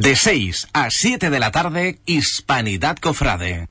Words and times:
De 0.00 0.14
6 0.14 0.68
a 0.74 0.90
7 0.90 1.28
de 1.28 1.40
la 1.40 1.50
tarde, 1.50 1.98
Hispanidad 2.06 2.98
Cofrade. 2.98 3.66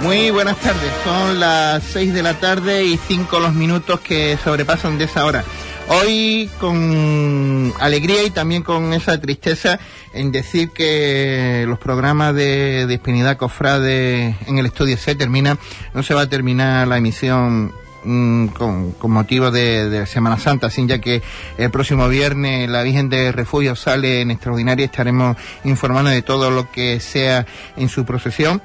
Muy 0.00 0.30
buenas 0.32 0.56
tardes, 0.56 0.92
son 1.04 1.38
las 1.38 1.84
6 1.84 2.12
de 2.12 2.22
la 2.24 2.40
tarde 2.40 2.82
y 2.82 2.96
5 2.96 3.38
los 3.38 3.54
minutos 3.54 4.00
que 4.00 4.36
sobrepasan 4.42 4.98
de 4.98 5.04
esa 5.04 5.24
hora. 5.24 5.44
Hoy 5.88 6.50
con 6.60 7.72
alegría 7.78 8.24
y 8.24 8.30
también 8.30 8.62
con 8.62 8.94
esa 8.94 9.20
tristeza 9.20 9.78
en 10.14 10.32
decir 10.32 10.70
que 10.70 11.64
los 11.68 11.78
programas 11.78 12.34
de, 12.34 12.86
de 12.86 12.94
Espinidad 12.94 13.36
Cofrade 13.36 14.34
en 14.46 14.58
el 14.58 14.66
estudio 14.66 14.96
se 14.96 15.14
terminan, 15.14 15.58
no 15.92 16.02
se 16.02 16.14
va 16.14 16.22
a 16.22 16.28
terminar 16.28 16.88
la 16.88 16.96
emisión 16.96 17.72
mm, 18.02 18.46
con, 18.48 18.92
con, 18.92 19.10
motivo 19.10 19.50
de, 19.50 20.06
Semana 20.06 20.38
Santa, 20.38 20.70
sin 20.70 20.88
ya 20.88 21.00
que 21.00 21.22
el 21.58 21.70
próximo 21.70 22.08
viernes 22.08 22.68
la 22.70 22.82
Virgen 22.82 23.10
de 23.10 23.30
Refugio 23.30 23.76
sale 23.76 24.22
en 24.22 24.30
extraordinaria, 24.30 24.86
estaremos 24.86 25.36
informando 25.64 26.10
de 26.10 26.22
todo 26.22 26.50
lo 26.50 26.70
que 26.72 26.98
sea 26.98 27.44
en 27.76 27.90
su 27.90 28.06
procesión 28.06 28.62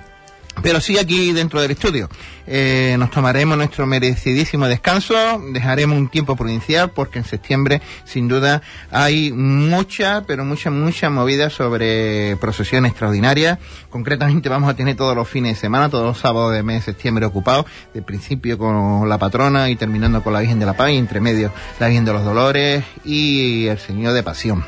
pero 0.61 0.81
sí 0.81 0.97
aquí 0.97 1.31
dentro 1.31 1.61
del 1.61 1.71
estudio. 1.71 2.09
Eh, 2.51 2.95
nos 2.97 3.11
tomaremos 3.11 3.57
nuestro 3.57 3.85
merecidísimo 3.85 4.67
descanso, 4.67 5.15
dejaremos 5.51 5.97
un 5.97 6.09
tiempo 6.09 6.35
prudencial 6.35 6.89
porque 6.91 7.19
en 7.19 7.25
septiembre 7.25 7.81
sin 8.05 8.27
duda 8.27 8.61
hay 8.89 9.31
mucha, 9.31 10.23
pero 10.25 10.43
mucha, 10.45 10.71
mucha 10.71 11.09
movida 11.09 11.49
sobre 11.49 12.37
procesiones 12.37 12.91
extraordinarias. 12.91 13.59
Concretamente 13.89 14.49
vamos 14.49 14.69
a 14.69 14.75
tener 14.75 14.95
todos 14.95 15.15
los 15.15 15.27
fines 15.27 15.55
de 15.55 15.61
semana, 15.61 15.89
todos 15.89 16.05
los 16.05 16.17
sábados 16.17 16.53
de 16.53 16.63
mes 16.63 16.77
de 16.77 16.91
septiembre 16.91 17.25
ocupados, 17.25 17.65
de 17.93 18.01
principio 18.01 18.57
con 18.57 19.07
la 19.07 19.17
patrona 19.19 19.69
y 19.69 19.75
terminando 19.75 20.23
con 20.23 20.33
la 20.33 20.39
Virgen 20.39 20.59
de 20.59 20.65
la 20.65 20.73
Paz 20.73 20.91
y 20.91 20.97
entre 20.97 21.19
medio 21.19 21.51
la 21.79 21.87
Virgen 21.87 22.05
de 22.05 22.13
los 22.13 22.23
Dolores 22.23 22.83
y 23.05 23.67
el 23.67 23.77
Señor 23.77 24.13
de 24.13 24.23
Pasión. 24.23 24.65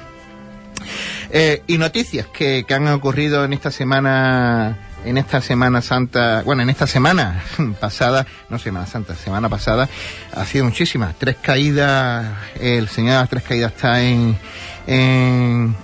Eh, 1.31 1.63
y 1.65 1.77
noticias 1.77 2.27
que 2.27 2.65
han 2.69 2.87
ocurrido 2.89 3.45
en 3.45 3.53
esta 3.53 3.71
semana 3.71 4.90
en 5.05 5.17
esta 5.17 5.41
Semana 5.41 5.81
Santa, 5.81 6.43
bueno, 6.43 6.61
en 6.61 6.69
esta 6.69 6.87
semana 6.87 7.43
pasada, 7.79 8.25
no 8.49 8.59
Semana 8.59 8.85
Santa, 8.85 9.15
semana 9.15 9.49
pasada, 9.49 9.89
ha 10.33 10.45
sido 10.45 10.65
muchísimas. 10.65 11.15
Tres 11.15 11.37
caídas, 11.41 12.25
el 12.59 12.87
Señor 12.87 13.13
de 13.13 13.19
las 13.19 13.29
Tres 13.29 13.43
Caídas 13.43 13.73
está 13.73 14.01
en, 14.01 14.37
en, 14.87 15.75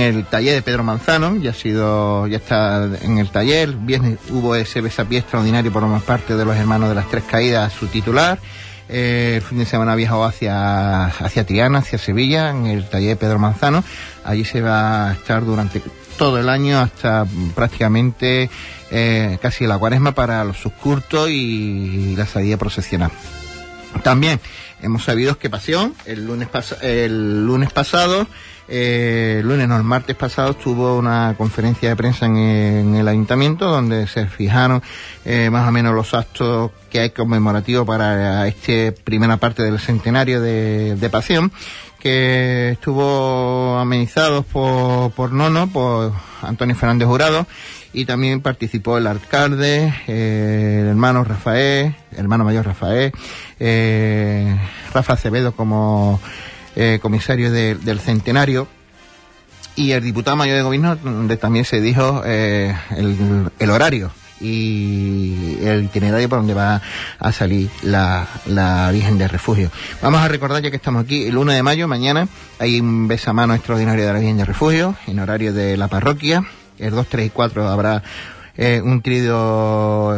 el 0.00 0.24
taller 0.26 0.54
de 0.54 0.62
Pedro 0.62 0.84
Manzano, 0.84 1.36
ya 1.36 1.50
ha 1.50 1.54
sido, 1.54 2.26
ya 2.26 2.36
está 2.36 2.88
en 3.02 3.18
el 3.18 3.30
taller. 3.30 3.72
Viernes 3.72 4.18
hubo 4.30 4.54
ese 4.54 4.80
besapié 4.80 5.20
extraordinario 5.20 5.72
por 5.72 5.84
parte 6.02 6.36
de 6.36 6.44
los 6.44 6.56
hermanos 6.56 6.88
de 6.88 6.94
las 6.94 7.08
Tres 7.08 7.24
Caídas, 7.24 7.72
su 7.72 7.86
titular. 7.86 8.38
Eh, 8.88 9.34
el 9.36 9.42
fin 9.42 9.58
de 9.58 9.64
semana 9.64 9.92
ha 9.92 9.96
viajado 9.96 10.24
hacia, 10.24 11.06
hacia 11.06 11.46
Triana, 11.46 11.78
hacia 11.78 11.98
Sevilla, 11.98 12.50
en 12.50 12.66
el 12.66 12.88
taller 12.88 13.10
de 13.10 13.16
Pedro 13.16 13.38
Manzano. 13.38 13.82
Allí 14.24 14.44
se 14.44 14.60
va 14.60 15.08
a 15.08 15.12
estar 15.12 15.44
durante 15.44 15.80
todo 16.16 16.38
el 16.38 16.48
año 16.48 16.80
hasta 16.80 17.26
prácticamente 17.54 18.50
eh, 18.90 19.38
casi 19.40 19.66
la 19.66 19.78
cuaresma 19.78 20.12
para 20.12 20.44
los 20.44 20.58
subcurtos 20.58 21.30
y 21.30 22.14
la 22.16 22.26
salida 22.26 22.56
procesional. 22.56 23.10
También 24.02 24.40
hemos 24.82 25.04
sabido 25.04 25.38
que 25.38 25.50
Pasión, 25.50 25.94
el 26.04 26.26
lunes, 26.26 26.48
pas 26.48 26.76
el 26.82 27.46
lunes 27.46 27.72
pasado, 27.72 28.26
eh, 28.66 29.38
el 29.40 29.48
lunes 29.48 29.68
no, 29.68 29.76
el 29.76 29.82
martes 29.82 30.16
pasado 30.16 30.54
tuvo 30.54 30.96
una 30.96 31.34
conferencia 31.36 31.90
de 31.90 31.96
prensa 31.96 32.26
en, 32.26 32.36
en 32.36 32.94
el 32.94 33.06
ayuntamiento 33.08 33.66
donde 33.66 34.06
se 34.06 34.26
fijaron 34.26 34.82
eh, 35.24 35.50
más 35.50 35.68
o 35.68 35.72
menos 35.72 35.94
los 35.94 36.14
actos 36.14 36.70
que 36.90 37.00
hay 37.00 37.10
conmemorativos 37.10 37.86
para 37.86 38.46
esta 38.48 38.94
primera 39.02 39.36
parte 39.36 39.62
del 39.62 39.78
centenario 39.78 40.40
de, 40.40 40.96
de 40.96 41.10
Pasión 41.10 41.52
que 42.04 42.72
estuvo 42.72 43.78
amenizado 43.78 44.42
por, 44.42 45.10
por 45.12 45.32
Nono, 45.32 45.68
por 45.68 46.12
Antonio 46.42 46.76
Fernández 46.76 47.08
Jurado, 47.08 47.46
y 47.94 48.04
también 48.04 48.42
participó 48.42 48.98
el 48.98 49.06
alcalde, 49.06 49.94
eh, 50.06 50.80
el 50.82 50.88
hermano 50.88 51.24
Rafael, 51.24 51.96
el 52.12 52.18
hermano 52.18 52.44
mayor 52.44 52.66
Rafael, 52.66 53.10
eh, 53.58 54.54
Rafa 54.92 55.14
Acevedo 55.14 55.56
como 55.56 56.20
eh, 56.76 56.98
comisario 57.00 57.50
de, 57.50 57.74
del 57.74 58.00
centenario, 58.00 58.68
y 59.74 59.92
el 59.92 60.04
diputado 60.04 60.36
mayor 60.36 60.56
de 60.56 60.62
gobierno, 60.62 60.96
donde 60.96 61.38
también 61.38 61.64
se 61.64 61.80
dijo 61.80 62.20
eh, 62.26 62.76
el 63.58 63.70
horario 63.70 64.12
y 64.40 65.58
el 65.62 65.84
itinerario 65.84 66.28
por 66.28 66.38
donde 66.38 66.54
va 66.54 66.80
a 67.18 67.32
salir 67.32 67.70
la, 67.82 68.26
la 68.46 68.90
Virgen 68.90 69.18
de 69.18 69.28
Refugio. 69.28 69.70
Vamos 70.02 70.20
a 70.20 70.28
recordar, 70.28 70.62
ya 70.62 70.70
que 70.70 70.76
estamos 70.76 71.04
aquí, 71.04 71.26
el 71.26 71.36
1 71.36 71.52
de 71.52 71.62
mayo, 71.62 71.88
mañana, 71.88 72.28
hay 72.58 72.80
un 72.80 73.08
besamano 73.08 73.54
extraordinario 73.54 74.06
de 74.06 74.12
la 74.12 74.18
Virgen 74.18 74.36
de 74.36 74.44
Refugio, 74.44 74.96
en 75.06 75.18
horario 75.18 75.52
de 75.52 75.76
la 75.76 75.88
parroquia. 75.88 76.44
El 76.78 76.90
2, 76.90 77.06
3 77.08 77.26
y 77.26 77.30
4 77.30 77.68
habrá 77.68 78.02
eh, 78.56 78.80
un 78.84 79.02
trío 79.02 80.14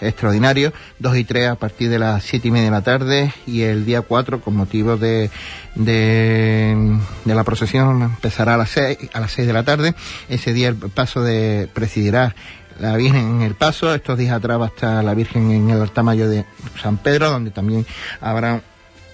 extraordinario, 0.00 0.72
2 0.98 1.16
y 1.18 1.24
3 1.24 1.48
a 1.50 1.54
partir 1.54 1.88
de 1.88 2.00
las 2.00 2.24
7 2.24 2.48
y 2.48 2.50
media 2.50 2.64
de 2.64 2.70
la 2.72 2.82
tarde 2.82 3.32
y 3.46 3.62
el 3.62 3.84
día 3.84 4.02
4 4.02 4.40
con 4.40 4.56
motivo 4.56 4.96
de, 4.96 5.30
de, 5.76 6.98
de 7.24 7.34
la 7.34 7.44
procesión 7.44 8.02
empezará 8.02 8.54
a 8.54 8.56
las 8.56 8.70
6, 8.70 8.98
a 9.12 9.20
las 9.20 9.30
6 9.30 9.46
de 9.46 9.52
la 9.52 9.62
tarde. 9.62 9.94
Ese 10.28 10.52
día 10.52 10.68
el 10.68 10.76
paso 10.76 11.22
de 11.22 11.68
presidirá 11.72 12.34
la 12.80 12.96
Virgen 12.96 13.36
en 13.36 13.42
el 13.42 13.54
Paso, 13.54 13.94
estos 13.94 14.18
días 14.18 14.34
atrás 14.34 14.60
va 14.60 14.64
a 14.66 14.68
estar 14.68 15.04
la 15.04 15.14
Virgen 15.14 15.50
en 15.50 15.70
el 15.70 15.80
altar 15.80 16.04
mayor 16.04 16.28
de 16.28 16.44
San 16.82 16.98
Pedro, 16.98 17.30
donde 17.30 17.50
también 17.50 17.86
habrá 18.20 18.62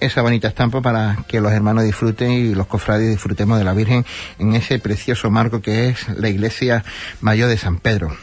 esa 0.01 0.21
bonita 0.23 0.49
estampa 0.49 0.81
para 0.81 1.19
que 1.29 1.41
los 1.41 1.53
hermanos 1.53 1.85
disfruten 1.85 2.33
y 2.33 2.55
los 2.55 2.67
cofrades 2.67 3.09
disfrutemos 3.09 3.59
de 3.59 3.65
la 3.65 3.73
Virgen 3.73 4.05
en 4.39 4.55
ese 4.55 4.79
precioso 4.79 5.31
marco 5.31 5.63
que 5.63 5.89
es 5.89 6.09
la 6.09 6.29
iglesia 6.29 6.85
mayor 7.21 7.49
de 7.49 7.57
San 7.57 7.79
Pedro. 7.79 8.17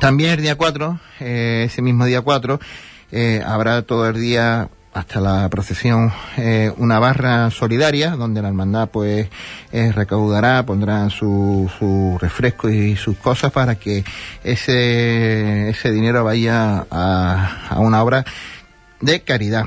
También 0.00 0.32
el 0.32 0.42
día 0.42 0.56
4, 0.56 1.00
eh, 1.20 1.64
ese 1.66 1.80
mismo 1.80 2.04
día 2.04 2.20
4, 2.20 2.60
eh, 3.10 3.42
habrá 3.44 3.82
todo 3.82 4.08
el 4.08 4.20
día 4.20 4.68
hasta 4.92 5.20
la 5.20 5.48
procesión 5.48 6.12
eh, 6.36 6.72
una 6.76 6.98
barra 6.98 7.50
solidaria 7.50 8.10
donde 8.12 8.42
la 8.42 8.48
hermandad 8.48 8.88
pues 8.88 9.28
eh, 9.70 9.92
recaudará, 9.92 10.64
pondrá 10.64 11.08
su, 11.10 11.70
su 11.78 12.18
refresco 12.20 12.68
y 12.68 12.96
sus 12.96 13.16
cosas 13.18 13.52
para 13.52 13.76
que 13.76 14.04
ese, 14.44 15.68
ese 15.70 15.90
dinero 15.92 16.24
vaya 16.24 16.86
a, 16.90 17.68
a 17.68 17.80
una 17.80 18.02
obra 18.02 18.24
de 19.00 19.20
caridad. 19.20 19.66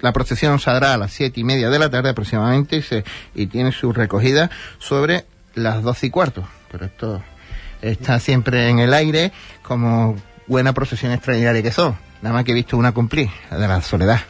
La 0.00 0.12
procesión 0.12 0.58
saldrá 0.58 0.94
a 0.94 0.98
las 0.98 1.12
siete 1.12 1.40
y 1.40 1.44
media 1.44 1.70
de 1.70 1.78
la 1.78 1.88
tarde 1.88 2.10
aproximadamente 2.10 2.76
y, 2.76 2.82
se, 2.82 3.04
y 3.34 3.46
tiene 3.46 3.70
su 3.70 3.92
recogida 3.92 4.50
sobre 4.78 5.26
las 5.54 5.82
doce 5.82 6.06
y 6.06 6.10
cuarto. 6.10 6.44
Pero 6.70 6.86
esto 6.86 7.22
está 7.82 8.18
siempre 8.18 8.68
en 8.68 8.80
el 8.80 8.94
aire 8.94 9.32
como 9.62 10.16
buena 10.48 10.72
procesión 10.72 11.12
extraordinaria 11.12 11.62
que 11.62 11.70
son. 11.70 11.96
Nada 12.22 12.34
más 12.34 12.44
que 12.44 12.52
he 12.52 12.54
visto 12.54 12.76
una 12.76 12.92
cumplir, 12.92 13.28
la 13.50 13.58
de 13.58 13.68
la 13.68 13.82
soledad. 13.82 14.20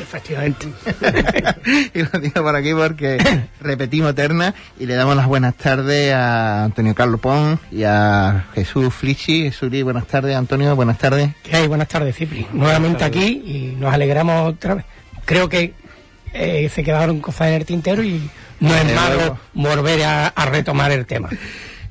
Efectivamente. 0.00 0.66
y 1.94 2.02
lo 2.02 2.18
digo 2.18 2.42
por 2.42 2.56
aquí 2.56 2.72
porque 2.72 3.18
repetimos 3.60 4.14
terna 4.14 4.54
y 4.78 4.86
le 4.86 4.94
damos 4.94 5.14
las 5.14 5.26
buenas 5.26 5.54
tardes 5.54 6.12
a 6.12 6.64
Antonio 6.64 6.94
Carlos 6.94 7.20
Pons 7.20 7.60
y 7.70 7.84
a 7.84 8.46
Jesús 8.54 8.92
Flichi. 8.92 9.52
Suri, 9.52 9.82
buenas 9.82 10.06
tardes. 10.06 10.36
Antonio, 10.36 10.74
buenas 10.74 10.98
tardes. 10.98 11.30
¿Qué 11.42 11.56
hay? 11.56 11.66
Buenas 11.68 11.88
tardes, 11.88 12.16
Cipri. 12.16 12.46
Nuevamente 12.52 13.00
tardes. 13.00 13.16
aquí 13.16 13.42
y 13.46 13.76
nos 13.78 13.92
alegramos 13.92 14.54
otra 14.54 14.74
vez. 14.74 14.84
Creo 15.24 15.48
que 15.48 15.74
eh, 16.32 16.70
se 16.74 16.82
quedaron 16.82 17.20
cosas 17.20 17.48
en 17.48 17.54
el 17.54 17.64
tintero 17.64 18.02
y 18.02 18.28
no 18.60 18.74
es 18.74 18.94
malo 18.94 19.38
volver 19.52 20.02
a, 20.02 20.28
a 20.28 20.46
retomar 20.46 20.90
el 20.92 21.06
tema. 21.06 21.28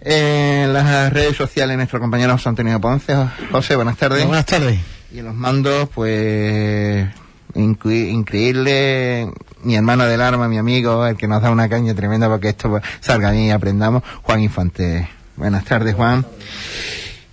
En 0.01 0.73
las 0.73 1.13
redes 1.13 1.38
sociales, 1.38 1.77
nuestro 1.77 2.00
compañero 2.00 2.33
José 2.33 2.50
Antonio 2.50 2.81
Ponce. 2.81 3.15
José, 3.51 3.75
buenas 3.75 3.97
tardes. 3.97 4.25
Buenas 4.25 4.45
tardes. 4.45 4.79
Y 5.13 5.21
los 5.21 5.36
mandos, 5.36 5.89
pues, 5.94 7.07
increíble, 7.54 9.30
mi 9.62 9.75
hermano 9.75 10.06
del 10.06 10.19
arma, 10.19 10.48
mi 10.48 10.57
amigo, 10.57 11.06
el 11.06 11.18
que 11.18 11.27
nos 11.27 11.39
da 11.39 11.51
una 11.51 11.69
caña 11.69 11.94
tremenda 11.94 12.27
para 12.27 12.39
que 12.39 12.50
esto 12.50 12.81
salga 13.00 13.30
bien 13.30 13.44
y 13.44 13.51
aprendamos, 13.51 14.01
Juan 14.24 14.42
Infante. 14.42 15.07
Buenas 15.36 15.65
tardes, 15.65 15.94
Juan. 15.94 16.25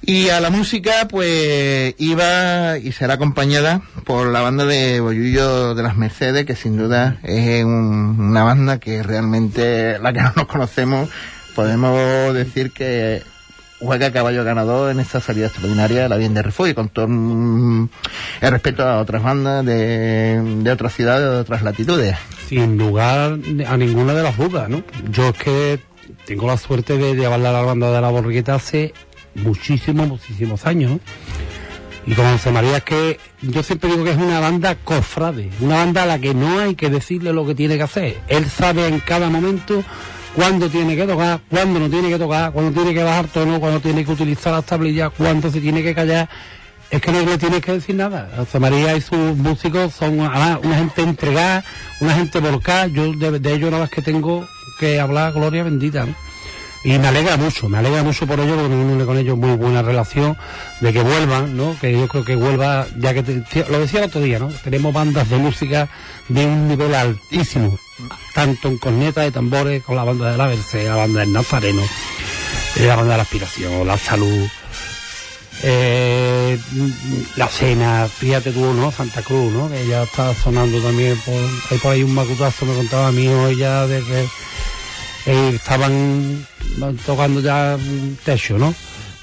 Y 0.03 0.29
a 0.29 0.41
la 0.43 0.51
música, 0.51 1.09
pues, 1.09 1.95
iba 1.97 2.77
y 2.77 2.93
será 2.93 3.15
acompañada 3.15 3.81
por 4.05 4.27
la 4.27 4.43
banda 4.43 4.67
de 4.67 5.01
Bollullo 5.01 5.75
de 5.75 5.83
las 5.83 5.97
Mercedes, 5.97 6.45
que 6.45 6.57
sin 6.57 6.77
duda 6.77 7.19
es 7.23 7.65
un, 7.65 8.21
una 8.21 8.45
banda 8.45 8.79
que 8.79 9.03
realmente, 9.03 9.99
la 9.99 10.13
que 10.13 10.21
no 10.21 10.33
nos 10.37 10.47
conocemos, 10.49 11.09
podemos 11.55 12.35
decir 12.35 12.73
que 12.73 13.23
juega 13.81 14.13
caballo 14.13 14.45
ganador 14.45 14.91
en 14.91 15.01
esta 15.01 15.21
salida 15.21 15.47
extraordinaria 15.47 16.03
de 16.03 16.09
la 16.09 16.17
Bien 16.17 16.35
de 16.35 16.43
Refugio, 16.43 16.75
con 16.75 16.89
todo 16.89 17.09
mm, 17.09 17.89
el 18.43 18.51
respeto 18.51 18.87
a 18.87 18.99
otras 18.99 19.23
bandas 19.23 19.65
de, 19.65 20.41
de 20.63 20.71
otras 20.71 20.95
ciudades, 20.95 21.31
de 21.31 21.39
otras 21.39 21.63
latitudes. 21.63 22.17
Sin 22.49 22.77
lugar 22.77 23.39
a 23.67 23.77
ninguna 23.77 24.15
de 24.15 24.23
las 24.23 24.37
dudas, 24.37 24.69
¿no? 24.69 24.83
Yo 25.11 25.29
es 25.29 25.37
que 25.37 25.81
tengo 26.27 26.47
la 26.47 26.57
suerte 26.57 26.99
de 26.99 27.15
llevarla 27.15 27.51
a 27.51 27.53
la 27.53 27.63
banda 27.63 27.91
de 27.93 28.01
la 28.01 28.09
borriqueta 28.09 28.55
hace 28.55 28.93
muchísimos, 29.35 30.09
muchísimos 30.09 30.67
años. 30.67 31.01
Y 32.07 32.15
con 32.15 32.31
José 32.33 32.51
María 32.51 32.79
es 32.79 32.85
que 32.85 33.21
yo 33.43 33.63
siempre 33.63 33.91
digo 33.91 34.05
que 34.05 34.11
es 34.11 34.17
una 34.17 34.41
banda 34.41 34.75
cofrade, 34.75 35.51
una 35.61 35.77
banda 35.77 36.03
a 36.05 36.07
la 36.07 36.19
que 36.19 36.35
no 36.35 36.59
hay 36.59 36.75
que 36.75 36.89
decirle 36.89 37.33
lo 37.33 37.47
que 37.47 37.55
tiene 37.55 37.77
que 37.77 37.83
hacer. 37.83 38.19
Él 38.27 38.47
sabe 38.47 38.89
en 38.89 39.01
cada 39.01 39.29
momento 39.29 39.85
cuándo 40.35 40.69
tiene 40.69 40.97
que 40.97 41.07
tocar, 41.07 41.41
cuándo 41.49 41.81
no 41.81 41.89
tiene 41.91 42.09
que 42.09 42.19
tocar, 42.19 42.53
cuándo 42.53 42.73
tiene 42.73 42.95
que 42.95 43.03
bajar 43.03 43.27
tono, 43.29 43.61
cuándo 43.61 43.81
tiene 43.81 44.05
que 44.05 44.13
utilizar 44.13 44.53
las 44.53 44.65
tablillas, 44.65 45.11
cuándo 45.17 45.51
se 45.51 45.61
tiene 45.61 45.83
que 45.83 45.95
callar. 45.95 46.29
Es 46.91 47.01
que 47.01 47.13
no 47.13 47.21
le 47.21 47.39
tienes 47.39 47.61
que 47.61 47.73
decir 47.73 47.95
nada. 47.95 48.29
José 48.37 48.59
María 48.59 48.97
y 48.97 49.01
sus 49.01 49.37
músicos 49.37 49.95
son 49.95 50.21
además, 50.21 50.59
una 50.65 50.77
gente 50.77 51.03
entregada, 51.03 51.65
una 52.01 52.15
gente 52.15 52.41
volcada. 52.41 52.89
Yo 52.89 53.13
de, 53.13 53.37
ellos 53.53 53.71
nada 53.71 53.85
más 53.85 53.91
que 53.91 54.03
tengo 54.03 54.45
que 54.81 54.99
hablar 54.99 55.33
gloria 55.33 55.63
bendita. 55.63 56.07
Y 56.83 56.99
me 56.99 57.09
alegra 57.09 57.37
mucho, 57.37 57.69
me 57.69 57.77
alegra 57.79 58.03
mucho 58.03 58.27
por 58.27 58.41
ello, 58.41 58.57
porque 58.57 58.71
tengo 58.71 59.07
con 59.07 59.19
ellos 59.19 59.37
muy 59.39 59.55
buena 59.55 59.83
relación, 59.83 60.37
de 60.81 60.93
que 60.95 61.03
vuelvan, 61.03 61.55
¿no? 61.57 61.77
Que 61.79 61.93
yo 61.93 62.09
creo 62.09 62.25
que 62.25 62.35
vuelva, 62.37 62.87
ya 62.99 63.13
que 63.13 63.23
te- 63.23 63.67
lo 63.71 63.79
decía 63.81 64.01
el 64.01 64.07
otro 64.07 64.23
día, 64.23 64.39
¿no? 64.39 64.49
Tenemos 64.49 64.93
bandas 64.93 65.29
de 65.29 65.37
música 65.37 65.89
de 66.29 66.47
un 66.47 66.69
nivel 66.69 66.95
altísimo, 66.95 67.79
tanto 68.35 68.69
en 68.69 68.79
corneta 68.79 69.23
de 69.23 69.33
tambores, 69.33 69.83
con 69.83 69.97
la 69.97 70.05
banda 70.05 70.31
de 70.31 70.37
la 70.37 70.47
Verse, 70.47 70.85
la 70.85 70.97
banda 70.97 71.21
del 71.21 71.33
Nazareno, 71.33 71.83
eh, 72.77 72.87
la 72.87 72.97
banda 72.97 73.13
de 73.13 73.17
la 73.19 73.23
Aspiración, 73.23 73.87
la 73.87 73.99
Salud, 73.99 74.49
eh, 75.63 76.59
la 77.37 77.49
Cena, 77.49 78.09
fíjate 78.09 78.53
tú, 78.53 78.73
¿no? 78.73 78.91
Santa 78.91 79.23
Cruz, 79.23 79.53
¿no? 79.53 79.69
Que 79.69 79.87
ya 79.87 80.05
está 80.05 80.35
sonando 80.35 80.81
también, 80.81 81.19
por, 81.19 81.35
hay 81.71 81.79
por 81.79 81.93
ahí 81.93 82.03
un 82.03 82.15
macutazo, 82.15 82.67
me 82.67 82.75
contaba 82.75 83.13
mí 83.13 83.29
hoy 83.29 83.57
ya 83.57 83.87
de 83.87 84.03
que 84.03 84.29
eh, 85.27 85.53
estaban 85.55 86.47
tocando 87.05 87.41
ya 87.41 87.77
techo, 88.25 88.59
¿no? 88.59 88.75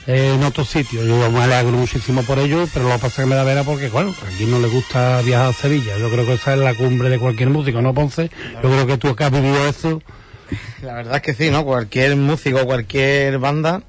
Eh, 0.07 0.33
en 0.35 0.43
otros 0.43 0.69
sitios. 0.69 1.05
Yo 1.05 1.29
me 1.29 1.43
alegro 1.43 1.77
muchísimo 1.77 2.23
por 2.23 2.39
ello, 2.39 2.65
pero 2.73 2.87
lo 2.87 2.95
que 2.95 2.99
pasa 2.99 3.21
es 3.21 3.25
que 3.25 3.29
me 3.29 3.35
da 3.35 3.43
pena 3.43 3.63
porque, 3.63 3.89
bueno, 3.89 4.15
aquí 4.25 4.45
no 4.45 4.59
le 4.59 4.69
gusta 4.69 5.21
viajar 5.21 5.47
a 5.49 5.53
Sevilla. 5.53 5.97
Yo 5.97 6.09
creo 6.09 6.25
que 6.25 6.33
esa 6.33 6.53
es 6.53 6.59
la 6.59 6.73
cumbre 6.75 7.09
de 7.09 7.19
cualquier 7.19 7.49
músico, 7.49 7.81
¿no, 7.81 7.93
Ponce? 7.93 8.31
Yo 8.63 8.69
creo 8.69 8.87
que 8.87 8.97
tú 8.97 9.15
que 9.15 9.25
has 9.25 9.31
vivido 9.31 9.67
eso. 9.67 10.01
La 10.81 10.93
verdad 10.93 11.17
es 11.17 11.21
que 11.21 11.33
sí, 11.33 11.51
¿no? 11.51 11.65
Cualquier 11.65 12.15
músico, 12.15 12.65
cualquier 12.65 13.37
banda 13.37 13.83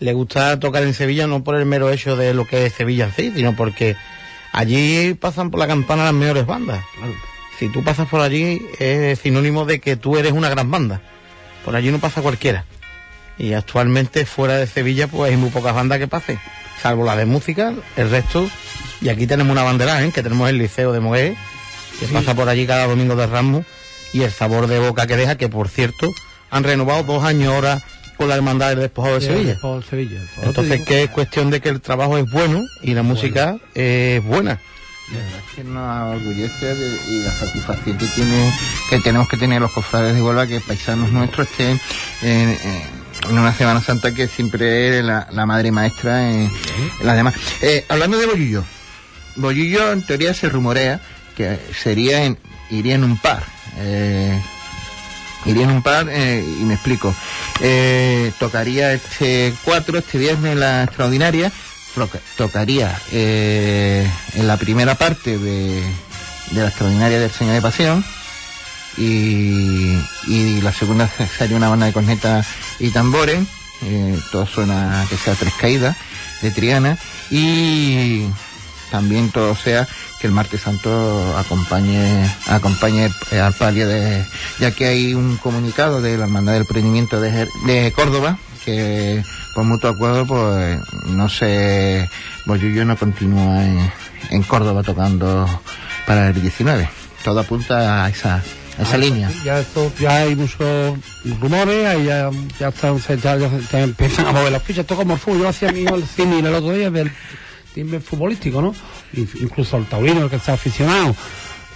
le 0.00 0.12
gusta 0.14 0.58
tocar 0.58 0.82
en 0.82 0.94
Sevilla 0.94 1.26
no 1.26 1.44
por 1.44 1.54
el 1.56 1.66
mero 1.66 1.90
hecho 1.90 2.16
de 2.16 2.34
lo 2.34 2.46
que 2.46 2.66
es 2.66 2.72
Sevilla 2.72 3.04
en 3.04 3.12
sí, 3.12 3.32
sino 3.34 3.54
porque 3.54 3.96
allí 4.50 5.14
pasan 5.14 5.50
por 5.50 5.60
la 5.60 5.66
campana 5.66 6.04
las 6.04 6.14
mejores 6.14 6.46
bandas. 6.46 6.82
Si 7.58 7.68
tú 7.68 7.84
pasas 7.84 8.08
por 8.08 8.22
allí 8.22 8.60
es 8.78 9.18
sinónimo 9.20 9.66
de 9.66 9.78
que 9.80 9.96
tú 9.96 10.16
eres 10.16 10.32
una 10.32 10.48
gran 10.48 10.70
banda. 10.70 11.02
Por 11.64 11.76
allí 11.76 11.90
no 11.92 11.98
pasa 11.98 12.22
cualquiera. 12.22 12.64
Y 13.40 13.54
actualmente 13.54 14.26
fuera 14.26 14.56
de 14.56 14.66
Sevilla 14.66 15.06
pues 15.08 15.30
hay 15.30 15.36
muy 15.38 15.50
pocas 15.50 15.74
bandas 15.74 15.98
que 15.98 16.06
pasen, 16.06 16.38
salvo 16.82 17.04
la 17.04 17.16
de 17.16 17.24
música, 17.26 17.72
el 17.96 18.10
resto. 18.10 18.48
Y 19.00 19.08
aquí 19.08 19.26
tenemos 19.26 19.50
una 19.52 19.62
bandera, 19.62 20.04
¿eh? 20.04 20.10
que 20.14 20.22
tenemos 20.22 20.48
el 20.50 20.58
Liceo 20.58 20.92
de 20.92 21.00
Mogué, 21.00 21.36
que 21.98 22.06
pasa 22.06 22.34
por 22.34 22.48
allí 22.50 22.66
cada 22.66 22.86
domingo 22.86 23.16
de 23.16 23.26
Ramos 23.26 23.64
y 24.12 24.22
el 24.22 24.30
sabor 24.30 24.66
de 24.66 24.78
boca 24.78 25.06
que 25.06 25.16
deja, 25.16 25.36
que 25.36 25.48
por 25.48 25.68
cierto 25.68 26.10
han 26.50 26.64
renovado 26.64 27.02
dos 27.04 27.24
años 27.24 27.54
ahora 27.54 27.80
con 28.18 28.28
la 28.28 28.34
hermandad 28.34 28.68
del 28.70 28.80
despojado 28.80 29.18
de 29.18 29.26
Sevilla. 29.26 29.58
Por 29.62 29.82
Sevilla. 29.84 30.20
Entonces 30.42 30.84
que 30.84 31.04
es 31.04 31.10
cuestión 31.10 31.48
de 31.50 31.60
que 31.62 31.70
el 31.70 31.80
trabajo 31.80 32.18
es 32.18 32.30
bueno 32.30 32.60
y 32.82 32.92
la 32.92 33.02
música 33.02 33.56
es 33.74 34.22
buena. 34.22 34.60
La 35.12 35.18
verdad 35.18 35.40
es 35.48 35.54
que 35.56 35.64
nos 35.64 36.14
orgullece 36.16 36.66
de- 36.74 37.00
y 37.08 37.22
la 37.24 37.32
satisfacción 37.32 37.96
que 37.98 38.06
tiene 38.08 38.52
que 38.90 38.98
tenemos 39.00 39.28
que 39.28 39.38
tener 39.38 39.60
los 39.62 39.72
cofrades 39.72 40.14
de 40.14 40.22
Huelva 40.22 40.46
que 40.46 40.60
paisanos 40.60 41.10
nuestros 41.10 41.48
estén 41.50 41.80
en, 42.22 42.50
en- 42.50 42.99
en 43.28 43.38
una 43.38 43.54
Semana 43.54 43.80
Santa 43.82 44.12
que 44.14 44.28
siempre 44.28 44.98
es 44.98 45.04
la, 45.04 45.28
la 45.32 45.46
madre 45.46 45.70
maestra 45.72 46.30
en, 46.30 46.50
en 47.00 47.06
las 47.06 47.16
demás. 47.16 47.34
Eh, 47.60 47.84
hablando 47.88 48.18
de 48.18 48.26
Bollillo, 48.26 48.64
Bollillo 49.36 49.92
en 49.92 50.04
teoría 50.06 50.34
se 50.34 50.48
rumorea 50.48 51.00
que 51.36 51.58
sería 51.82 52.24
en, 52.24 52.38
iría 52.70 52.94
en 52.94 53.04
un 53.04 53.16
par. 53.18 53.42
Eh, 53.78 54.40
iría 55.46 55.64
en 55.64 55.70
un 55.70 55.82
par 55.82 56.08
eh, 56.10 56.44
y 56.60 56.64
me 56.64 56.74
explico. 56.74 57.14
Eh, 57.60 58.32
tocaría 58.38 58.92
este 58.92 59.54
4, 59.64 59.98
este 59.98 60.18
viernes 60.18 60.56
la 60.56 60.84
extraordinaria. 60.84 61.52
Toca- 61.94 62.20
tocaría 62.36 62.96
eh, 63.12 64.08
en 64.34 64.46
la 64.46 64.56
primera 64.56 64.94
parte 64.94 65.38
de, 65.38 65.82
de 66.52 66.60
la 66.60 66.68
extraordinaria 66.68 67.18
del 67.18 67.30
Señor 67.30 67.54
de 67.54 67.62
Pasión. 67.62 68.04
Y, 68.96 69.98
y 70.26 70.60
la 70.62 70.72
segunda 70.72 71.08
se- 71.08 71.26
sería 71.26 71.56
una 71.56 71.68
banda 71.68 71.86
de 71.86 71.92
cornetas 71.92 72.46
y 72.80 72.90
tambores. 72.90 73.46
Eh, 73.82 74.18
todo 74.32 74.46
suena 74.46 75.06
que 75.08 75.16
sea 75.16 75.34
tres 75.34 75.54
caídas 75.54 75.96
de 76.42 76.50
Triana. 76.50 76.98
Y 77.30 78.26
también 78.90 79.30
todo 79.30 79.54
sea 79.54 79.86
que 80.20 80.26
el 80.26 80.32
martes 80.32 80.62
santo 80.62 81.36
acompañe 81.38 82.28
acompañe 82.46 83.08
eh, 83.30 83.40
al 83.40 83.54
palio 83.54 83.88
de 83.88 84.24
ya 84.58 84.70
que 84.72 84.86
hay 84.86 85.14
un 85.14 85.36
comunicado 85.38 86.02
de 86.02 86.18
la 86.18 86.24
hermandad 86.24 86.54
del 86.54 86.66
prendimiento 86.66 87.20
de, 87.20 87.48
de 87.66 87.92
Córdoba 87.92 88.36
que 88.64 89.24
por 89.54 89.64
mutuo 89.64 89.90
acuerdo 89.90 90.26
pues 90.26 90.80
no 91.06 91.28
sé 91.28 92.10
Bollullo 92.44 92.84
no 92.84 92.96
continúa 92.96 93.64
en, 93.64 93.92
en 94.30 94.42
Córdoba 94.42 94.82
tocando 94.82 95.48
para 96.06 96.28
el 96.28 96.42
19 96.42 96.88
todo 97.24 97.40
apunta 97.40 98.04
a 98.04 98.08
esa 98.10 98.42
esa 98.82 98.96
línea 98.98 99.30
Ya, 99.44 99.60
esto, 99.60 99.90
ya 99.98 100.18
hay 100.18 100.36
muchos 100.36 100.98
rumores, 101.40 101.86
ahí 101.86 102.04
ya, 102.04 102.30
ya, 102.58 102.68
están, 102.68 102.98
ya, 102.98 103.36
ya 103.36 103.80
empiezan 103.82 104.26
a 104.26 104.32
mover 104.32 104.52
las 104.52 104.62
fichas. 104.62 104.80
Esto 104.82 104.96
como 104.96 105.14
el 105.14 105.18
fútbol. 105.18 105.40
Yo 105.42 105.48
hacía 105.48 105.72
mi 105.72 105.80
hijo 105.80 105.94
el 105.96 106.04
cine 106.04 106.38
el 106.40 106.54
otro 106.54 106.72
día 106.72 106.90
del 106.90 107.10
timbre 107.74 108.00
futbolístico, 108.00 108.60
¿no? 108.62 108.74
In- 109.14 109.28
Incluso 109.40 109.76
el 109.76 109.86
taurino, 109.86 110.22
el 110.24 110.30
que 110.30 110.36
está 110.36 110.54
aficionado. 110.54 111.14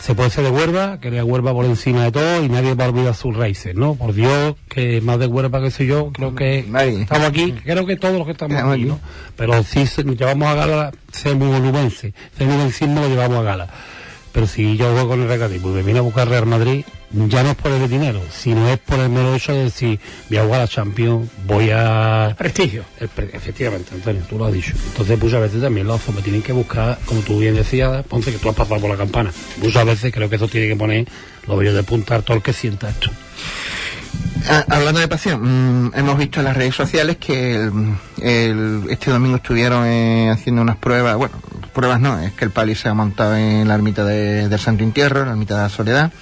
Se 0.00 0.14
puede 0.14 0.28
ser 0.28 0.44
de 0.44 0.50
Huerva, 0.50 1.00
que 1.00 1.10
le 1.10 1.22
Huerva 1.22 1.54
por 1.54 1.64
encima 1.64 2.04
de 2.04 2.12
todo 2.12 2.44
y 2.44 2.48
nadie 2.50 2.74
va 2.74 2.84
a 2.84 2.88
olvidar 2.90 3.14
sus 3.14 3.34
raíces, 3.34 3.74
¿no? 3.74 3.94
Por 3.94 4.12
Dios, 4.12 4.54
que 4.68 5.00
más 5.00 5.18
de 5.18 5.26
Huerva 5.26 5.62
que 5.62 5.70
soy 5.70 5.86
yo, 5.86 6.12
creo 6.12 6.34
que 6.34 6.62
Nadie. 6.68 7.02
estamos 7.02 7.26
aquí, 7.26 7.52
creo 7.64 7.86
que 7.86 7.96
todos 7.96 8.14
los 8.18 8.26
que 8.26 8.32
estamos 8.32 8.54
aquí, 8.58 8.70
aquí. 8.70 8.84
¿no? 8.84 9.00
Pero 9.34 9.62
sí 9.62 9.86
llevamos 10.14 10.46
a 10.48 10.54
gala, 10.54 10.92
ser 11.10 11.36
muy 11.36 11.48
volumense, 11.48 12.12
ser 12.36 12.46
muy 12.46 12.70
lo 13.00 13.08
llevamos 13.08 13.38
a 13.38 13.42
gala. 13.44 13.68
Pero 14.34 14.46
si 14.48 14.76
yo 14.76 14.90
juego 14.92 15.10
con 15.10 15.22
el 15.22 15.28
recreativo 15.28 15.70
y 15.70 15.75
me 15.75 15.82
viene 15.84 16.00
a 16.00 16.02
buscar 16.02 16.28
Real 16.28 16.44
Madrid, 16.44 16.84
ya 17.28 17.44
no 17.44 17.50
es 17.50 17.54
por 17.56 17.70
el 17.70 17.88
dinero, 17.88 18.20
sino 18.36 18.69
es 18.69 18.78
por 18.81 18.98
el 18.98 19.08
mero 19.08 19.32
hecho 19.32 19.52
de 19.52 19.62
decir, 19.64 20.00
voy 20.28 20.38
a 20.38 20.44
jugar 20.44 20.60
a 20.62 20.66
Champions, 20.66 21.31
voy 21.46 21.70
a... 21.72 22.34
Prestigio. 22.36 22.82
El 22.98 23.06
pre- 23.08 23.31
efectivamente, 23.32 23.94
Antonio, 23.94 24.22
tú 24.29 24.36
lo 24.36 24.46
has 24.46 24.53
dicho. 24.53 24.72
Entonces 24.88 25.22
muchas 25.22 25.41
veces 25.41 25.62
también 25.62 25.86
los 25.86 26.00
me 26.12 26.20
tienen 26.20 26.43
que 26.43 26.53
buscar, 26.53 26.98
como 27.06 27.20
tú 27.20 27.38
bien 27.38 27.55
decías, 27.55 28.05
Ponce, 28.06 28.32
que 28.32 28.38
tú 28.38 28.48
has 28.48 28.56
pasado 28.56 28.81
por 28.81 28.91
la 28.91 28.96
campana. 28.96 29.31
Muchas 29.58 29.86
veces 29.86 30.12
creo 30.12 30.29
que 30.29 30.34
eso 30.34 30.48
tiene 30.48 30.67
que 30.67 30.74
poner 30.76 31.06
los 31.46 31.56
vellos 31.56 31.74
de 31.74 31.84
punta 31.84 32.20
todo 32.20 32.36
el 32.36 32.43
que 32.43 32.53
sienta 32.53 32.91
esto. 32.91 33.10
Ah, 34.48 34.64
hablando 34.69 34.98
de 35.00 35.06
pasión, 35.08 35.86
mm, 35.86 35.93
hemos 35.94 36.19
visto 36.19 36.41
en 36.41 36.46
las 36.46 36.56
redes 36.56 36.74
sociales 36.74 37.17
que 37.19 37.55
el- 37.55 37.94
el- 38.20 38.82
este 38.91 39.10
domingo 39.12 39.36
estuvieron 39.36 39.86
eh, 39.86 40.29
haciendo 40.31 40.60
unas 40.60 40.76
pruebas, 40.76 41.17
bueno, 41.17 41.34
pruebas 41.74 42.00
no, 42.00 42.19
es 42.20 42.32
que 42.32 42.44
el 42.46 42.50
pali 42.50 42.74
se 42.74 42.88
ha 42.88 42.94
montado 42.94 43.36
en 43.36 43.69
la 43.69 43.74
ermita 43.74 44.04
de- 44.04 44.48
del 44.48 44.58
Santo 44.58 44.82
Entierro, 44.84 45.24
la 45.26 45.32
ermita 45.32 45.56
de 45.56 45.62
la 45.64 45.69
Soledad. 45.69 46.12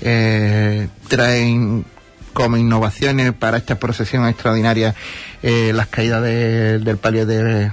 Eh, 0.00 0.88
traen 1.08 1.84
como 2.32 2.56
innovaciones 2.56 3.32
para 3.32 3.58
esta 3.58 3.78
procesión 3.78 4.26
extraordinaria 4.26 4.94
eh, 5.42 5.72
las 5.74 5.86
caídas 5.88 6.22
de- 6.22 6.78
del 6.78 6.96
palio 6.96 7.26
de, 7.26 7.70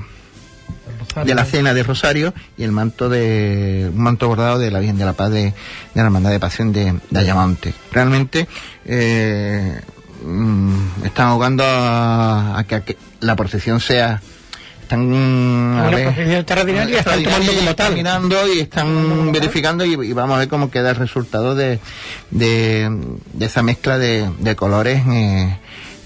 de 1.26 1.36
la 1.36 1.46
cena 1.46 1.74
de 1.74 1.84
Rosario 1.84 2.34
y 2.58 2.64
el 2.64 2.72
manto 2.72 3.10
de 3.10 3.90
un 3.94 4.02
manto 4.02 4.28
bordado 4.28 4.60
de 4.60 4.70
la 4.72 4.80
Virgen 4.80 4.98
de 4.98 5.06
la 5.06 5.14
Paz 5.14 5.32
de, 5.32 5.44
de 5.46 5.54
la 5.96 6.04
Hermandad 6.04 6.30
de 6.32 6.40
Pasión 6.40 6.72
de, 6.74 7.00
de 7.10 7.20
Ayamonte. 7.20 7.74
Realmente 7.92 8.48
eh, 8.86 9.82
mm, 10.26 11.06
están 11.06 11.28
ahogando 11.28 11.64
a 11.66 12.64
que 12.68 12.98
la 13.20 13.36
procesión 13.36 13.80
sea 13.80 14.22
están 14.92 15.10
mm, 15.10 15.80
a 15.80 15.82
Una 15.88 15.90
ver, 15.96 16.04
procesión 16.06 16.36
extraordinaria, 16.36 17.00
están 17.00 17.20
extraordinaria 17.20 17.24
tomando 17.24 17.52
y 17.52 17.56
como 17.56 17.70
están 17.72 17.88
tal. 17.88 17.96
mirando 17.96 18.54
y 18.54 18.60
están 18.60 19.32
verificando 19.32 19.86
y, 19.86 19.94
y 19.94 20.14
vamos 20.14 20.36
a 20.36 20.40
ver 20.40 20.48
cómo 20.50 20.70
queda 20.70 20.90
el 20.90 20.96
resultado 20.98 21.56
de, 21.56 21.80
de, 22.32 22.90
de 23.34 23.46
esa 23.46 23.64
mezcla 23.64 23.98
de, 23.98 24.30
de 24.40 24.56
colores 24.56 25.02
eh, 25.08 25.58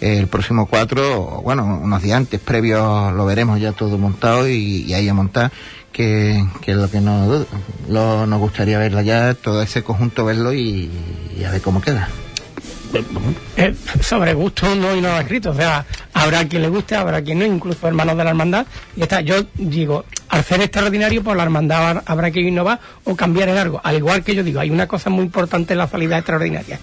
el 0.01 0.27
próximo 0.27 0.67
4, 0.67 1.21
o, 1.21 1.41
bueno, 1.41 1.65
unos 1.81 2.01
días 2.03 2.17
antes, 2.17 2.39
previos 2.39 3.13
lo 3.13 3.25
veremos 3.25 3.59
ya 3.59 3.71
todo 3.71 3.97
montado 3.97 4.47
y, 4.47 4.83
y 4.83 4.93
ahí 4.93 5.09
a 5.09 5.13
montar, 5.13 5.51
que, 5.91 6.45
que 6.61 6.71
es 6.71 6.77
lo 6.77 6.91
que 6.91 7.01
nos, 7.01 7.47
lo, 7.89 8.27
nos 8.27 8.39
gustaría 8.39 8.77
verla 8.77 9.01
ya, 9.01 9.33
todo 9.33 9.61
ese 9.63 9.83
conjunto 9.83 10.25
verlo 10.25 10.53
y, 10.53 10.91
y 11.39 11.43
a 11.43 11.51
ver 11.51 11.61
cómo 11.61 11.81
queda. 11.81 12.09
Eh, 13.57 13.73
sobre 14.01 14.33
gusto 14.33 14.73
no 14.75 14.89
hay 14.89 15.01
nada 15.01 15.21
escrito. 15.21 15.51
O 15.51 15.55
sea, 15.55 15.85
Habrá 16.15 16.47
quien 16.47 16.61
le 16.61 16.69
guste, 16.69 16.95
habrá 16.95 17.21
quien 17.21 17.39
no, 17.39 17.45
incluso 17.45 17.85
hermanos 17.87 18.15
de 18.17 18.23
la 18.23 18.29
hermandad. 18.29 18.65
Y 18.95 19.01
está, 19.01 19.19
yo 19.19 19.35
digo, 19.55 20.05
al 20.29 20.45
ser 20.45 20.61
extraordinario, 20.61 21.21
pues 21.21 21.35
la 21.35 21.43
hermandad 21.43 22.03
habrá 22.05 22.31
que 22.31 22.39
innovar 22.39 22.79
o 23.03 23.17
cambiar 23.17 23.49
en 23.49 23.57
algo. 23.57 23.81
Al 23.83 23.97
igual 23.97 24.23
que 24.23 24.33
yo 24.33 24.41
digo, 24.41 24.61
hay 24.61 24.69
una 24.69 24.87
cosa 24.87 25.09
muy 25.09 25.25
importante 25.25 25.73
en 25.73 25.79
la 25.79 25.89
salida 25.89 26.17
extraordinaria 26.17 26.79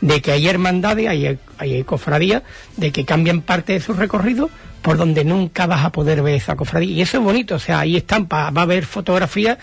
de 0.00 0.22
que 0.22 0.30
hay 0.30 0.46
hermandades, 0.46 1.08
hay, 1.08 1.38
hay 1.58 1.82
cofradías, 1.82 2.44
de 2.76 2.92
que 2.92 3.04
cambian 3.04 3.40
parte 3.40 3.72
de 3.72 3.80
su 3.80 3.94
recorrido 3.94 4.48
por 4.82 4.96
donde 4.96 5.24
nunca 5.24 5.66
vas 5.66 5.84
a 5.84 5.90
poder 5.90 6.22
ver 6.22 6.34
esa 6.34 6.56
cofradía. 6.56 6.90
Y 6.90 7.02
eso 7.02 7.18
es 7.18 7.24
bonito, 7.24 7.56
o 7.56 7.58
sea, 7.58 7.80
ahí 7.80 7.96
están, 7.96 8.28
va 8.30 8.48
a 8.48 8.62
haber 8.62 8.84
fotografías 8.84 9.58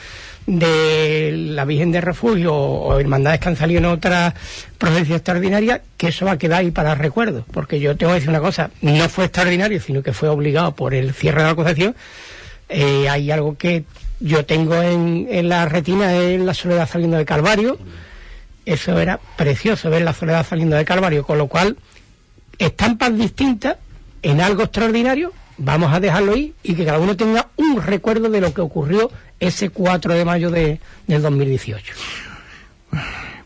de 0.45 1.31
la 1.33 1.65
Virgen 1.65 1.91
de 1.91 2.01
Refugio 2.01 2.53
o, 2.53 2.99
hermandades 2.99 3.39
que 3.39 3.49
han 3.49 3.55
salido 3.55 3.79
en 3.79 3.85
otras 3.85 4.33
provincias 4.77 5.17
extraordinarias, 5.17 5.81
que 5.97 6.09
eso 6.09 6.25
va 6.25 6.33
a 6.33 6.37
quedar 6.37 6.59
ahí 6.59 6.71
para 6.71 6.95
recuerdo. 6.95 7.45
Porque 7.51 7.79
yo 7.79 7.97
tengo 7.97 8.11
que 8.11 8.15
decir 8.15 8.29
una 8.29 8.39
cosa, 8.39 8.69
no 8.81 9.09
fue 9.09 9.25
extraordinario, 9.25 9.79
sino 9.81 10.03
que 10.03 10.13
fue 10.13 10.29
obligado 10.29 10.75
por 10.75 10.93
el 10.93 11.13
cierre 11.13 11.39
de 11.39 11.43
la 11.45 11.51
acusación. 11.51 11.95
Eh, 12.69 13.09
hay 13.09 13.31
algo 13.31 13.57
que 13.57 13.83
yo 14.19 14.45
tengo 14.45 14.81
en, 14.81 15.49
la 15.49 15.65
retina, 15.65 16.13
en 16.15 16.45
la 16.45 16.53
soledad 16.53 16.89
saliendo 16.89 17.17
del 17.17 17.25
Calvario. 17.25 17.77
Eso 18.65 18.99
era 18.99 19.19
precioso 19.35 19.89
ver 19.89 20.01
la 20.03 20.13
soledad 20.13 20.45
saliendo 20.45 20.75
del 20.75 20.85
Calvario, 20.85 21.25
con 21.25 21.37
lo 21.37 21.47
cual 21.47 21.77
estampas 22.57 23.15
distintas 23.17 23.77
en 24.25 24.41
algo 24.41 24.63
extraordinario, 24.63 25.31
vamos 25.59 25.93
a 25.93 25.99
dejarlo 25.99 26.33
ahí 26.33 26.55
y 26.63 26.73
que 26.73 26.83
cada 26.83 26.97
uno 26.97 27.15
tenga 27.15 27.49
un 27.57 27.79
recuerdo 27.79 28.27
de 28.27 28.41
lo 28.41 28.55
que 28.55 28.61
ocurrió 28.61 29.11
ese 29.39 29.69
4 29.69 30.15
de 30.15 30.25
mayo 30.25 30.49
de, 30.49 30.79
del 31.05 31.21
2018. 31.21 31.93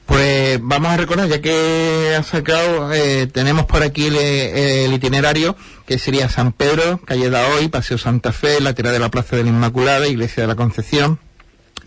Pues 0.05 0.57
vamos 0.61 0.89
a 0.89 0.95
recordar, 0.95 1.27
ya 1.27 1.41
que 1.41 2.15
ha 2.17 2.23
sacado, 2.23 2.93
eh, 2.93 3.27
tenemos 3.27 3.65
por 3.65 3.83
aquí 3.83 4.07
el, 4.07 4.93
itinerario, 4.93 5.57
que 5.85 5.99
sería 5.99 6.29
San 6.29 6.53
Pedro, 6.53 7.01
calle 7.05 7.29
Hoy, 7.29 7.67
Paseo 7.67 7.97
Santa 7.97 8.31
Fe, 8.31 8.61
la 8.61 8.73
tira 8.73 8.91
de 8.91 8.99
la 8.99 9.11
Plaza 9.11 9.35
de 9.35 9.43
la 9.43 9.49
Inmaculada, 9.49 10.07
Iglesia 10.07 10.43
de 10.43 10.47
la 10.47 10.55
Concepción, 10.55 11.19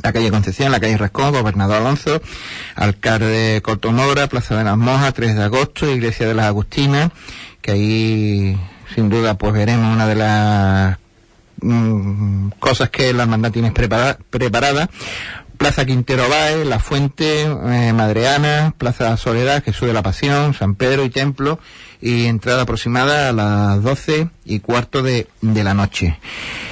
la 0.02 0.12
calle 0.12 0.30
Concepción, 0.30 0.70
la 0.70 0.80
calle 0.80 0.99
Rascón, 0.99 1.32
Gobernador 1.32 1.78
Alonso, 1.78 2.20
Alcalde 2.75 3.26
de 3.26 3.62
Cortomora, 3.62 4.28
Plaza 4.28 4.54
de 4.54 4.64
las 4.64 4.76
Mojas, 4.76 5.14
3 5.14 5.34
de 5.34 5.42
agosto, 5.42 5.90
Iglesia 5.90 6.28
de 6.28 6.34
las 6.34 6.44
Agustinas, 6.44 7.11
que 7.62 7.72
ahí 7.72 8.58
sin 8.94 9.08
duda 9.08 9.34
pues 9.38 9.52
veremos 9.52 9.92
una 9.92 10.06
de 10.06 10.14
las 10.14 10.99
mm, 11.61 12.49
cosas 12.58 12.90
que 12.90 13.12
la 13.12 13.25
hermandad 13.25 13.52
tiene 13.52 13.72
preparada, 13.72 14.88
Plaza 15.56 15.84
Quintero 15.84 16.28
Bae, 16.28 16.64
La 16.64 16.80
Fuente, 16.80 17.42
eh, 17.42 17.92
Madreana, 17.92 18.75
Plaza 18.76 19.16
Soledad, 19.16 19.62
Jesús 19.62 19.87
de 19.87 19.94
la 19.94 20.02
Pasión, 20.02 20.54
San 20.54 20.75
Pedro 20.75 21.04
y 21.04 21.11
Templo, 21.11 21.61
y 22.00 22.26
entrada 22.26 22.62
aproximada 22.62 23.28
a 23.28 23.32
las 23.32 23.82
doce 23.82 24.28
y 24.44 24.58
cuarto 24.58 25.02
de, 25.02 25.28
la 25.40 25.72
noche. 25.72 26.18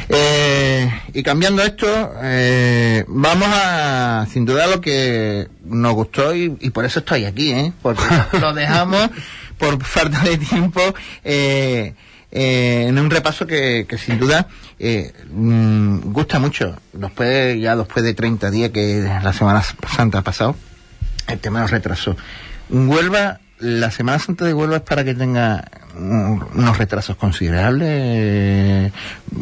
Eh, 0.09 0.91
y 1.15 1.23
cambiando 1.23 1.63
esto, 1.63 1.87
eh, 2.21 3.05
vamos 3.07 3.49
a, 3.53 4.27
sin 4.29 4.45
duda, 4.45 4.67
lo 4.67 4.81
que 4.81 5.47
nos 5.65 5.95
gustó 5.95 6.35
y, 6.35 6.57
y 6.59 6.71
por 6.71 6.85
eso 6.85 6.99
estoy 6.99 7.27
aquí, 7.27 7.53
¿eh? 7.53 7.73
porque 7.81 8.03
lo 8.41 8.53
dejamos 8.53 9.09
por 9.61 9.85
falta 9.85 10.23
de 10.25 10.39
tiempo. 10.39 10.81
Eh, 11.23 11.95
eh, 12.33 12.87
en 12.89 12.99
un 12.99 13.11
repaso 13.11 13.47
que, 13.47 13.87
que 13.89 13.99
sin 13.99 14.19
duda 14.19 14.47
eh, 14.79 15.13
mm, 15.31 16.13
gusta 16.13 16.39
mucho. 16.39 16.77
Después, 16.93 17.61
ya 17.61 17.77
después 17.77 18.05
de 18.05 18.15
30 18.15 18.51
días 18.51 18.71
que 18.71 19.03
la 19.23 19.33
Semana 19.33 19.63
Santa 19.63 20.19
ha 20.19 20.23
pasado, 20.23 20.57
el 21.27 21.39
tema 21.39 21.61
nos 21.61 21.71
retrasó. 21.71 22.17
Huelva, 22.71 23.41
la 23.59 23.91
Semana 23.91 24.19
Santa 24.19 24.45
de 24.45 24.55
Huelva 24.55 24.77
es 24.77 24.83
para 24.83 25.05
que 25.05 25.15
tenga 25.15 25.65
unos 25.97 26.79
retrasos 26.79 27.17
considerables. 27.17 28.93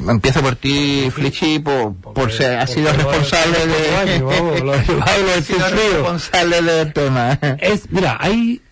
empiezo 0.09 0.41
por 0.41 0.57
ti, 0.57 1.11
Flichi, 1.13 1.59
por, 1.59 1.95
por 1.95 2.33
ser, 2.33 2.59
ha 2.59 2.67
sido 2.67 2.93
responsable 2.93 3.59
de, 3.67 4.19
responsable 5.93 6.63
del 6.63 6.93
tema. 6.93 7.39
Es, 7.61 7.91
mira, 7.91 8.17
hay, 8.19 8.63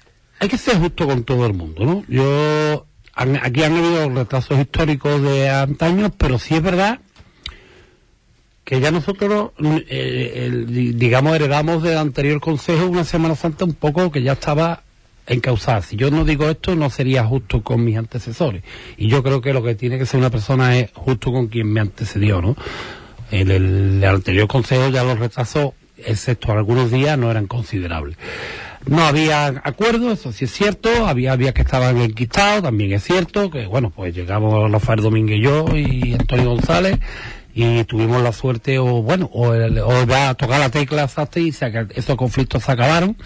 hay 0.40 0.48
que 0.48 0.58
ser 0.58 0.78
justo 0.78 1.06
con 1.06 1.22
todo 1.22 1.46
el 1.46 1.52
mundo, 1.52 1.84
¿no? 1.84 2.04
Yo 2.08 2.86
aquí 3.16 3.62
han 3.62 3.76
habido 3.76 4.10
retrasos 4.10 4.58
históricos 4.60 5.22
de 5.22 5.48
antaños, 5.48 6.12
pero 6.16 6.38
sí 6.38 6.54
es 6.54 6.62
verdad 6.62 7.00
que 8.66 8.80
ya 8.80 8.90
nosotros, 8.90 9.52
eh, 9.62 10.64
digamos, 10.66 11.36
heredamos 11.36 11.84
del 11.84 11.98
anterior 11.98 12.40
consejo 12.40 12.86
una 12.86 13.04
Semana 13.04 13.36
Santa 13.36 13.64
un 13.64 13.74
poco 13.74 14.10
que 14.10 14.22
ya 14.22 14.32
estaba 14.32 14.82
encausada. 15.28 15.82
Si 15.82 15.96
yo 15.96 16.10
no 16.10 16.24
digo 16.24 16.50
esto, 16.50 16.74
no 16.74 16.90
sería 16.90 17.24
justo 17.24 17.62
con 17.62 17.84
mis 17.84 17.96
antecesores. 17.96 18.64
Y 18.96 19.08
yo 19.08 19.22
creo 19.22 19.40
que 19.40 19.52
lo 19.52 19.62
que 19.62 19.76
tiene 19.76 19.98
que 19.98 20.06
ser 20.06 20.18
una 20.18 20.30
persona 20.30 20.76
es 20.76 20.90
justo 20.94 21.32
con 21.32 21.46
quien 21.46 21.72
me 21.72 21.80
antecedió, 21.80 22.42
¿no? 22.42 22.56
En 23.30 23.52
el, 23.52 24.02
el 24.02 24.04
anterior 24.04 24.48
consejo 24.48 24.88
ya 24.88 25.04
los 25.04 25.18
retrasos, 25.18 25.74
excepto 25.96 26.50
algunos 26.50 26.90
días, 26.90 27.16
no 27.16 27.30
eran 27.30 27.46
considerables. 27.46 28.16
No 28.86 29.04
había 29.04 29.48
acuerdo, 29.64 30.12
eso 30.12 30.30
sí 30.30 30.44
es 30.44 30.52
cierto, 30.52 31.06
había 31.06 31.32
había 31.32 31.52
que 31.52 31.62
estaban 31.62 31.96
enquistados, 31.98 32.62
también 32.62 32.92
es 32.92 33.02
cierto, 33.02 33.50
que 33.50 33.66
bueno, 33.66 33.90
pues 33.90 34.14
llegamos 34.14 34.70
Rafael 34.70 35.00
Domínguez 35.00 35.38
y 35.38 35.42
yo 35.42 35.76
y 35.76 36.14
Antonio 36.14 36.50
González 36.50 36.98
y 37.52 37.82
tuvimos 37.84 38.22
la 38.22 38.32
suerte 38.32 38.78
o 38.78 39.02
bueno, 39.02 39.28
o, 39.32 39.48
o 39.48 40.04
ya 40.04 40.34
tocar 40.34 40.60
la 40.60 40.70
tecla 40.70 41.04
exacta 41.04 41.40
y 41.40 41.48
esos 41.48 42.16
conflictos 42.16 42.62
se 42.62 42.72
acabaron 42.72 43.16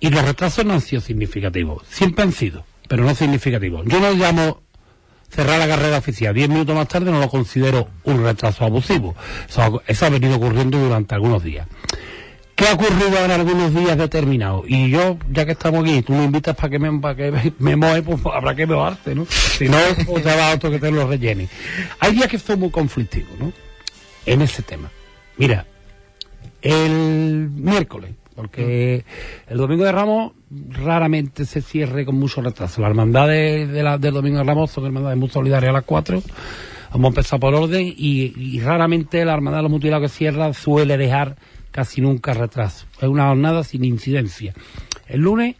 y 0.00 0.10
los 0.10 0.24
retrasos 0.24 0.64
no 0.64 0.74
han 0.74 0.80
sido 0.80 1.00
significativos, 1.00 1.84
siempre 1.88 2.24
han 2.24 2.32
sido, 2.32 2.64
pero 2.88 3.04
no 3.04 3.14
significativos. 3.14 3.86
Yo 3.86 4.00
no 4.00 4.12
llamo 4.12 4.62
cerrar 5.28 5.58
la 5.60 5.68
carrera 5.68 5.98
oficial 5.98 6.34
diez 6.34 6.48
minutos 6.48 6.74
más 6.74 6.88
tarde, 6.88 7.12
no 7.12 7.20
lo 7.20 7.28
considero 7.28 7.88
un 8.04 8.24
retraso 8.24 8.64
abusivo. 8.64 9.14
eso 9.86 10.06
ha 10.06 10.10
venido 10.10 10.36
ocurriendo 10.36 10.78
durante 10.78 11.14
algunos 11.14 11.44
días. 11.44 11.68
¿Qué 12.56 12.66
ha 12.66 12.72
ocurrido 12.72 13.22
en 13.22 13.30
algunos 13.30 13.74
días 13.74 13.98
determinados? 13.98 14.64
Y 14.66 14.88
yo, 14.88 15.18
ya 15.30 15.44
que 15.44 15.52
estamos 15.52 15.82
aquí, 15.82 16.00
tú 16.00 16.14
me 16.14 16.24
invitas 16.24 16.56
para 16.56 16.70
que 16.70 16.78
me, 16.78 16.98
para 17.00 17.14
que 17.14 17.52
me, 17.58 17.76
moje, 17.76 18.00
pues 18.00 18.18
habrá 18.32 18.54
que 18.54 18.64
mojarte, 18.64 19.14
¿no? 19.14 19.26
Si 19.26 19.68
no, 19.68 19.76
pues 20.06 20.24
te 20.24 20.34
va 20.34 20.54
otro 20.54 20.70
que 20.70 20.78
te 20.78 20.90
lo 20.90 21.06
rellene. 21.06 21.48
Hay 22.00 22.14
días 22.14 22.28
que 22.28 22.38
son 22.38 22.58
muy 22.60 22.70
conflictivos, 22.70 23.38
¿no? 23.38 23.52
En 24.24 24.40
ese 24.40 24.62
tema. 24.62 24.90
Mira, 25.36 25.66
el 26.62 27.50
miércoles, 27.50 28.12
porque 28.34 29.04
el 29.48 29.58
domingo 29.58 29.84
de 29.84 29.92
Ramos 29.92 30.32
raramente 30.70 31.44
se 31.44 31.60
cierre 31.60 32.06
con 32.06 32.18
mucho 32.18 32.40
retraso. 32.40 32.80
La 32.80 32.88
hermandad 32.88 33.28
de, 33.28 33.82
la, 33.82 33.98
del 33.98 34.14
domingo 34.14 34.38
de 34.38 34.44
Ramos 34.44 34.70
son 34.70 34.86
hermandades 34.86 35.18
muy 35.18 35.28
solidarias 35.28 35.68
a 35.68 35.74
las 35.74 35.84
cuatro. 35.84 36.22
Vamos 36.90 37.04
a 37.04 37.08
empezar 37.08 37.38
por 37.38 37.54
orden 37.54 37.86
y, 37.86 38.32
y 38.34 38.60
raramente 38.60 39.22
la 39.26 39.34
hermandad 39.34 39.58
de 39.58 39.64
los 39.64 39.72
mutilados 39.72 40.10
que 40.10 40.16
cierra 40.16 40.54
suele 40.54 40.96
dejar 40.96 41.36
casi 41.76 42.00
nunca 42.00 42.32
retraso. 42.32 42.86
Es 42.96 43.06
una 43.06 43.28
jornada 43.28 43.62
sin 43.62 43.84
incidencia. 43.84 44.54
El 45.06 45.20
lunes, 45.20 45.56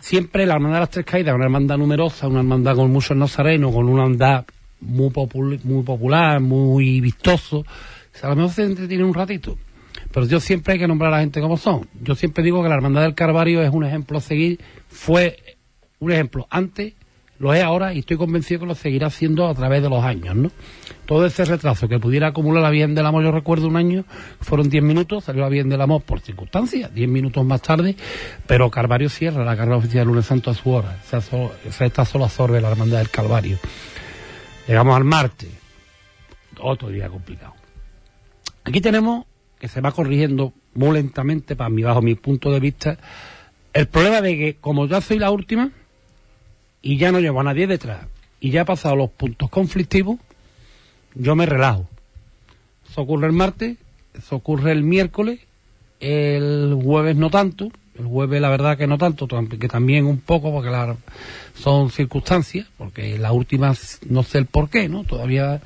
siempre 0.00 0.46
la 0.46 0.54
hermandad 0.54 0.76
de 0.76 0.80
las 0.80 0.90
tres 0.90 1.04
caídas, 1.04 1.34
una 1.34 1.44
hermandad 1.44 1.76
numerosa, 1.76 2.28
una 2.28 2.38
hermandad 2.38 2.76
con 2.76 2.90
muchos 2.90 3.14
nazarenos, 3.14 3.74
con 3.74 3.90
una 3.90 4.04
hermandad 4.04 4.46
muy, 4.80 5.12
muy 5.64 5.82
popular, 5.82 6.40
muy 6.40 7.02
vistoso. 7.02 7.62
a 8.22 8.28
lo 8.30 8.36
mejor 8.36 8.52
se 8.52 8.62
entretiene 8.62 9.04
un 9.04 9.12
ratito. 9.12 9.58
Pero 10.10 10.24
yo 10.24 10.40
siempre 10.40 10.72
hay 10.72 10.78
que 10.78 10.88
nombrar 10.88 11.12
a 11.12 11.16
la 11.16 11.20
gente 11.20 11.42
como 11.42 11.58
son. 11.58 11.86
Yo 12.00 12.14
siempre 12.14 12.42
digo 12.42 12.62
que 12.62 12.70
la 12.70 12.76
Hermandad 12.76 13.02
del 13.02 13.14
Carvario 13.14 13.62
es 13.62 13.70
un 13.70 13.84
ejemplo 13.84 14.16
a 14.16 14.22
seguir. 14.22 14.60
Fue 14.88 15.36
un 15.98 16.10
ejemplo 16.10 16.46
antes, 16.48 16.94
lo 17.42 17.52
es 17.52 17.62
ahora 17.64 17.92
y 17.92 17.98
estoy 17.98 18.16
convencido 18.16 18.60
que 18.60 18.66
lo 18.66 18.74
seguirá 18.76 19.08
haciendo 19.08 19.48
a 19.48 19.54
través 19.54 19.82
de 19.82 19.90
los 19.90 20.04
años, 20.04 20.36
¿no? 20.36 20.50
todo 21.06 21.26
ese 21.26 21.44
retraso 21.44 21.88
que 21.88 21.98
pudiera 21.98 22.28
acumular 22.28 22.62
la 22.62 22.70
Bien 22.70 22.94
del 22.94 23.04
Amor, 23.04 23.24
yo 23.24 23.32
recuerdo 23.32 23.66
un 23.66 23.76
año, 23.76 24.04
fueron 24.40 24.70
10 24.70 24.84
minutos, 24.84 25.24
salió 25.24 25.42
la 25.42 25.48
Bien 25.48 25.68
del 25.68 25.80
Amor 25.80 26.02
por 26.02 26.20
circunstancias, 26.20 26.94
10 26.94 27.08
minutos 27.08 27.44
más 27.44 27.60
tarde, 27.60 27.96
pero 28.46 28.70
Calvario 28.70 29.08
cierra 29.08 29.44
la 29.44 29.56
carrera 29.56 29.76
oficial 29.76 30.06
lunes 30.06 30.24
santo 30.24 30.52
a 30.52 30.54
su 30.54 30.70
hora, 30.70 30.96
o 31.04 31.70
sea, 31.72 31.86
esta 31.88 32.04
solo 32.04 32.26
absorbe 32.26 32.60
la 32.60 32.70
hermandad 32.70 32.98
del 32.98 33.10
Calvario. 33.10 33.58
Llegamos 34.68 34.96
al 34.96 35.02
martes, 35.02 35.50
otro 36.60 36.90
día 36.90 37.08
complicado. 37.08 37.54
Aquí 38.62 38.80
tenemos 38.80 39.26
que 39.58 39.66
se 39.66 39.80
va 39.80 39.90
corrigiendo 39.90 40.52
muy 40.74 40.92
lentamente, 40.92 41.56
para 41.56 41.70
mí, 41.70 41.82
bajo 41.82 42.02
mi 42.02 42.14
punto 42.14 42.52
de 42.52 42.60
vista, 42.60 42.98
el 43.72 43.88
problema 43.88 44.20
de 44.20 44.38
que 44.38 44.56
como 44.60 44.86
yo 44.86 45.00
soy 45.00 45.18
la 45.18 45.32
última 45.32 45.72
y 46.82 46.98
ya 46.98 47.12
no 47.12 47.20
llevo 47.20 47.40
a 47.40 47.44
nadie 47.44 47.66
detrás 47.66 48.06
y 48.42 48.50
ya 48.50 48.62
he 48.62 48.64
pasado 48.64 48.96
los 48.96 49.10
puntos 49.10 49.48
conflictivos, 49.48 50.18
yo 51.14 51.36
me 51.36 51.46
relajo. 51.46 51.88
Eso 52.90 53.02
ocurre 53.02 53.28
el 53.28 53.32
martes, 53.32 53.76
eso 54.18 54.36
ocurre 54.36 54.72
el 54.72 54.82
miércoles, 54.82 55.40
el 56.00 56.76
jueves 56.82 57.14
no 57.16 57.30
tanto, 57.30 57.70
el 57.96 58.06
jueves 58.06 58.40
la 58.40 58.50
verdad 58.50 58.76
que 58.76 58.88
no 58.88 58.98
tanto, 58.98 59.28
que 59.28 59.68
también 59.68 60.06
un 60.06 60.18
poco 60.18 60.50
porque 60.50 60.70
son 61.54 61.90
circunstancias, 61.90 62.66
porque 62.76 63.16
la 63.16 63.30
última 63.30 63.74
no 64.08 64.22
sé 64.24 64.38
el 64.38 64.46
por 64.46 64.68
qué, 64.68 64.88
¿no? 64.88 65.04
Todavía 65.04 65.60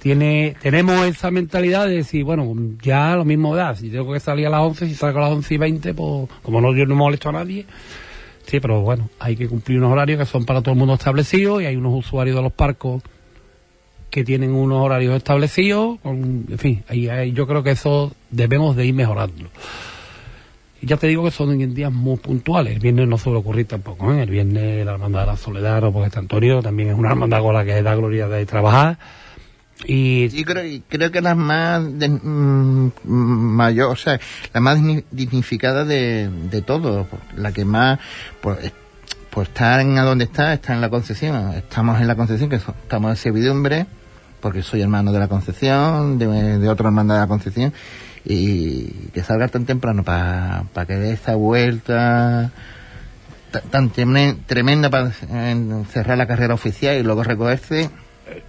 tiene 0.00 0.54
tenemos 0.62 1.04
esa 1.06 1.32
mentalidad 1.32 1.86
de 1.86 1.96
decir, 1.96 2.22
bueno, 2.22 2.54
ya 2.80 3.16
lo 3.16 3.24
mismo 3.24 3.56
da, 3.56 3.74
si 3.74 3.90
tengo 3.90 4.12
que 4.12 4.20
salir 4.20 4.46
a 4.46 4.50
las 4.50 4.60
11, 4.60 4.86
si 4.86 4.94
salgo 4.94 5.18
a 5.18 5.22
las 5.22 5.32
11 5.32 5.54
y 5.54 5.58
20, 5.58 5.94
pues 5.94 6.30
como 6.42 6.60
no 6.60 6.72
yo 6.72 6.86
no 6.86 6.94
molesto 6.94 7.30
a 7.30 7.32
nadie, 7.32 7.66
Sí, 8.46 8.60
pero 8.60 8.80
bueno, 8.80 9.08
hay 9.18 9.36
que 9.36 9.48
cumplir 9.48 9.78
unos 9.78 9.92
horarios 9.92 10.20
que 10.20 10.26
son 10.26 10.44
para 10.44 10.62
todo 10.62 10.72
el 10.72 10.78
mundo 10.78 10.94
establecidos 10.94 11.62
y 11.62 11.66
hay 11.66 11.76
unos 11.76 11.94
usuarios 11.94 12.36
de 12.36 12.42
los 12.42 12.52
parcos 12.52 13.02
que 14.10 14.24
tienen 14.24 14.52
unos 14.52 14.84
horarios 14.84 15.16
establecidos. 15.16 15.98
Con, 16.00 16.46
en 16.48 16.58
fin, 16.58 16.84
ahí, 16.88 17.08
ahí 17.08 17.32
yo 17.32 17.46
creo 17.46 17.62
que 17.62 17.72
eso 17.72 18.12
debemos 18.30 18.76
de 18.76 18.86
ir 18.86 18.94
mejorando. 18.94 19.48
Ya 20.82 20.96
te 20.96 21.08
digo 21.08 21.24
que 21.24 21.32
son 21.32 21.60
en 21.60 21.74
días 21.74 21.92
muy 21.92 22.16
puntuales. 22.18 22.74
El 22.74 22.80
viernes 22.80 23.08
no 23.08 23.18
suele 23.18 23.38
ocurrir 23.38 23.66
tampoco. 23.66 24.12
¿eh? 24.12 24.22
El 24.22 24.30
viernes 24.30 24.86
la 24.86 24.92
hermandad 24.92 25.20
de 25.22 25.26
la 25.26 25.36
Soledad 25.36 25.82
o 25.82 25.92
porque 25.92 26.16
Antonio 26.16 26.62
también 26.62 26.90
es 26.90 26.94
una 26.94 27.10
hermandad 27.10 27.40
con 27.40 27.54
la 27.54 27.64
que 27.64 27.82
da 27.82 27.94
gloria 27.96 28.28
de 28.28 28.46
trabajar. 28.46 28.98
Y 29.84 30.28
Yo 30.28 30.44
creo, 30.44 30.82
creo 30.88 31.10
que 31.12 31.20
las 31.20 31.36
más 31.36 31.82
de- 31.98 32.08
mm, 32.08 32.92
mayor, 33.04 33.90
o 33.92 33.96
sea, 33.96 34.18
la 34.54 34.60
más 34.60 34.78
digni- 34.80 35.04
dignificada 35.10 35.84
de, 35.84 36.30
de 36.50 36.62
todo, 36.62 37.06
la 37.36 37.52
que 37.52 37.64
más, 37.64 37.98
pues, 38.40 38.64
eh, 38.64 38.72
pues 39.30 39.48
está 39.48 39.80
en 39.82 39.98
a 39.98 40.02
donde 40.02 40.24
está, 40.24 40.54
está 40.54 40.72
en 40.72 40.80
la 40.80 40.88
Concepción. 40.88 41.52
Estamos 41.52 42.00
en 42.00 42.06
la 42.08 42.14
Concepción, 42.16 42.48
que 42.48 42.56
estamos 42.56 43.10
en 43.10 43.16
servidumbre, 43.16 43.86
porque 44.40 44.62
soy 44.62 44.80
hermano 44.80 45.12
de 45.12 45.18
la 45.18 45.28
Concepción, 45.28 46.18
de, 46.18 46.68
otra 46.68 46.86
hermandad 46.86 47.16
de 47.16 47.20
la 47.20 47.26
Concepción, 47.26 47.72
y 48.24 48.86
que 49.12 49.22
salga 49.22 49.48
tan 49.48 49.66
temprano 49.66 50.02
para 50.02 50.64
que 50.86 50.94
dé 50.96 51.12
esta 51.12 51.34
vuelta 51.36 52.50
ta- 53.50 53.60
tan 53.60 53.90
tremenda 53.90 54.88
para 54.90 55.12
cerrar 55.12 56.16
la 56.18 56.26
carrera 56.26 56.54
oficial 56.54 56.96
y 56.96 57.02
luego 57.02 57.22
recogerse. 57.22 57.90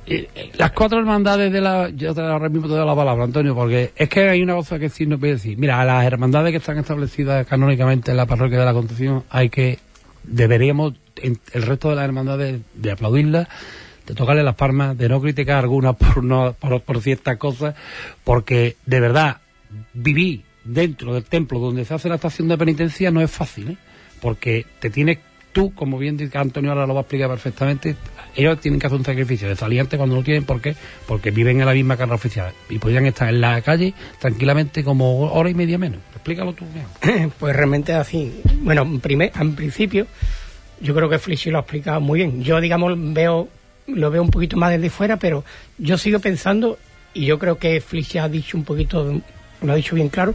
Eh, 0.07 0.27
las 0.57 0.71
cuatro 0.71 0.99
hermandades 0.99 1.51
de 1.51 1.61
la. 1.61 1.89
Yo 1.89 2.13
te 2.13 2.21
ahora 2.21 2.49
mismo 2.49 2.67
te 2.67 2.73
doy 2.73 2.85
la 2.85 2.95
palabra, 2.95 3.23
Antonio, 3.23 3.53
porque 3.53 3.91
es 3.95 4.09
que 4.09 4.29
hay 4.29 4.41
una 4.41 4.55
cosa 4.55 4.79
que 4.79 4.89
sí 4.89 5.05
no 5.05 5.19
puede 5.19 5.33
decir. 5.33 5.57
Mira, 5.57 5.79
a 5.79 5.85
las 5.85 6.05
hermandades 6.05 6.51
que 6.51 6.57
están 6.57 6.77
establecidas 6.77 7.45
canónicamente 7.45 8.11
en 8.11 8.17
la 8.17 8.25
parroquia 8.25 8.59
de 8.59 8.65
la 8.65 8.73
Concepción, 8.73 9.23
hay 9.29 9.49
que. 9.49 9.79
Deberíamos, 10.23 10.93
el 11.21 11.61
resto 11.61 11.89
de 11.89 11.95
las 11.95 12.05
hermandades, 12.05 12.59
de 12.73 12.91
aplaudirlas, 12.91 13.47
de 14.05 14.13
tocarle 14.15 14.43
las 14.43 14.55
palmas, 14.55 14.97
de 14.97 15.07
no 15.07 15.21
criticar 15.21 15.57
algunas 15.57 15.95
por, 15.97 16.23
no, 16.23 16.53
por, 16.53 16.81
por 16.81 17.01
ciertas 17.01 17.37
cosas, 17.37 17.75
porque 18.23 18.77
de 18.85 18.99
verdad, 18.99 19.37
vivir 19.93 20.43
dentro 20.63 21.13
del 21.13 21.23
templo 21.23 21.59
donde 21.59 21.85
se 21.85 21.93
hace 21.93 22.09
la 22.09 22.15
estación 22.15 22.47
de 22.47 22.57
penitencia 22.57 23.11
no 23.11 23.21
es 23.21 23.31
fácil, 23.31 23.71
¿eh? 23.71 23.77
porque 24.21 24.65
te 24.79 24.89
tienes 24.89 25.19
tú, 25.57 25.73
como 25.73 25.97
bien 25.97 26.17
dice 26.17 26.37
Antonio 26.37 26.69
ahora 26.69 26.85
lo 26.85 26.93
va 26.93 26.99
a 26.99 27.01
explicar 27.01 27.29
perfectamente, 27.29 27.95
ellos 28.35 28.59
tienen 28.59 28.79
que 28.79 28.85
hacer 28.85 28.99
un 28.99 29.03
sacrificio 29.03 29.49
de 29.49 29.55
salir 29.55 29.79
antes 29.79 29.97
cuando 29.97 30.15
no 30.15 30.21
tienen 30.21 30.43
por 30.43 30.61
qué, 30.61 30.75
porque 31.07 31.31
viven 31.31 31.59
en 31.59 31.65
la 31.65 31.73
misma 31.73 31.97
carrera 31.97 32.13
oficial 32.13 32.53
y 32.69 32.77
podrían 32.77 33.07
estar 33.07 33.27
en 33.27 33.41
la 33.41 33.59
calle 33.63 33.95
tranquilamente 34.19 34.83
como 34.83 35.31
hora 35.31 35.49
y 35.49 35.55
media 35.55 35.79
menos. 35.79 35.99
Explícalo 36.13 36.53
tú. 36.53 36.65
Pues 37.39 37.55
realmente 37.55 37.93
así. 37.93 38.39
Bueno, 38.61 38.83
en, 38.83 38.99
primer, 38.99 39.31
en 39.39 39.55
principio, 39.55 40.05
yo 40.79 40.93
creo 40.93 41.09
que 41.09 41.17
Flishy 41.17 41.49
lo 41.49 41.57
ha 41.57 41.61
explicado 41.61 42.01
muy 42.01 42.19
bien. 42.19 42.43
Yo, 42.43 42.61
digamos, 42.61 42.93
veo 42.95 43.47
lo 43.87 44.11
veo 44.11 44.21
un 44.21 44.29
poquito 44.29 44.57
más 44.57 44.71
desde 44.71 44.91
fuera, 44.91 45.17
pero 45.17 45.43
yo 45.79 45.97
sigo 45.97 46.19
pensando, 46.19 46.77
y 47.15 47.25
yo 47.25 47.39
creo 47.39 47.57
que 47.57 47.81
Flishy 47.81 48.19
ha 48.19 48.29
dicho 48.29 48.57
un 48.57 48.63
poquito, 48.63 49.21
lo 49.61 49.73
ha 49.73 49.75
dicho 49.75 49.95
bien 49.95 50.09
claro, 50.09 50.33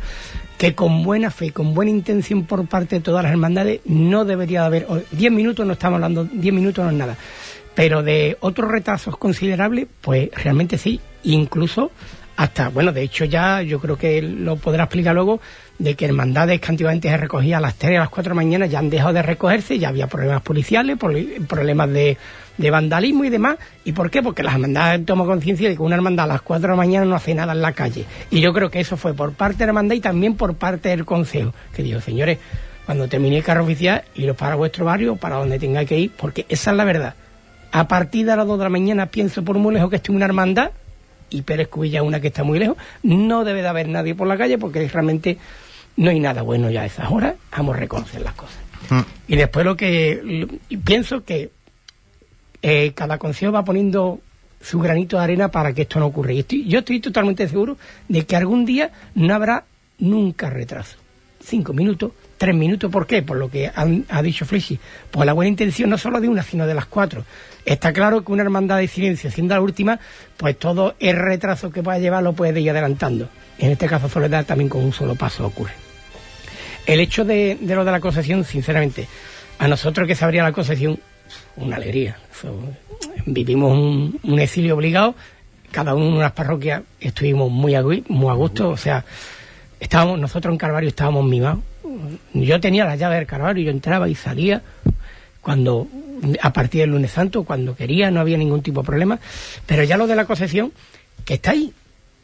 que 0.59 0.75
con 0.75 1.02
buena 1.02 1.31
fe, 1.31 1.50
con 1.50 1.75
buena 1.75 1.91
intención 1.91 2.45
por 2.45 2.67
parte 2.67 2.97
de 2.97 3.02
todas 3.02 3.23
las 3.23 3.33
hermandades, 3.33 3.81
no 3.85 4.25
debería 4.25 4.61
de 4.61 4.67
haber, 4.67 4.87
10 5.11 5.33
minutos 5.33 5.67
no 5.67 5.73
estamos 5.73 5.97
hablando, 5.97 6.25
10 6.25 6.55
minutos 6.55 6.85
no 6.85 6.91
es 6.91 6.97
nada, 6.97 7.17
pero 7.75 8.02
de 8.02 8.37
otros 8.41 8.71
retrasos 8.71 9.17
considerables, 9.17 9.87
pues 10.00 10.31
realmente 10.35 10.79
sí, 10.79 11.00
incluso 11.25 11.91
hasta, 12.36 12.68
bueno, 12.68 12.92
de 12.92 13.02
hecho 13.02 13.24
ya 13.24 13.62
yo 13.62 13.78
creo 13.80 13.96
que 13.98 14.22
lo 14.22 14.56
podrá 14.56 14.84
explicar 14.84 15.14
luego, 15.14 15.40
de 15.78 15.94
que 15.94 16.04
hermandades 16.06 16.60
que 16.60 16.68
antiguamente 16.70 17.08
se 17.08 17.16
recogía 17.16 17.58
a 17.58 17.60
las 17.60 17.74
3 17.74 17.96
a 17.98 18.00
las 18.00 18.08
4 18.08 18.30
de 18.30 18.34
la 18.36 18.42
mañana 18.42 18.66
ya 18.66 18.78
han 18.78 18.88
dejado 18.90 19.12
de 19.12 19.22
recogerse, 19.22 19.78
ya 19.78 19.88
había 19.88 20.06
problemas 20.06 20.42
policiales, 20.42 20.96
poli- 20.96 21.40
problemas 21.48 21.90
de, 21.90 22.16
de 22.56 22.70
vandalismo 22.70 23.24
y 23.24 23.30
demás. 23.30 23.56
¿Y 23.84 23.92
por 23.92 24.10
qué? 24.10 24.22
Porque 24.22 24.42
las 24.42 24.54
hermandades 24.54 25.04
toman 25.04 25.26
conciencia 25.26 25.68
de 25.68 25.76
que 25.76 25.82
una 25.82 25.96
hermandad 25.96 26.24
a 26.24 26.34
las 26.34 26.42
4 26.42 26.62
de 26.62 26.68
la 26.68 26.76
mañana 26.76 27.04
no 27.06 27.16
hace 27.16 27.34
nada 27.34 27.52
en 27.52 27.62
la 27.62 27.72
calle. 27.72 28.04
Y 28.30 28.40
yo 28.40 28.52
creo 28.52 28.70
que 28.70 28.80
eso 28.80 28.96
fue 28.96 29.12
por 29.14 29.32
parte 29.32 29.58
de 29.58 29.66
la 29.66 29.70
hermandad 29.70 29.94
y 29.96 30.00
también 30.00 30.34
por 30.36 30.54
parte 30.54 30.88
del 30.90 31.04
consejo, 31.04 31.52
que 31.74 31.82
dijo, 31.82 32.00
señores, 32.00 32.38
cuando 32.86 33.08
termine 33.08 33.38
el 33.38 33.44
carro 33.44 33.64
oficial, 33.64 34.04
iros 34.14 34.36
para 34.36 34.54
vuestro 34.54 34.84
barrio, 34.84 35.16
para 35.16 35.36
donde 35.36 35.58
tengáis 35.58 35.88
que 35.88 35.98
ir, 35.98 36.12
porque 36.16 36.46
esa 36.48 36.70
es 36.70 36.76
la 36.76 36.84
verdad. 36.84 37.14
A 37.72 37.88
partir 37.88 38.26
de 38.26 38.36
las 38.36 38.46
2 38.46 38.58
de 38.58 38.64
la 38.64 38.70
mañana 38.70 39.06
pienso 39.06 39.42
por 39.45 39.56
muy 39.58 39.73
lejos 39.75 39.88
que 39.90 39.97
esté 39.97 40.12
una 40.12 40.26
hermandad, 40.26 40.71
y 41.32 41.42
Pérez 41.42 41.68
Cubilla 41.68 42.02
una 42.02 42.21
que 42.21 42.28
está 42.28 42.45
muy 42.45 42.58
lejos, 42.58 42.76
no 43.02 43.45
debe 43.45 43.62
de 43.62 43.68
haber 43.68 43.88
nadie 43.88 44.14
por 44.14 44.26
la 44.28 44.36
calle 44.36 44.58
porque 44.58 44.86
realmente 44.88 45.38
no 45.97 46.10
hay 46.10 46.21
nada 46.21 46.42
bueno 46.42 46.71
ya 46.71 46.82
a 46.82 46.86
esas 46.86 47.10
horas, 47.10 47.34
vamos 47.50 47.76
a 47.76 47.78
reconocer 47.78 48.23
las 48.23 48.34
cosas. 48.34 48.58
Mm. 48.90 49.00
Y 49.28 49.36
después 49.36 49.64
lo 49.64 49.76
que 49.76 50.49
pienso 50.84 51.25
que 51.25 51.50
eh, 52.62 52.92
cada 52.95 53.18
consejo 53.18 53.52
va 53.52 53.64
poniendo 53.64 54.21
su 54.60 54.78
granito 54.78 55.16
de 55.16 55.25
arena 55.25 55.50
para 55.50 55.73
que 55.73 55.82
esto 55.82 55.99
no 55.99 56.06
ocurra. 56.06 56.32
Y 56.32 56.40
estoy, 56.40 56.66
yo 56.66 56.78
estoy 56.78 57.00
totalmente 57.00 57.49
seguro 57.49 57.76
de 58.08 58.25
que 58.25 58.36
algún 58.36 58.64
día 58.64 58.92
no 59.14 59.34
habrá 59.34 59.64
nunca 59.99 60.49
retraso. 60.49 60.97
Cinco 61.40 61.73
minutos, 61.73 62.12
tres 62.43 62.57
minutos, 62.57 62.91
¿por 62.91 63.07
qué? 63.07 63.23
Por 63.23 63.37
lo 63.37 63.49
que 63.49 63.71
han- 63.73 64.05
ha 64.09 64.21
dicho 64.21 64.45
Flishy. 64.45 64.76
Por 65.13 65.25
la 65.25 65.33
buena 65.33 65.49
intención 65.49 65.89
no 65.89 65.97
solo 65.97 66.21
de 66.21 66.26
una, 66.26 66.43
sino 66.43 66.67
de 66.67 66.75
las 66.75 66.87
cuatro. 66.87 67.25
Está 67.65 67.93
claro 67.93 68.25
que 68.25 68.33
una 68.33 68.43
hermandad 68.43 68.78
de 68.78 68.89
silencio, 68.89 69.31
siendo 69.31 69.55
la 69.55 69.61
última, 69.61 70.00
pues 70.39 70.59
todo 70.59 70.97
el 70.99 71.15
retraso 71.15 71.71
que 71.71 71.85
pueda 71.85 72.00
llevar 72.00 72.25
lo 72.25 72.33
puede 72.33 72.61
ir 72.61 72.69
adelantando. 72.71 73.28
En 73.61 73.71
este 73.71 73.87
caso, 73.87 74.09
Soledad 74.09 74.45
también 74.45 74.69
con 74.69 74.83
un 74.83 74.93
solo 74.93 75.15
paso 75.15 75.47
ocurre. 75.47 75.71
El 76.85 76.99
hecho 76.99 77.25
de, 77.25 77.59
lo 77.63 77.85
de 77.85 77.93
la 77.93 78.00
concesión, 78.00 78.45
sinceramente, 78.45 79.07
a 79.61 79.69
nosotros 79.69 80.09
que 80.09 80.17
se 80.17 80.25
abría 80.25 80.43
la 80.43 80.50
concesión, 80.50 80.99
una 81.55 81.76
alegría. 81.76 82.17
Vivimos 83.25 83.78
un, 84.25 84.41
exilio 84.41 84.75
obligado, 84.75 85.15
cada 85.71 85.95
uno 85.95 86.07
en 86.09 86.13
unas 86.15 86.33
parroquias 86.33 86.83
estuvimos 86.99 87.52
muy 87.52 87.76
a, 87.76 87.83
muy 87.85 88.31
a 88.31 88.35
gusto, 88.35 88.71
o 88.71 88.76
sea, 88.76 89.05
estábamos, 89.78 90.19
nosotros 90.19 90.50
en 90.50 90.59
Calvario 90.59 90.89
estábamos 90.89 91.25
mimados. 91.25 91.61
Yo 92.35 92.61
tenía 92.61 92.85
la 92.85 92.97
llave 92.97 93.17
del 93.17 93.26
Calvario, 93.26 93.65
yo 93.65 93.71
entraba 93.71 94.09
y 94.09 94.15
salía 94.15 94.63
cuando 95.41 95.89
a 96.41 96.52
partir 96.52 96.83
del 96.83 96.91
lunes 96.91 97.11
santo, 97.11 97.43
cuando 97.45 97.75
quería, 97.75 98.11
no 98.11 98.21
había 98.21 98.39
ningún 98.39 98.63
tipo 98.63 98.83
de 98.83 98.87
problema. 98.87 99.19
Pero 99.67 99.83
ya 99.85 99.97
lo 99.97 100.07
de 100.07 100.15
la 100.17 100.25
concesión, 100.25 100.73
que 101.25 101.35
está 101.35 101.50
ahí, 101.50 101.73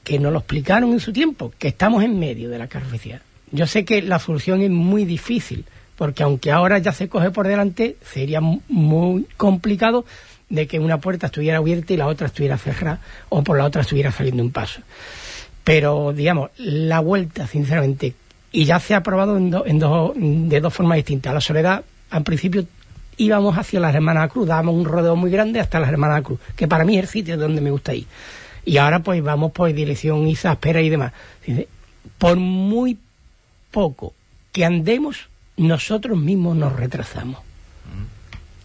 que 0.04 0.18
nos 0.18 0.32
lo 0.32 0.38
explicaron 0.38 0.92
en 0.92 1.00
su 1.00 1.12
tiempo, 1.12 1.52
que 1.58 1.68
estamos 1.68 2.04
en 2.04 2.18
medio 2.18 2.48
de 2.48 2.58
la 2.58 2.64
oficial. 2.66 3.20
Yo 3.50 3.66
sé 3.66 3.84
que 3.84 4.02
la 4.02 4.18
solución 4.18 4.62
es 4.62 4.70
muy 4.70 5.04
difícil, 5.04 5.64
porque 5.96 6.22
aunque 6.22 6.52
ahora 6.52 6.78
ya 6.78 6.92
se 6.92 7.08
coge 7.08 7.30
por 7.30 7.48
delante, 7.48 7.96
sería 8.04 8.40
mu- 8.40 8.60
muy 8.68 9.26
complicado 9.36 10.04
de 10.48 10.66
que 10.66 10.78
una 10.78 10.98
puerta 11.00 11.26
estuviera 11.26 11.58
abierta 11.58 11.92
y 11.92 11.96
la 11.96 12.06
otra 12.06 12.28
estuviera 12.28 12.56
cerrada, 12.56 13.00
o 13.30 13.42
por 13.42 13.58
la 13.58 13.64
otra 13.64 13.82
estuviera 13.82 14.12
saliendo 14.12 14.42
un 14.42 14.52
paso. 14.52 14.80
Pero, 15.64 16.12
digamos, 16.14 16.50
la 16.56 17.00
vuelta, 17.00 17.46
sinceramente, 17.46 18.14
y 18.52 18.64
ya 18.64 18.80
se 18.80 18.94
ha 18.94 18.98
aprobado 18.98 19.36
en, 19.36 19.50
do- 19.50 19.66
en 19.66 19.78
dos- 19.78 20.12
de 20.16 20.60
dos 20.60 20.72
formas 20.74 20.96
distintas. 20.96 21.34
La 21.34 21.40
soledad, 21.40 21.84
al 22.10 22.22
principio, 22.22 22.64
íbamos 23.16 23.56
hacia 23.58 23.80
las 23.80 23.94
Hermanas 23.94 24.30
Cruz, 24.32 24.46
dábamos 24.48 24.74
un 24.74 24.84
rodeo 24.84 25.16
muy 25.16 25.30
grande 25.30 25.60
hasta 25.60 25.80
las 25.80 25.90
Hermanas 25.90 26.22
Cruz, 26.22 26.38
que 26.56 26.66
para 26.68 26.84
mí 26.84 26.96
es 26.96 27.04
el 27.04 27.08
sitio 27.08 27.36
donde 27.36 27.60
me 27.60 27.70
gusta 27.70 27.94
ir. 27.94 28.06
Y 28.64 28.76
ahora, 28.78 29.00
pues, 29.00 29.22
vamos 29.22 29.52
por 29.52 29.72
dirección 29.72 30.26
Isa, 30.28 30.52
Espera 30.52 30.80
y 30.82 30.88
demás. 30.88 31.12
Por 32.18 32.36
muy 32.36 32.98
poco 33.70 34.12
que 34.52 34.64
andemos, 34.64 35.28
nosotros 35.56 36.18
mismos 36.18 36.56
nos 36.56 36.74
retrasamos. 36.74 37.40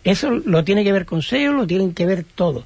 Eso 0.03 0.31
lo 0.31 0.63
tiene 0.63 0.83
que 0.83 0.91
ver 0.91 1.05
Consejo, 1.05 1.53
lo 1.53 1.65
tienen 1.67 1.93
que 1.93 2.05
ver 2.05 2.25
todo. 2.35 2.65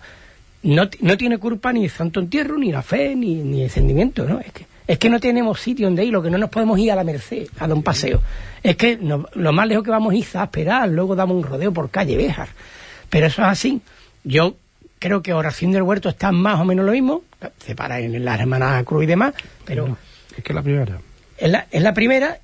No, 0.64 0.90
no 1.02 1.18
tiene 1.18 1.38
culpa 1.38 1.72
ni 1.72 1.84
el 1.84 1.90
Santo 1.92 2.20
Entierro, 2.20 2.58
ni 2.58 2.72
la 2.72 2.82
fe, 2.82 3.16
ni, 3.16 3.36
ni 3.36 3.62
el 3.64 3.70
sentimiento, 3.70 4.26
¿no? 4.26 4.40
Es 4.40 4.52
que, 4.52 4.66
es 4.88 4.98
que 4.98 5.10
no 5.10 5.20
tenemos 5.20 5.60
sitio 5.60 5.86
donde 5.88 6.06
ir, 6.06 6.14
lo 6.14 6.22
que 6.24 6.30
no 6.30 6.38
nos 6.38 6.50
podemos 6.50 6.80
ir 6.80 6.92
a 6.92 6.96
la 6.96 7.04
merced, 7.04 7.48
a 7.60 7.68
dar 7.68 7.76
un 7.76 7.84
paseo. 7.84 8.22
Es 8.64 8.76
que 8.78 8.98
no- 8.98 9.28
lo 9.36 9.52
más 9.54 9.68
lejos 9.68 9.84
que 9.84 9.92
vamos 9.92 10.14
es 10.16 10.36
a 10.36 10.44
esperar, 10.46 10.88
luego 10.90 11.16
damos 11.16 11.36
un 11.38 11.44
rodeo 11.44 11.74
por 11.74 11.90
calle 11.90 12.16
Béjar. 12.18 12.48
Pero 13.10 13.28
eso 13.28 13.42
es 13.42 13.48
así. 13.48 13.82
Yo 14.24 14.56
creo 15.00 15.22
que 15.22 15.34
Oración 15.34 15.72
del 15.72 15.84
Huerto 15.84 16.10
está 16.10 16.32
más 16.32 16.60
o 16.60 16.66
menos 16.66 16.86
lo 16.86 16.92
mismo, 16.92 17.24
se 17.60 17.76
para 17.76 18.00
en 18.00 18.24
las 18.26 18.40
hermanas 18.40 18.84
Cruz 18.86 19.04
y 19.04 19.08
demás, 19.08 19.34
pero 19.66 19.98
Es 20.36 20.44
que 20.44 20.52
es 20.54 20.56
la 20.56 20.64
primera. 20.64 20.98
es 21.38 21.52
la, 21.52 21.68
es 21.72 21.82
la 21.84 21.94
primera 21.94 22.40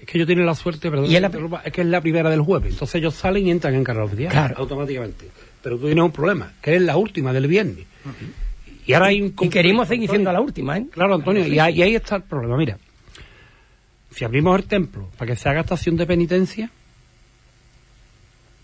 Es 0.00 0.06
que 0.06 0.16
ellos 0.18 0.26
tienen 0.28 0.46
la 0.46 0.54
suerte, 0.54 0.90
perdón, 0.90 1.06
Y 1.10 1.16
es 1.16 1.20
la- 1.20 1.30
es 1.64 1.72
que 1.72 1.80
es 1.80 1.86
la 1.88 2.00
primera 2.00 2.30
del 2.30 2.40
jueves. 2.42 2.72
Entonces 2.74 2.94
ellos 2.96 3.14
salen 3.16 3.46
y 3.48 3.50
entran 3.50 3.74
en 3.74 3.82
carrera 3.82 4.04
oficial. 4.04 4.30
Claro. 4.30 4.54
Automáticamente. 4.58 5.28
Pero 5.60 5.76
tú 5.76 5.86
tienes 5.86 6.04
un 6.04 6.12
problema, 6.12 6.52
que 6.62 6.76
es 6.76 6.82
la 6.82 6.96
última 6.96 7.32
del 7.32 7.48
viernes. 7.48 7.84
Y 8.88 8.94
ahora 8.94 9.08
hay 9.08 9.20
un 9.20 9.34
y 9.38 9.48
queríamos 9.50 9.86
seguir 9.86 10.08
siendo 10.08 10.32
la 10.32 10.40
última, 10.40 10.78
¿eh? 10.78 10.86
Claro, 10.90 11.14
Antonio, 11.14 11.46
y 11.46 11.58
ahí, 11.58 11.74
y 11.78 11.82
ahí 11.82 11.94
está 11.94 12.16
el 12.16 12.22
problema. 12.22 12.56
Mira, 12.56 12.78
si 14.10 14.24
abrimos 14.24 14.58
el 14.58 14.64
templo 14.64 15.10
para 15.18 15.30
que 15.30 15.36
se 15.36 15.46
haga 15.46 15.60
estación 15.60 15.96
de 15.98 16.06
penitencia, 16.06 16.70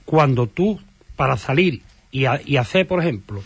cuando 0.07 0.47
tú, 0.47 0.81
para 1.15 1.37
salir 1.37 1.83
y, 2.11 2.25
a- 2.25 2.41
y 2.43 2.57
hacer, 2.57 2.87
por 2.87 3.01
ejemplo, 3.01 3.43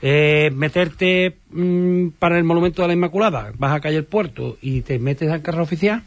eh, 0.00 0.50
meterte 0.54 1.36
mm, 1.50 2.08
para 2.18 2.38
el 2.38 2.44
monumento 2.44 2.80
de 2.80 2.88
la 2.88 2.94
Inmaculada, 2.94 3.52
vas 3.58 3.74
a 3.74 3.80
calle 3.80 3.98
el 3.98 4.04
puerto 4.04 4.56
y 4.62 4.80
te 4.80 4.98
metes 4.98 5.30
al 5.30 5.42
carro 5.42 5.62
oficial, 5.64 6.02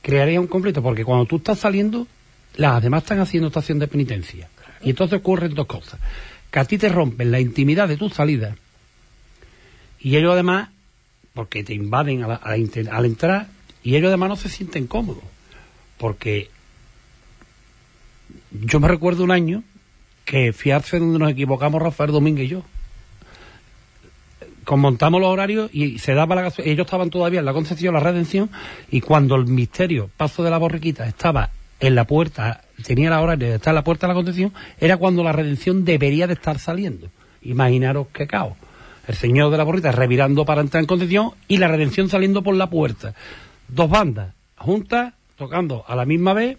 crearía 0.00 0.40
un 0.40 0.46
conflicto, 0.46 0.80
porque 0.80 1.04
cuando 1.04 1.26
tú 1.26 1.38
estás 1.38 1.58
saliendo, 1.58 2.06
las 2.54 2.80
demás 2.82 3.02
están 3.02 3.18
haciendo 3.18 3.48
estación 3.48 3.80
de 3.80 3.88
penitencia. 3.88 4.48
Y 4.82 4.90
entonces 4.90 5.18
ocurren 5.18 5.54
dos 5.54 5.66
cosas. 5.66 5.98
Que 6.52 6.60
a 6.60 6.64
ti 6.64 6.78
te 6.78 6.88
rompen 6.88 7.30
la 7.32 7.40
intimidad 7.40 7.88
de 7.88 7.96
tu 7.96 8.08
salida 8.08 8.56
y 10.00 10.16
ellos 10.16 10.32
además, 10.32 10.70
porque 11.34 11.62
te 11.62 11.74
invaden 11.74 12.24
al 12.24 13.04
entrar, 13.04 13.48
y 13.82 13.96
ellos 13.96 14.08
además 14.08 14.28
no 14.30 14.36
se 14.36 14.48
sienten 14.48 14.86
cómodos. 14.86 15.24
Porque 15.98 16.48
yo 18.50 18.80
me 18.80 18.88
recuerdo 18.88 19.24
un 19.24 19.30
año 19.30 19.62
que 20.24 20.52
fiarse 20.52 20.98
donde 20.98 21.18
nos 21.18 21.30
equivocamos 21.30 21.82
Rafael 21.82 22.12
Domínguez 22.12 22.46
y 22.46 22.48
yo. 22.48 22.62
Montamos 24.76 25.20
los 25.20 25.30
horarios 25.30 25.68
y 25.72 25.98
se 25.98 26.14
daba 26.14 26.36
la 26.36 26.52
ellos 26.58 26.84
estaban 26.86 27.10
todavía 27.10 27.40
en 27.40 27.46
la 27.46 27.52
Concepción, 27.52 27.92
la 27.92 27.98
Redención, 27.98 28.50
y 28.88 29.00
cuando 29.00 29.34
el 29.34 29.46
misterio, 29.46 30.10
paso 30.16 30.44
de 30.44 30.50
la 30.50 30.58
borriquita, 30.58 31.08
estaba 31.08 31.50
en 31.80 31.96
la 31.96 32.04
puerta, 32.04 32.62
tenía 32.84 33.10
la 33.10 33.20
hora 33.20 33.36
de 33.36 33.56
estar 33.56 33.72
en 33.72 33.76
la 33.76 33.82
puerta 33.82 34.06
de 34.06 34.12
la 34.12 34.14
Concepción, 34.14 34.52
era 34.78 34.96
cuando 34.96 35.24
la 35.24 35.32
Redención 35.32 35.84
debería 35.84 36.28
de 36.28 36.34
estar 36.34 36.60
saliendo. 36.60 37.08
Imaginaros 37.42 38.06
qué 38.12 38.28
caos. 38.28 38.52
El 39.10 39.16
señor 39.16 39.50
de 39.50 39.58
la 39.58 39.64
borrita 39.64 39.90
revirando 39.90 40.44
para 40.44 40.60
entrar 40.60 40.80
en 40.80 40.86
Concepción 40.86 41.32
y 41.48 41.56
la 41.56 41.66
Redención 41.66 42.08
saliendo 42.08 42.44
por 42.44 42.54
la 42.54 42.70
puerta. 42.70 43.12
Dos 43.66 43.90
bandas 43.90 44.34
juntas, 44.56 45.14
tocando 45.36 45.84
a 45.88 45.96
la 45.96 46.04
misma 46.04 46.32
vez, 46.32 46.58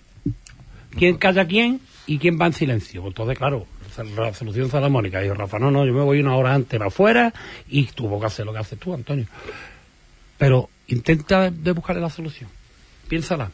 quién 0.97 1.15
calla 1.15 1.43
a 1.43 1.47
quién 1.47 1.79
y 2.07 2.17
quién 2.17 2.37
va 2.37 2.47
en 2.47 2.53
silencio. 2.53 3.03
Pues 3.03 3.11
Entonces, 3.11 3.37
claro, 3.37 3.67
la 4.17 4.33
solución 4.33 4.69
salomónica. 4.69 5.23
Y 5.23 5.27
yo, 5.27 5.33
Rafa, 5.33 5.59
no, 5.59 5.71
no, 5.71 5.85
yo 5.85 5.93
me 5.93 6.01
voy 6.01 6.19
una 6.19 6.35
hora 6.35 6.53
antes 6.53 6.77
para 6.77 6.89
afuera 6.89 7.33
y 7.69 7.85
tuvo 7.85 8.19
que 8.19 8.25
hacer 8.25 8.45
lo 8.45 8.51
que 8.51 8.59
haces 8.59 8.77
tú, 8.77 8.93
Antonio. 8.93 9.27
Pero 10.37 10.69
intenta 10.87 11.49
de, 11.49 11.71
buscarle 11.71 12.01
la 12.01 12.09
solución. 12.09 12.49
Piénsala. 13.07 13.49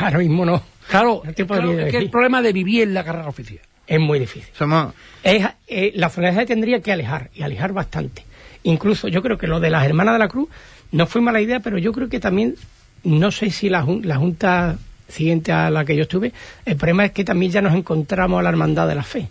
Ahora 0.00 0.18
mismo 0.18 0.44
no. 0.44 0.60
Claro, 0.88 1.22
No 1.24 1.46
claro, 1.46 1.78
es 1.78 1.92
que 1.92 1.98
el 1.98 2.10
problema 2.10 2.42
de 2.42 2.52
vivir 2.52 2.82
en 2.82 2.94
la 2.94 3.04
carrera 3.04 3.28
oficial. 3.28 3.60
Es 3.86 4.00
muy 4.00 4.18
difícil. 4.18 4.48
Somos, 4.56 4.94
Es, 5.22 5.46
eh, 5.68 5.92
la 5.94 6.08
soledad 6.08 6.36
se 6.36 6.46
tendría 6.46 6.80
que 6.80 6.92
alejar, 6.92 7.30
y 7.34 7.42
alejar 7.42 7.72
bastante. 7.72 8.24
Incluso 8.62 9.08
yo 9.08 9.22
creo 9.22 9.36
que 9.36 9.46
lo 9.46 9.60
de 9.60 9.70
las 9.70 9.84
hermanas 9.84 10.14
de 10.14 10.18
la 10.20 10.28
cruz 10.28 10.48
no 10.92 11.06
fue 11.06 11.20
mala 11.20 11.40
idea, 11.40 11.60
pero 11.60 11.76
yo 11.78 11.92
creo 11.92 12.08
que 12.08 12.20
también, 12.20 12.54
no 13.02 13.30
sé 13.30 13.50
si 13.50 13.68
la, 13.68 13.84
la 14.02 14.16
junta 14.16 14.76
siguiente 15.08 15.52
a 15.52 15.68
la 15.70 15.84
que 15.84 15.96
yo 15.96 16.02
estuve, 16.02 16.32
el 16.64 16.76
problema 16.76 17.04
es 17.04 17.12
que 17.12 17.24
también 17.24 17.52
ya 17.52 17.60
nos 17.60 17.74
encontramos 17.74 18.40
a 18.40 18.42
la 18.42 18.48
hermandad 18.48 18.88
de 18.88 18.94
la 18.94 19.02
fe. 19.02 19.28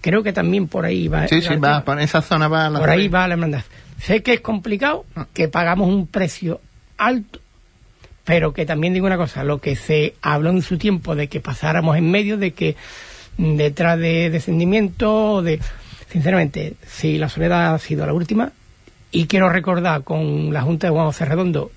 Creo 0.00 0.24
que 0.24 0.32
también 0.32 0.66
por 0.66 0.84
ahí 0.84 1.06
va. 1.06 1.28
sí, 1.28 1.40
sí, 1.40 1.54
va, 1.56 1.84
por 1.84 2.00
esa 2.00 2.20
zona 2.22 2.48
va 2.48 2.68
la 2.68 2.80
Por 2.80 2.90
ahí 2.90 3.06
va 3.06 3.28
la 3.28 3.34
hermandad. 3.34 3.62
Sé 4.00 4.22
que 4.24 4.32
es 4.34 4.40
complicado, 4.40 5.04
Ah. 5.14 5.26
que 5.32 5.46
pagamos 5.46 5.88
un 5.88 6.08
precio 6.08 6.60
alto, 6.98 7.38
pero 8.24 8.52
que 8.52 8.66
también 8.66 8.94
digo 8.94 9.06
una 9.06 9.16
cosa, 9.16 9.44
lo 9.44 9.60
que 9.60 9.76
se 9.76 10.14
habló 10.20 10.50
en 10.50 10.62
su 10.62 10.76
tiempo 10.78 11.14
de 11.14 11.28
que 11.28 11.38
pasáramos 11.40 11.96
en 11.96 12.10
medio, 12.10 12.36
de 12.36 12.50
que 12.50 12.74
detrás 13.38 13.98
de 13.98 14.30
descendimiento, 14.30 15.42
de 15.42 15.60
sinceramente, 16.10 16.74
si 16.86 17.18
la 17.18 17.28
soledad 17.28 17.74
ha 17.74 17.78
sido 17.78 18.04
la 18.06 18.12
última, 18.12 18.52
y 19.10 19.26
quiero 19.26 19.48
recordar 19.48 20.04
con 20.04 20.52
la 20.52 20.62
Junta 20.62 20.86
de 20.86 20.92
Juan 20.92 21.06
José 21.06 21.24
Redondo, 21.24 21.70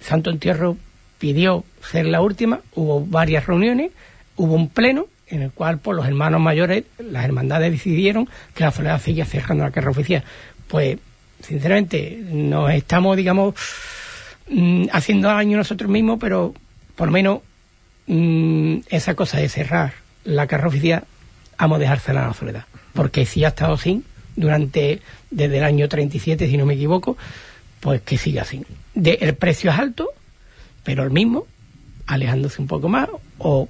Santo 0.00 0.30
Entierro 0.30 0.76
pidió 1.18 1.64
ser 1.82 2.06
la 2.06 2.20
última, 2.20 2.60
hubo 2.74 3.04
varias 3.04 3.46
reuniones, 3.46 3.92
hubo 4.36 4.54
un 4.54 4.68
pleno 4.68 5.06
en 5.28 5.42
el 5.42 5.52
cual 5.52 5.78
por 5.78 5.94
los 5.94 6.06
hermanos 6.06 6.40
mayores, 6.40 6.84
las 6.98 7.24
hermandades 7.24 7.70
decidieron 7.70 8.28
que 8.54 8.64
la 8.64 8.72
soledad 8.72 9.00
seguía 9.00 9.24
cerrando 9.24 9.64
la 9.64 9.70
carrera 9.70 9.92
oficial. 9.92 10.24
Pues, 10.66 10.98
sinceramente, 11.40 12.20
nos 12.32 12.72
estamos, 12.72 13.16
digamos, 13.16 13.54
mm, 14.48 14.86
haciendo 14.92 15.28
daño 15.28 15.56
nosotros 15.56 15.90
mismos, 15.90 16.18
pero 16.20 16.54
por 16.96 17.08
lo 17.08 17.12
menos 17.12 17.40
mm, 18.06 18.78
esa 18.88 19.14
cosa 19.14 19.38
de 19.38 19.48
cerrar 19.48 19.92
la 20.24 20.46
carrera 20.46 20.68
oficial, 20.68 21.04
vamos 21.58 21.80
a 21.80 22.12
la 22.12 22.34
soledad. 22.34 22.64
Porque 22.92 23.26
si 23.26 23.44
ha 23.44 23.48
estado 23.48 23.76
sin 23.76 24.04
durante, 24.36 25.00
desde 25.30 25.58
el 25.58 25.64
año 25.64 25.88
37, 25.88 26.48
si 26.48 26.56
no 26.56 26.66
me 26.66 26.74
equivoco, 26.74 27.16
pues 27.80 28.02
que 28.02 28.18
siga. 28.18 28.44
De, 28.94 29.18
el 29.20 29.34
precio 29.34 29.70
es 29.70 29.78
alto, 29.78 30.10
pero 30.84 31.02
el 31.02 31.10
mismo, 31.10 31.46
alejándose 32.06 32.60
un 32.60 32.68
poco 32.68 32.88
más, 32.88 33.08
o 33.38 33.68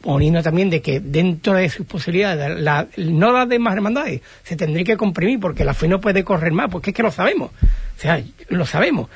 poniendo 0.00 0.42
también 0.42 0.68
de 0.68 0.82
que 0.82 1.00
dentro 1.00 1.54
de 1.54 1.68
sus 1.70 1.86
posibilidades, 1.86 2.60
la, 2.60 2.88
no 2.96 3.32
las 3.32 3.48
demás 3.48 3.74
hermandades, 3.74 4.20
se 4.42 4.54
tendría 4.54 4.84
que 4.84 4.96
comprimir 4.96 5.40
porque 5.40 5.64
la 5.64 5.72
fe 5.72 5.88
no 5.88 6.00
puede 6.00 6.24
correr 6.24 6.52
más, 6.52 6.68
porque 6.70 6.90
es 6.90 6.96
que 6.96 7.02
lo 7.02 7.10
sabemos. 7.10 7.50
O 7.96 8.00
sea, 8.00 8.22
lo 8.48 8.66
sabemos. 8.66 9.08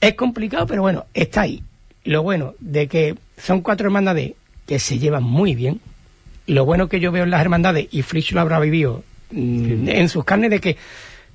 Es 0.00 0.14
complicado, 0.14 0.66
pero 0.66 0.82
bueno, 0.82 1.06
está 1.14 1.42
ahí. 1.42 1.64
Lo 2.04 2.22
bueno 2.22 2.54
de 2.60 2.86
que 2.86 3.16
son 3.36 3.60
cuatro 3.60 3.86
hermandades 3.86 4.32
que 4.68 4.78
se 4.78 4.98
llevan 4.98 5.24
muy 5.24 5.54
bien. 5.54 5.80
Lo 6.46 6.64
bueno 6.64 6.88
que 6.88 7.00
yo 7.00 7.10
veo 7.10 7.24
en 7.24 7.30
las 7.30 7.40
hermandades, 7.40 7.88
y 7.90 8.02
Frisch 8.02 8.32
lo 8.32 8.40
habrá 8.40 8.60
vivido 8.60 9.02
mm, 9.30 9.88
en 9.88 10.08
sus 10.08 10.24
carnes, 10.24 10.50
de 10.50 10.60
que 10.60 10.76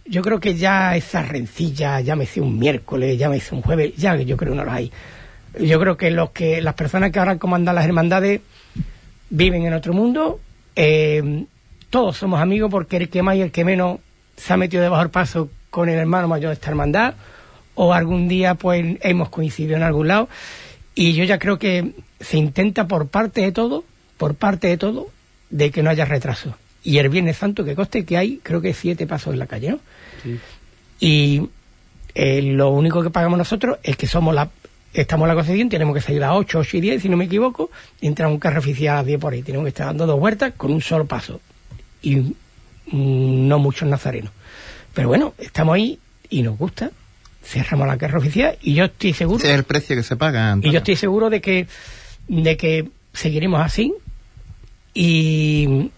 yo 0.06 0.22
creo 0.22 0.40
que 0.40 0.56
ya 0.56 0.96
esa 0.96 1.24
rencilla, 1.24 2.00
llámese 2.00 2.40
un 2.40 2.60
miércoles, 2.60 3.18
llámese 3.18 3.56
un 3.56 3.62
jueves, 3.62 3.96
ya 3.98 4.16
yo 4.16 4.38
creo 4.38 4.52
que 4.52 4.58
no 4.58 4.64
los 4.64 4.74
hay. 4.74 4.92
Yo 5.60 5.80
creo 5.80 5.98
que 5.98 6.12
los 6.12 6.30
que 6.30 6.62
las 6.62 6.76
personas 6.76 7.12
que 7.12 7.20
ahora 7.20 7.38
comandan 7.38 7.76
las 7.76 7.86
hermandades 7.86 8.42
viven 9.30 9.66
en 9.66 9.74
otro 9.74 9.94
mundo. 9.94 10.40
eh, 10.76 11.46
todos 11.94 12.18
somos 12.18 12.42
amigos 12.42 12.72
porque 12.72 12.98
el 12.98 13.08
que 13.08 13.22
más 13.22 13.36
y 13.36 13.42
el 13.42 13.52
que 13.52 13.64
menos 13.64 14.00
se 14.36 14.52
ha 14.52 14.58
metido 14.58 14.82
debajo 14.82 15.04
del 15.04 15.12
paso 15.12 15.50
con 15.70 15.90
el 15.90 16.00
hermano 16.00 16.28
mayor 16.28 16.50
de 16.50 16.56
esta 16.56 16.72
hermandad 16.72 17.14
o 17.76 17.94
algún 17.94 18.28
día 18.28 18.56
pues 18.56 18.98
hemos 19.02 19.30
coincidido 19.30 19.76
en 19.76 19.84
algún 19.84 20.08
lado 20.08 20.28
y 20.96 21.14
yo 21.14 21.24
ya 21.24 21.38
creo 21.38 21.60
que 21.60 21.92
se 22.24 22.38
intenta 22.38 22.88
por 22.88 23.08
parte 23.08 23.42
de 23.42 23.52
todo, 23.52 23.84
por 24.18 24.36
parte 24.36 24.68
de 24.68 24.78
todo, 24.78 25.10
de 25.50 25.72
que 25.72 25.84
no 25.84 25.90
haya 25.90 26.06
retraso. 26.06 26.56
Y 26.84 26.98
el 26.98 27.10
Viernes 27.10 27.38
Santo 27.38 27.64
que 27.64 27.76
coste 27.76 28.06
que 28.06 28.18
hay, 28.18 28.40
creo 28.44 28.62
que 28.62 28.74
siete 28.74 29.08
pasos 29.08 29.34
en 29.34 29.40
la 29.40 29.48
calle, 29.48 29.72
¿no? 29.72 29.80
Y 31.00 31.50
eh, 32.16 32.42
lo 32.42 32.70
único 32.70 33.02
que 33.04 33.10
pagamos 33.10 33.38
nosotros 33.38 33.78
es 33.84 33.98
que 33.98 34.08
somos 34.08 34.34
la 34.34 34.50
estamos 34.94 35.26
en 35.26 35.30
la 35.30 35.36
Concepción, 35.36 35.70
tenemos 35.70 35.96
que 35.96 36.02
salir 36.02 36.24
a 36.24 36.28
las 36.28 36.36
8, 36.38 36.60
8 36.60 36.78
y 36.78 36.82
10, 36.82 37.02
si 37.02 37.10
no 37.10 37.18
me 37.18 37.26
equivoco, 37.26 37.72
y 38.00 38.08
entra 38.08 38.28
un 38.28 38.40
carro 38.40 38.60
oficial 38.60 38.96
a 38.96 38.98
las 39.00 39.08
10 39.08 39.20
por 39.20 39.34
ahí. 39.34 39.42
Tenemos 39.42 39.66
que 39.66 39.70
estar 39.70 39.88
dando 39.88 40.06
dos 40.06 40.20
vueltas 40.20 40.54
con 40.56 40.72
un 40.72 40.82
solo 40.82 41.06
paso. 41.06 41.42
Y 42.02 42.18
mm, 42.18 42.34
no 42.92 43.60
muchos 43.60 43.90
nazarenos. 43.90 44.32
Pero 44.94 45.08
bueno, 45.08 45.34
estamos 45.38 45.76
ahí 45.76 46.00
y 46.30 46.44
nos 46.44 46.58
gusta. 46.58 46.92
Cerramos 47.44 47.88
la 47.88 47.98
carrera 47.98 48.20
oficial 48.20 48.58
y 48.62 48.76
yo 48.76 48.86
estoy 48.86 49.14
seguro. 49.14 49.40
ese 49.40 49.52
es 49.52 49.56
el 49.56 49.64
precio 49.64 49.96
que 49.96 50.04
se 50.04 50.16
paga. 50.16 50.58
Y 50.62 50.72
yo 50.72 50.78
estoy 50.78 50.96
seguro 50.96 51.30
de 51.30 51.42
que, 51.42 51.68
de 52.28 52.58
que 52.58 52.90
seguiremos 53.14 53.62
así. 53.62 53.94
Y 54.94 55.90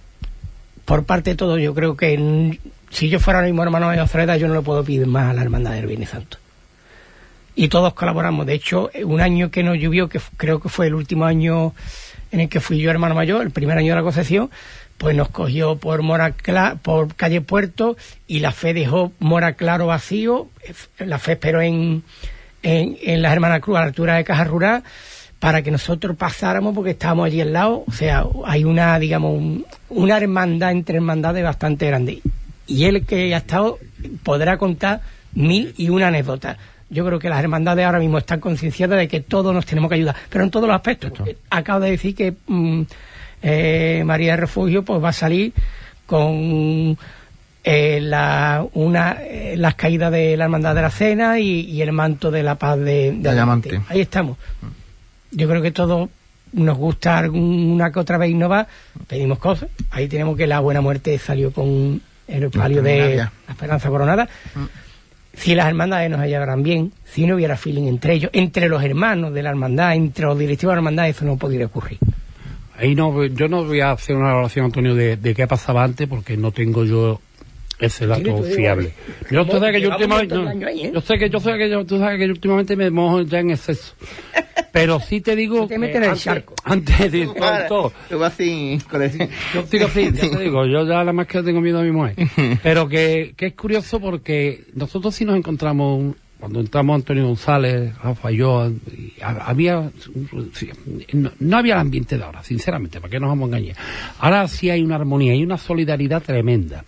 por 0.86 1.06
parte 1.06 1.32
de 1.32 1.36
todo, 1.36 1.58
yo 1.58 1.74
creo 1.74 1.98
que 1.98 2.60
si 2.90 3.10
yo 3.10 3.20
fuera 3.20 3.40
ahora 3.40 3.48
mismo 3.48 3.64
hermano 3.64 3.90
de 3.90 4.00
Azoreda, 4.00 4.38
yo 4.38 4.48
no 4.48 4.54
le 4.54 4.62
puedo 4.62 4.84
pedir 4.84 5.06
más 5.08 5.30
a 5.30 5.34
la 5.34 5.42
hermandad 5.42 5.74
del 5.74 5.88
Viernes 5.88 6.10
Santo. 6.10 6.38
Y 7.56 7.70
todos 7.70 7.94
colaboramos. 7.94 8.46
De 8.46 8.54
hecho, 8.54 8.90
un 9.04 9.22
año 9.22 9.50
que 9.50 9.64
no 9.64 9.76
llovió, 9.76 10.10
que 10.10 10.20
creo 10.38 10.60
que 10.60 10.70
fue 10.70 10.88
el 10.88 10.94
último 10.94 11.26
año 11.26 11.74
en 12.32 12.42
el 12.42 12.50
que 12.50 12.60
fui 12.60 12.80
yo 12.80 12.92
hermano 12.92 13.16
mayor, 13.16 13.44
el 13.44 13.52
primer 13.52 13.78
año 13.78 13.92
de 13.92 13.96
la 13.96 14.04
Concepción, 14.04 14.50
pues 14.98 15.16
nos 15.16 15.30
cogió 15.30 15.78
por 15.78 16.02
Mora 16.02 16.34
por 16.82 17.16
calle 17.16 17.42
Puerto 17.42 17.98
y 18.28 18.40
la 18.40 18.52
fe 18.52 18.74
dejó 18.74 19.12
Mora 19.20 19.54
Claro 19.54 19.88
vacío. 19.88 20.50
La 21.00 21.20
fe 21.20 21.34
esperó 21.34 21.62
en, 21.62 22.04
en, 22.62 22.98
en 23.02 23.22
las 23.22 23.34
Hermanas 23.34 23.62
Cruz 23.62 23.78
a 23.78 23.86
de 23.90 24.24
Caja 24.24 24.44
Rural 24.44 24.84
para 25.46 25.62
que 25.62 25.70
nosotros 25.70 26.18
pasáramos 26.18 26.74
porque 26.74 26.90
estábamos 26.92 27.28
allí 27.28 27.40
al 27.40 27.54
lado. 27.54 27.84
O 27.88 27.92
sea, 27.92 28.26
hay 28.46 28.64
una, 28.64 28.98
digamos, 28.98 29.32
un- 29.38 29.64
una 29.90 30.18
hermandad 30.18 30.72
entre 30.72 30.96
hermandades 30.96 31.44
bastante 31.44 31.86
grande. 31.86 32.20
Y 32.66 32.86
él 32.86 33.06
que 33.06 33.36
ha 33.36 33.38
estado 33.38 33.78
podrá 34.24 34.58
contar 34.58 35.02
mil 35.36 35.76
y 35.78 35.90
una 35.90 36.08
anécdotas. 36.08 36.58
Yo 36.90 37.06
creo 37.06 37.20
que 37.20 37.30
las 37.30 37.44
hermandades 37.44 37.86
ahora 37.86 38.00
mismo 38.00 38.18
están 38.18 38.40
concienciadas 38.40 38.98
de 38.98 39.08
que 39.08 39.20
todos 39.20 39.54
nos 39.54 39.68
tenemos 39.68 39.90
que 39.90 39.96
ayudar, 39.96 40.16
pero 40.32 40.44
en 40.44 40.50
todos 40.50 40.66
los 40.68 40.76
aspectos. 40.76 41.12
Acabo 41.52 41.80
de 41.82 41.92
decir 41.92 42.16
que 42.16 42.34
mm, 42.48 42.82
eh, 43.44 44.02
María 44.04 44.32
de 44.32 44.38
Refugio 44.38 44.84
pues 44.84 45.04
va 45.04 45.10
a 45.10 45.14
salir 45.14 45.54
con 46.08 46.98
eh, 47.64 48.00
la, 48.02 48.66
una, 48.74 49.18
eh, 49.22 49.56
las 49.58 49.76
caídas 49.76 50.12
de 50.12 50.38
la 50.38 50.46
Hermandad 50.46 50.74
de 50.74 50.82
la 50.82 50.90
Cena 50.92 51.40
y, 51.40 51.62
y 51.70 51.82
el 51.84 51.92
manto 51.92 52.32
de 52.32 52.42
la 52.42 52.56
paz 52.56 52.78
de, 52.80 53.12
de. 53.12 53.22
Ahí 53.90 54.02
estamos. 54.02 54.38
Yo 55.36 55.48
creo 55.50 55.62
que 55.62 55.72
todos 55.72 56.10
nos 56.54 56.78
gusta 56.78 57.18
alguna 57.18 57.92
que 57.92 58.00
otra 58.00 58.18
vez 58.18 58.32
innovar, 58.32 58.68
pedimos 59.08 59.38
cosas. 59.40 59.70
Ahí 59.92 60.08
tenemos 60.08 60.38
que 60.38 60.48
la 60.48 60.62
buena 60.62 60.82
muerte 60.82 61.18
salió 61.18 61.52
con 61.52 62.02
el 62.28 62.50
palio 62.50 62.82
de 62.82 63.18
la 63.18 63.32
Esperanza 63.50 63.90
Coronada. 63.90 64.28
Si 65.34 65.54
las 65.54 65.68
hermandades 65.68 66.10
nos 66.10 66.26
llevaran 66.26 66.64
bien, 66.64 66.94
si 67.04 67.26
no 67.26 67.36
hubiera 67.36 67.58
feeling 67.58 67.88
entre 67.88 68.14
ellos, 68.14 68.32
entre 68.34 68.70
los 68.70 68.82
hermanos 68.82 69.34
de 69.34 69.44
la 69.44 69.50
hermandad, 69.50 69.96
entre 69.96 70.26
los 70.26 70.40
directivos 70.40 70.72
de 70.72 70.76
la 70.76 70.80
hermandad, 70.80 71.10
eso 71.10 71.26
no 71.26 71.36
podría 71.36 71.66
ocurrir. 71.66 72.00
Ahí 72.78 72.96
no, 72.96 73.26
yo 73.26 73.50
no 73.50 73.66
voy 73.66 73.82
a 73.82 73.92
hacer 73.92 74.16
una 74.16 74.32
evaluación, 74.32 74.66
Antonio, 74.66 74.96
de, 74.96 75.18
de 75.18 75.36
qué 75.36 75.46
pasaba 75.48 75.84
antes, 75.84 76.08
porque 76.08 76.38
no 76.38 76.52
tengo 76.52 76.86
yo 76.86 77.20
ese 77.80 78.08
dato 78.08 78.44
fiable. 78.44 78.94
igual. 79.08 79.32
Yo 79.32 79.48
Como 79.48 79.66
sé 79.66 79.72
que 79.72 79.82
yo 79.82 79.90
últimamente, 79.90 80.36
¿eh? 80.36 80.92
yo 80.94 81.02
sé 81.02 81.18
que 81.18 81.30
yo 81.30 81.40
sé 81.40 81.58
que 81.58 81.70
yo, 81.70 81.86
tú 81.86 81.98
sabes 82.00 82.18
que 82.20 82.28
yo 82.28 82.34
últimamente 82.34 82.76
me 82.76 82.90
mojo 82.90 83.22
ya 83.24 83.40
en 83.40 83.52
exceso. 83.52 83.94
Pero 84.72 85.00
sí 85.00 85.22
te 85.22 85.36
digo. 85.38 85.62
Tú 85.62 85.68
te 85.70 85.78
metes 85.80 85.96
en 85.98 86.04
el 86.04 86.10
antes- 86.10 86.24
charco. 86.24 86.54
Antes 86.64 87.12
de 87.12 87.28
todo, 87.68 87.94
Tú 88.10 88.20
con 88.90 89.02
el- 89.02 89.30
Yo 89.54 89.60
estoy 89.62 89.80
así, 89.80 90.12
ya 90.12 90.30
te 90.30 90.40
digo, 90.44 90.66
yo 90.66 90.86
ya 90.86 91.04
la 91.04 91.14
más 91.14 91.28
que 91.28 91.42
tengo 91.44 91.62
miedo 91.62 91.80
a 91.80 91.84
mi 91.84 91.92
mujer. 91.92 92.16
Pero 92.62 92.88
que, 92.90 93.34
que 93.38 93.48
es 93.48 93.54
curioso 93.54 94.00
porque 94.02 94.66
nosotros 94.74 95.16
sí 95.16 95.24
nos 95.24 95.38
encontramos, 95.38 95.98
un- 96.00 96.16
cuando 96.40 96.60
entramos 96.60 96.96
Antonio 96.96 97.26
González, 97.26 97.94
Rafa 98.04 98.32
y 98.32 98.38
yo, 98.38 98.70
había, 99.22 99.90
sí, 100.54 100.70
no, 101.14 101.32
no 101.40 101.58
había 101.58 101.76
el 101.76 101.80
ambiente 101.80 102.18
de 102.18 102.24
ahora, 102.26 102.44
sinceramente, 102.44 103.00
¿para 103.00 103.10
qué 103.10 103.20
nos 103.20 103.30
vamos 103.30 103.46
a 103.52 103.58
engañar? 103.58 103.78
Ahora 104.20 104.48
sí 104.50 104.70
hay 104.70 104.84
una 104.84 104.96
armonía, 104.96 105.32
hay 105.32 105.42
una 105.44 105.58
solidaridad 105.58 106.22
tremenda. 106.22 106.84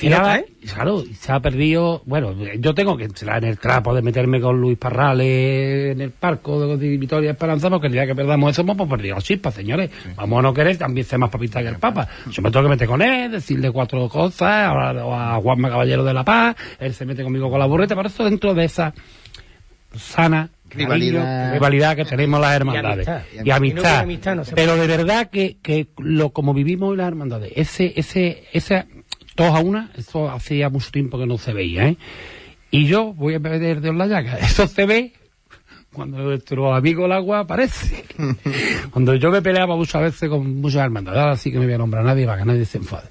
Y 0.00 0.08
nada, 0.08 0.38
¿eh? 0.38 0.46
claro, 0.72 1.04
se 1.18 1.32
ha 1.32 1.40
perdido, 1.40 2.02
bueno, 2.06 2.34
yo 2.58 2.74
tengo 2.74 2.96
que 2.96 3.04
entrar 3.04 3.42
en 3.42 3.50
el 3.50 3.58
trapo 3.58 3.94
de 3.94 4.02
meterme 4.02 4.40
con 4.40 4.60
Luis 4.60 4.78
Parrales 4.78 5.92
en 5.92 6.00
el 6.00 6.10
parco 6.10 6.76
de, 6.76 6.96
Vitoria 6.96 7.30
Esperanza, 7.30 7.70
porque 7.70 7.86
el 7.86 7.92
día 7.92 8.06
que 8.06 8.14
perdamos 8.14 8.52
eso, 8.52 8.62
hemos 8.62 8.88
perdido 8.88 9.16
la 9.16 9.22
chispa, 9.22 9.50
señores. 9.50 9.90
Vamos 10.16 10.38
a 10.38 10.42
no 10.42 10.54
querer 10.54 10.76
también 10.76 11.06
ser 11.06 11.18
más 11.18 11.30
papita 11.30 11.62
que 11.62 11.68
el 11.68 11.78
Papa. 11.78 12.08
Yo 12.30 12.42
me 12.42 12.50
tengo 12.50 12.64
que 12.64 12.70
meter 12.70 12.88
con 12.88 13.02
él, 13.02 13.30
decirle 13.30 13.70
cuatro 13.70 14.08
cosas, 14.08 14.68
hablar 14.68 14.98
a 14.98 15.40
Juanma 15.40 15.70
Caballero 15.70 16.04
de 16.04 16.14
la 16.14 16.24
Paz, 16.24 16.56
él 16.78 16.94
se 16.94 17.04
mete 17.04 17.22
conmigo 17.22 17.50
con 17.50 17.58
la 17.58 17.66
burreta, 17.66 17.94
por 17.94 18.06
eso 18.06 18.24
dentro 18.24 18.54
de 18.54 18.64
esa 18.64 18.92
sana 19.96 20.50
Rivalidad. 20.70 21.22
cariño, 21.22 21.52
rivalidad 21.54 21.96
que 21.96 22.04
tenemos 22.04 22.40
las 22.40 22.54
hermandades 22.54 23.08
amistad. 23.08 23.44
y 23.44 23.50
amistad, 23.50 23.62
Y 23.64 23.74
no 23.74 23.82
tiene 23.82 23.96
amistad, 23.96 24.36
no 24.36 24.44
se 24.44 24.54
pero 24.54 24.76
de 24.76 24.86
verdad 24.86 25.30
que, 25.30 25.56
que 25.62 25.88
lo 25.98 26.30
como 26.30 26.52
vivimos 26.52 26.96
las 26.96 27.08
hermandades 27.08 27.52
ese 27.56 27.94
ese 27.96 28.44
ese 28.52 28.84
todos 29.38 29.54
a 29.54 29.60
una 29.60 29.90
eso 29.96 30.28
hacía 30.28 30.68
mucho 30.68 30.90
tiempo 30.90 31.16
que 31.16 31.26
no 31.26 31.38
se 31.38 31.52
veía 31.52 31.86
¿eh? 31.86 31.96
y 32.72 32.86
yo 32.86 33.12
voy 33.14 33.34
a 33.34 33.38
meter 33.38 33.80
de 33.80 33.92
la 33.92 34.06
llaga 34.06 34.36
eso 34.40 34.66
se 34.66 34.84
ve 34.84 35.12
cuando 35.92 36.18
nuestro 36.18 36.74
amigo 36.74 37.06
el 37.06 37.12
agua 37.12 37.38
aparece 37.40 38.04
cuando 38.90 39.14
yo 39.14 39.30
me 39.30 39.40
peleaba 39.40 39.76
muchas 39.76 40.02
veces 40.02 40.28
con 40.28 40.60
muchas 40.60 40.82
hermandades 40.82 41.20
ahora 41.20 41.36
sí 41.36 41.52
que 41.52 41.58
no 41.58 41.64
voy 41.64 41.72
a 41.74 41.78
nombrar 41.78 42.02
a 42.02 42.06
nadie 42.08 42.26
para 42.26 42.38
que 42.42 42.46
nadie 42.46 42.64
se 42.64 42.78
enfade 42.78 43.08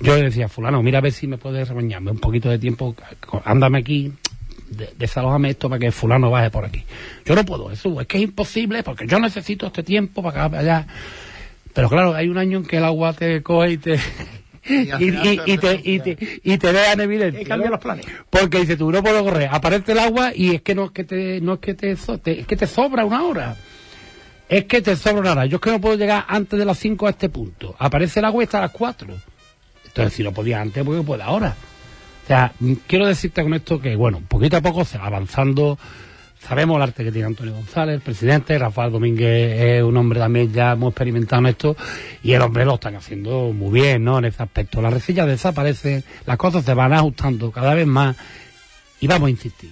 yo 0.00 0.14
le 0.14 0.22
decía 0.22 0.48
fulano 0.48 0.80
mira 0.80 0.98
a 0.98 1.00
ver 1.00 1.10
si 1.12 1.26
me 1.26 1.38
puedes 1.38 1.68
rebañarme 1.68 2.12
un 2.12 2.18
poquito 2.20 2.48
de 2.48 2.58
tiempo 2.60 2.94
ándame 3.44 3.78
aquí 3.78 4.12
de- 4.70 4.90
desalójame 4.96 5.50
esto 5.50 5.68
para 5.68 5.80
que 5.80 5.90
fulano 5.90 6.30
baje 6.30 6.50
por 6.50 6.64
aquí. 6.66 6.84
Yo 7.24 7.34
no 7.34 7.42
puedo, 7.44 7.70
eso 7.72 7.98
es 8.02 8.06
que 8.06 8.18
es 8.18 8.24
imposible 8.24 8.82
porque 8.82 9.06
yo 9.06 9.18
necesito 9.18 9.66
este 9.66 9.82
tiempo 9.82 10.22
para 10.22 10.40
acá, 10.44 10.50
para 10.50 10.60
allá. 10.62 10.86
Pero 11.72 11.88
claro, 11.88 12.14
hay 12.14 12.28
un 12.28 12.36
año 12.36 12.58
en 12.58 12.64
que 12.66 12.76
el 12.76 12.84
agua 12.84 13.14
te 13.14 13.42
coge 13.42 13.72
y 13.72 13.78
te... 13.78 13.98
Y, 14.68 14.86
te 15.12 15.42
y 15.46 15.58
te, 15.58 15.80
y, 15.84 15.98
te, 16.00 16.40
y 16.44 16.58
te 16.58 16.72
dejan 16.72 17.00
evidente. 17.00 17.42
Y 17.42 17.44
cambia 17.44 17.66
¿no? 17.68 17.72
los 17.72 17.80
planes. 17.80 18.06
Porque 18.30 18.60
dice 18.60 18.76
tú, 18.76 18.90
no 18.92 19.02
puedo 19.02 19.24
correr. 19.24 19.48
Aparece 19.50 19.92
el 19.92 19.98
agua 19.98 20.32
y 20.34 20.54
es 20.56 20.62
que 20.62 20.74
no 20.74 20.86
es 20.86 20.90
que 20.90 21.04
te, 21.04 21.40
no 21.40 21.54
es 21.54 21.58
que 21.60 21.74
te, 21.74 21.96
so- 21.96 22.18
te- 22.18 22.40
es 22.40 22.46
que 22.46 22.56
te 22.56 22.66
sobra 22.66 23.04
una 23.04 23.22
hora. 23.24 23.56
Es 24.48 24.64
que 24.64 24.80
te 24.82 24.96
sobra 24.96 25.20
una 25.20 25.32
hora. 25.32 25.46
Yo 25.46 25.56
es 25.56 25.62
que 25.62 25.70
no 25.70 25.80
puedo 25.80 25.96
llegar 25.96 26.24
antes 26.28 26.58
de 26.58 26.64
las 26.64 26.78
5 26.78 27.06
a 27.06 27.10
este 27.10 27.28
punto. 27.28 27.74
Aparece 27.78 28.20
el 28.20 28.24
agua 28.26 28.42
y 28.42 28.44
está 28.44 28.58
a 28.58 28.62
las 28.62 28.70
4. 28.72 29.08
Entonces, 29.86 30.14
si 30.14 30.22
no 30.22 30.32
podía 30.32 30.60
antes, 30.60 30.84
¿por 30.84 30.96
qué 30.96 31.02
puede 31.02 31.22
ahora? 31.22 31.54
O 32.24 32.26
sea, 32.26 32.52
quiero 32.86 33.06
decirte 33.06 33.42
con 33.42 33.54
esto 33.54 33.80
que, 33.80 33.96
bueno, 33.96 34.22
poquito 34.28 34.56
a 34.58 34.60
poco 34.60 34.84
se 34.84 34.98
va 34.98 35.06
avanzando. 35.06 35.78
Sabemos 36.40 36.76
el 36.76 36.82
arte 36.82 37.04
que 37.04 37.12
tiene 37.12 37.26
Antonio 37.26 37.54
González, 37.54 37.96
el 37.96 38.00
presidente. 38.00 38.58
Rafael 38.58 38.90
Domínguez 38.92 39.60
es 39.60 39.82
un 39.82 39.96
hombre 39.96 40.18
también 40.18 40.52
ya 40.52 40.74
muy 40.76 40.88
experimentado 40.88 41.40
en 41.40 41.46
esto. 41.46 41.76
Y 42.22 42.32
el 42.32 42.42
hombre 42.42 42.64
lo 42.64 42.74
están 42.74 42.96
haciendo 42.96 43.52
muy 43.52 43.80
bien, 43.80 44.04
¿no? 44.04 44.18
En 44.18 44.26
ese 44.26 44.42
aspecto. 44.42 44.80
Las 44.80 44.92
resillas 44.92 45.26
desaparecen, 45.26 46.04
las 46.26 46.36
cosas 46.36 46.64
se 46.64 46.74
van 46.74 46.92
ajustando 46.92 47.50
cada 47.50 47.74
vez 47.74 47.86
más. 47.86 48.16
Y 49.00 49.06
vamos 49.06 49.26
a 49.26 49.30
insistir. 49.30 49.70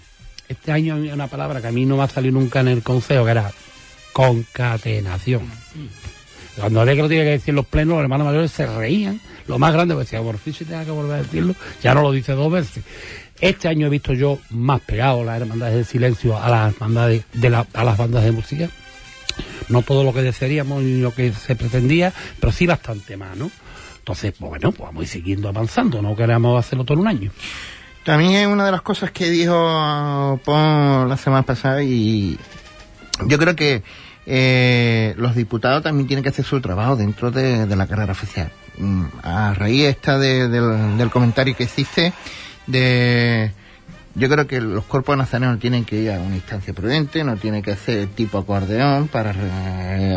Este 0.49 0.71
año 0.71 0.95
hay 0.95 1.11
una 1.11 1.27
palabra 1.27 1.61
que 1.61 1.69
a 1.69 1.73
mí 1.73 1.87
no 1.87 1.97
va 1.97 2.05
a 2.05 2.09
salir 2.09 2.33
nunca 2.33 2.61
en 2.61 2.69
el 2.69 2.83
consejo, 2.83 3.25
que 3.25 3.31
era 3.31 3.51
concatenación. 4.13 5.43
Cuando 6.57 6.81
había 6.81 6.95
que 6.95 7.03
lo 7.03 7.09
tenía 7.09 7.25
que 7.25 7.31
decir 7.31 7.55
los 7.55 7.67
plenos, 7.67 7.97
los 7.97 8.03
hermanos 8.03 8.27
mayores 8.27 8.51
se 8.51 8.67
reían. 8.67 9.21
Lo 9.47 9.59
más 9.59 9.73
grande, 9.73 9.95
decía, 9.95 10.23
por 10.23 10.39
fin 10.39 10.55
si 10.55 10.65
tenga 10.65 10.85
que 10.85 10.91
volver 10.91 11.17
a 11.17 11.23
decirlo, 11.23 11.55
ya 11.83 11.95
no 11.95 12.03
lo 12.03 12.13
dice 12.13 12.33
dos 12.33 12.51
veces. 12.51 12.83
Este 13.41 13.69
año 13.69 13.87
he 13.87 13.91
visto 13.91 14.13
yo 14.15 14.39
más 14.51 14.81
pegado 14.81 15.23
las 15.25 15.41
hermandades 15.41 15.75
del 15.77 15.85
silencio 15.85 16.39
a 16.43 16.49
las 16.49 16.75
hermandades 16.75 17.25
de 17.35 17.51
la- 17.51 17.67
a 17.75 17.85
las 17.85 17.97
bandas 17.99 18.25
de 18.25 18.33
música. 18.33 18.69
No 19.69 19.83
todo 19.83 20.05
lo 20.05 20.15
que 20.15 20.23
desearíamos 20.23 20.83
ni 20.83 21.01
lo 21.01 21.13
que 21.15 21.33
se 21.33 21.57
pretendía, 21.57 22.13
pero 22.41 22.53
sí 22.53 22.67
bastante 22.67 23.17
más, 23.17 23.37
¿no? 23.37 23.51
Entonces, 23.99 24.33
pues 24.39 24.49
bueno, 24.51 24.71
pues 24.73 24.87
vamos 24.89 25.01
a 25.01 25.03
ir 25.05 25.09
siguiendo 25.09 25.49
avanzando, 25.49 26.01
no 26.01 26.15
queremos 26.17 26.59
hacerlo 26.59 26.85
todo 26.85 26.95
en 26.95 27.01
un 27.01 27.09
año. 27.09 27.31
También 28.05 28.33
es 28.35 28.47
una 28.47 28.65
de 28.65 28.71
las 28.73 28.83
cosas 28.83 29.11
que 29.11 29.29
dijo 29.29 30.41
Pon 30.45 31.09
la 31.09 31.17
semana 31.17 31.43
pasada 31.43 31.83
y 31.83 32.39
yo 33.27 33.37
creo 33.37 33.57
que 33.57 33.83
eh, 34.27 35.15
los 35.19 35.35
diputados 35.35 35.83
también 35.83 36.07
tienen 36.07 36.23
que 36.23 36.29
hacer 36.31 36.45
su 36.45 36.61
trabajo 36.61 36.97
dentro 36.97 37.31
de, 37.33 37.67
la 37.77 37.87
carrera 37.87 38.13
oficial. 38.13 38.51
Mm, 38.79 39.05
A 39.23 39.55
raíz 39.55 39.85
esta 39.87 40.19
de- 40.19 40.49
del, 40.49 40.97
del 40.97 41.11
comentario 41.11 41.57
que 41.57 41.65
hiciste, 41.65 42.13
de 42.67 43.53
yo 44.19 44.31
creo 44.31 44.47
que 44.47 44.63
los 44.63 44.85
cuerpos 44.85 45.15
nazarenos 45.19 45.59
tienen 45.59 45.85
que 45.85 45.97
ir 45.97 46.11
a 46.11 46.19
una 46.19 46.37
instancia 46.37 46.73
prudente, 46.73 47.23
no 47.23 47.37
tienen 47.37 47.61
que 47.61 47.73
hacer 47.73 48.09
tipo 48.09 48.39
acordeón 48.39 49.09
para 49.09 49.35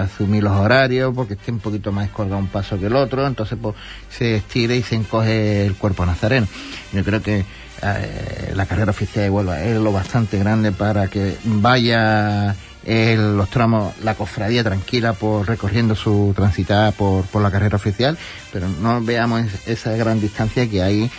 asumir 0.02 0.42
los 0.42 0.54
horarios, 0.54 1.14
porque 1.14 1.34
esté 1.34 1.52
un 1.52 1.60
poquito 1.60 1.92
más 1.92 2.10
colgado 2.10 2.40
un 2.40 2.48
paso 2.48 2.80
que 2.80 2.86
el 2.86 2.96
otro, 2.96 3.28
entonces 3.28 3.58
pues, 3.62 3.76
se 4.10 4.36
estira 4.38 4.74
y 4.74 4.84
se 4.84 4.96
encoge 4.96 5.66
el 5.66 5.76
cuerpo 5.76 6.06
nazareno. 6.06 6.48
Yo 6.94 7.04
creo 7.04 7.22
que 7.22 7.44
eh, 7.82 8.54
la 8.56 8.66
carrera 8.66 8.92
oficial 8.92 9.26
de 9.26 9.30
Huelva 9.32 9.62
es 9.64 9.76
lo 9.78 9.92
bastante 9.92 10.40
grande 10.40 10.72
para 10.72 11.08
que 11.10 11.36
vaya 11.44 12.56
los 12.86 13.50
tramos, 13.50 13.94
la 14.02 14.16
cofradía 14.16 14.64
tranquila 14.64 15.12
por 15.12 15.46
recorriendo 15.46 15.94
su 15.96 16.32
transitada 16.36 16.94
por, 16.94 17.26
por 17.26 17.42
la 17.42 17.52
carrera 17.52 17.76
oficial, 17.76 18.18
pero 18.54 18.70
no 18.70 19.02
veamos 19.04 19.42
es- 19.42 19.68
esa 19.68 19.92
gran 19.98 20.22
distancia 20.22 20.68
que 20.70 20.82
hay 20.82 21.12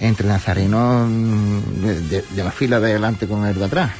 entre 0.00 0.28
nazarenos 0.28 1.08
mm, 1.08 1.58
de, 1.82 2.22
de- 2.34 2.44
la 2.44 2.50
fila 2.52 2.80
de 2.80 2.92
delante 2.92 3.26
con 3.26 3.44
el 3.46 3.54
de 3.58 3.64
atrás. 3.64 3.90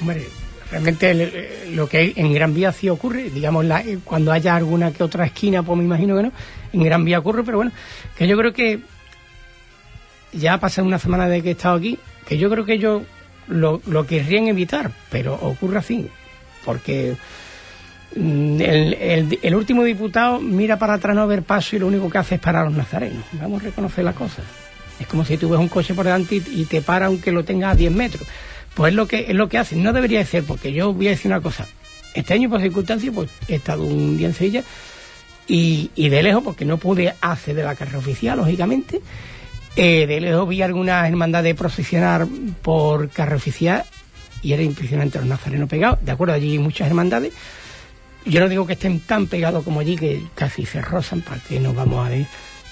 Hombre, 0.00 0.26
realmente 0.70 1.68
lo 1.72 1.88
que 1.88 2.12
en 2.16 2.32
Gran 2.32 2.54
Vía 2.54 2.72
sí 2.72 2.88
ocurre, 2.88 3.30
digamos, 3.30 3.64
la- 3.64 3.80
eh, 3.82 3.98
cuando 4.04 4.32
haya 4.32 4.56
alguna 4.56 4.90
que 4.92 5.02
otra 5.02 5.26
esquina, 5.26 5.62
pues 5.62 5.78
me 5.78 5.84
imagino 5.84 6.16
que 6.16 6.22
no, 6.24 6.32
en 6.72 6.82
Gran 6.82 7.04
Vía 7.04 7.18
ocurre, 7.18 7.42
pero 7.44 7.58
bueno, 7.58 7.72
que 8.16 8.26
yo 8.26 8.36
creo 8.36 8.52
que 8.52 8.80
ya 10.32 10.54
ha 10.54 10.60
pasado 10.60 10.86
una 10.86 10.98
semana 10.98 11.28
de 11.28 11.42
que 11.42 11.50
he 11.50 11.52
estado 11.52 11.76
aquí, 11.76 11.98
que 12.26 12.36
yo 12.38 12.50
creo 12.50 12.64
que 12.64 12.74
ellos 12.74 13.02
lo, 13.48 13.80
lo 13.86 14.06
querrían 14.06 14.48
evitar, 14.48 14.90
pero 15.10 15.34
ocurre 15.34 15.78
así, 15.78 16.08
porque 16.64 17.16
mm, 18.16 18.60
el, 18.60 18.94
el- 18.94 19.38
el 19.42 19.54
último 19.54 19.84
diputado 19.84 20.40
mira 20.40 20.78
para 20.78 20.94
atrás 20.94 21.14
no 21.14 21.26
ver 21.26 21.42
paso 21.42 21.76
y 21.76 21.78
lo 21.78 21.86
único 21.86 22.10
que 22.10 22.18
hace 22.18 22.34
es 22.36 22.40
parar 22.40 22.62
a 22.62 22.64
los 22.66 22.74
nazarenos. 22.76 23.24
Vamos 23.32 23.62
a 23.62 23.66
reconocer 23.66 24.04
la 24.04 24.12
cosa. 24.12 24.42
Es 25.00 25.06
como 25.06 25.24
si 25.24 25.36
tú 25.36 25.48
ves 25.48 25.60
un 25.60 25.68
coche 25.68 25.94
por 25.94 26.04
delante 26.04 26.36
y, 26.36 26.64
te 26.64 26.82
para 26.82 27.06
aunque 27.06 27.32
lo 27.32 27.44
tenga 27.44 27.70
a 27.70 27.74
10 27.74 27.92
metros. 27.92 28.26
Pues 28.74 28.90
es 28.90 28.96
lo 28.96 29.06
que 29.06 29.26
es 29.28 29.34
lo 29.34 29.48
que 29.48 29.58
hacen. 29.58 29.82
No 29.82 29.92
debería 29.92 30.18
de 30.18 30.26
ser, 30.26 30.44
porque 30.44 30.72
yo 30.72 30.92
voy 30.92 31.08
a 31.08 31.10
decir 31.10 31.30
una 31.30 31.40
cosa. 31.40 31.66
Este 32.14 32.34
año, 32.34 32.48
por 32.48 32.60
circunstancias, 32.60 33.14
pues 33.14 33.30
he 33.48 33.56
estado 33.56 33.82
un 33.82 34.16
día 34.16 34.28
en 34.28 34.34
Sevilla 34.34 34.62
y, 35.46 35.90
y 35.94 36.08
de 36.08 36.22
lejos, 36.22 36.42
porque 36.42 36.64
no 36.64 36.78
pude 36.78 37.14
acceder 37.20 37.64
a 37.64 37.68
la 37.68 37.74
carrera 37.74 37.98
oficial, 37.98 38.38
lógicamente. 38.38 39.00
eh, 39.76 40.06
de 40.06 40.20
lejos 40.20 40.48
vi 40.48 40.62
algunas 40.62 41.06
hermandades 41.06 41.54
procesionar 41.54 42.26
por 42.62 43.10
carrera 43.10 43.36
oficial 43.36 43.84
y 44.42 44.52
era 44.52 44.62
impresionante 44.62 45.18
los 45.18 45.26
nazarenos 45.26 45.68
pegados. 45.68 45.98
De 46.04 46.12
acuerdo, 46.12 46.34
allí 46.34 46.52
hay 46.52 46.58
muchas 46.58 46.88
hermandades. 46.88 47.32
Yo 48.24 48.40
no 48.40 48.48
digo 48.48 48.66
que 48.66 48.72
estén 48.72 49.00
tan 49.00 49.26
pegados 49.26 49.62
como 49.62 49.80
allí, 49.80 49.96
que 49.96 50.22
casi 50.34 50.66
se 50.66 50.80
rozan, 50.80 51.20
para 51.20 51.40
que 51.40 51.60
nos 51.60 51.74
vamos 51.74 52.04
a 52.04 52.10
ver, 52.10 52.26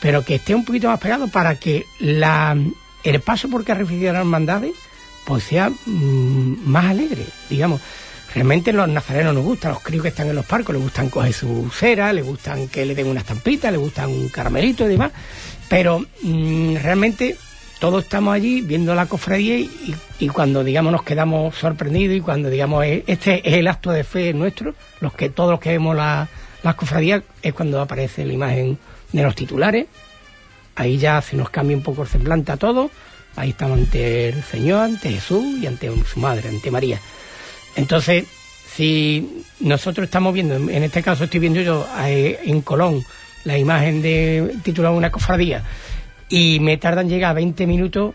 pero 0.05 0.23
que 0.23 0.35
esté 0.35 0.55
un 0.55 0.67
poquito 0.67 0.89
más 0.89 1.01
pegado 1.01 1.29
para 1.29 1.55
que 1.55 1.87
la, 1.99 2.55
el 3.05 3.21
paso 3.23 3.49
por 3.49 3.65
carrera 3.65 3.87
oficial 3.87 4.01
de 4.09 4.13
las 4.13 4.21
hermandades 4.21 4.73
pues 5.25 5.45
sea 5.45 5.71
mm, 5.71 6.57
más 6.67 6.85
alegre, 6.85 7.25
digamos. 7.49 7.81
Realmente 8.35 8.71
los 8.75 8.87
nazarenos 8.87 9.33
nos 9.35 9.45
gustan, 9.45 9.73
los 9.73 9.81
críos 9.83 10.03
que 10.03 10.09
están 10.11 10.29
en 10.29 10.35
los 10.37 10.45
parcos 10.45 10.75
les 10.75 10.83
gustan 10.85 11.09
coger 11.09 11.33
su 11.33 11.71
cera, 11.73 12.13
les 12.13 12.27
gustan 12.27 12.69
que 12.69 12.85
le 12.85 12.95
den 12.95 13.07
una 13.07 13.21
estampita, 13.21 13.71
les 13.71 13.81
gustan 13.81 14.11
un 14.11 14.29
caramelito 14.29 14.85
y 14.85 14.89
demás, 14.89 15.13
pero 15.71 16.05
mm, 16.23 16.75
realmente 16.83 17.37
todos 17.81 18.05
estamos 18.05 18.35
allí 18.35 18.61
viendo 18.61 18.95
la 18.95 19.07
cofradía 19.07 19.57
y, 19.59 19.95
y 20.19 20.29
cuando 20.29 20.63
digamos 20.63 20.93
nos 20.93 21.03
quedamos 21.03 21.55
sorprendidos 21.57 22.15
y 22.17 22.21
cuando 22.21 22.51
digamos 22.51 22.85
eh, 22.85 23.05
este 23.07 23.41
es 23.49 23.55
el 23.55 23.69
acto 23.69 23.91
de 23.91 24.05
fe 24.05 24.35
nuestro, 24.35 24.75
los 25.01 25.15
que 25.15 25.31
todos 25.31 25.51
los 25.53 25.61
que 25.61 25.71
vemos 25.71 25.97
la- 25.97 26.29
las 26.65 26.75
cofradías 26.75 27.23
es 27.43 27.55
cuando 27.55 27.81
aparece 27.81 28.25
la 28.25 28.33
imagen 28.33 28.79
de 29.13 29.23
los 29.23 29.35
titulares, 29.37 29.87
ahí 30.75 30.99
ya 30.99 31.21
se 31.23 31.37
nos 31.37 31.51
cambia 31.51 31.77
un 31.77 31.83
poco 31.85 32.03
el 32.03 32.09
semblante 32.09 32.51
a 32.53 32.57
todos, 32.57 32.91
ahí 33.37 33.51
estamos 33.51 33.79
ante 33.79 34.29
el 34.31 34.43
Señor, 34.43 34.81
ante 34.81 35.11
Jesús 35.13 35.45
y 35.61 35.67
ante 35.67 35.91
su 36.05 36.19
madre, 36.21 36.49
ante 36.49 36.71
María. 36.71 36.99
Entonces, 37.77 38.25
si 38.75 39.45
nosotros 39.61 40.05
estamos 40.07 40.35
viendo, 40.35 40.57
en 40.57 40.83
este 40.83 41.03
caso 41.03 41.25
estoy 41.25 41.39
viendo 41.41 41.61
yo 41.61 41.87
eh, 42.05 42.41
en 42.45 42.61
Colón 42.63 43.05
la 43.45 43.57
imagen 43.59 44.01
de 44.03 44.57
titulada 44.65 44.95
Una 44.95 45.11
cofradía 45.11 45.63
y 46.29 46.59
me 46.61 46.77
tardan 46.79 47.09
llegar 47.09 47.35
20 47.37 47.67
minutos, 47.67 48.15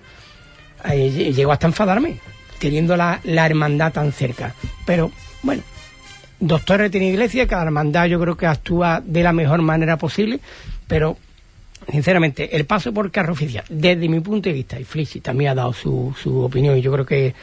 eh, 0.85 1.11
lle- 1.15 1.33
llego 1.33 1.51
hasta 1.51 1.67
enfadarme, 1.67 2.17
teniendo 2.59 2.97
la, 2.97 3.21
la 3.23 3.45
hermandad 3.45 3.93
tan 3.93 4.11
cerca. 4.11 4.53
Pero 4.85 5.11
bueno, 5.43 5.61
doctores 6.39 6.91
tiene 6.91 7.09
iglesia, 7.09 7.47
cada 7.47 7.63
hermandad 7.63 8.05
yo 8.07 8.19
creo 8.19 8.37
que 8.37 8.45
actúa 8.47 9.01
de 9.05 9.23
la 9.23 9.33
mejor 9.33 9.61
manera 9.61 9.97
posible, 9.97 10.39
pero 10.87 11.17
sinceramente, 11.91 12.55
el 12.55 12.65
paso 12.65 12.93
por 12.93 13.09
carro 13.11 13.33
oficial, 13.33 13.63
desde 13.69 14.07
mi 14.09 14.19
punto 14.19 14.49
de 14.49 14.53
vista, 14.53 14.79
y 14.79 14.83
Flixi 14.83 15.21
también 15.21 15.51
ha 15.51 15.55
dado 15.55 15.73
su, 15.73 16.13
su 16.21 16.39
opinión, 16.41 16.77
y 16.77 16.81
yo 16.81 16.91
creo 16.91 17.05
que 17.05 17.33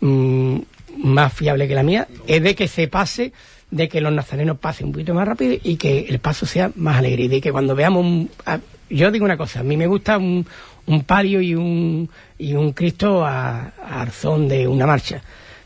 mm, 0.00 0.58
más 0.98 1.32
fiable 1.32 1.66
que 1.68 1.74
la 1.74 1.82
mía, 1.82 2.06
es 2.26 2.42
de 2.42 2.54
que 2.54 2.68
se 2.68 2.88
pase, 2.88 3.32
de 3.70 3.88
que 3.88 4.00
los 4.00 4.12
nazarenos 4.12 4.58
pasen 4.58 4.86
un 4.88 4.92
poquito 4.92 5.14
más 5.14 5.26
rápido 5.26 5.56
y 5.62 5.76
que 5.76 6.00
el 6.08 6.18
paso 6.18 6.44
sea 6.44 6.72
más 6.74 6.96
alegre. 6.98 7.24
Y 7.24 7.28
de 7.28 7.40
que 7.40 7.52
cuando 7.52 7.74
veamos, 7.76 8.04
un- 8.04 8.30
yo 8.90 9.10
digo 9.12 9.24
una 9.24 9.36
cosa, 9.36 9.60
a 9.60 9.62
mí 9.62 9.76
me 9.76 9.86
gusta 9.86 10.18
un, 10.18 10.44
un 10.86 11.04
palio 11.04 11.40
y 11.40 11.54
un, 11.54 12.08
y 12.38 12.54
un 12.54 12.72
Cristo 12.72 13.24
a, 13.24 13.72
a 13.80 14.00
arzón 14.02 14.48
de 14.48 14.66
una 14.66 14.86
marcha, 14.86 15.22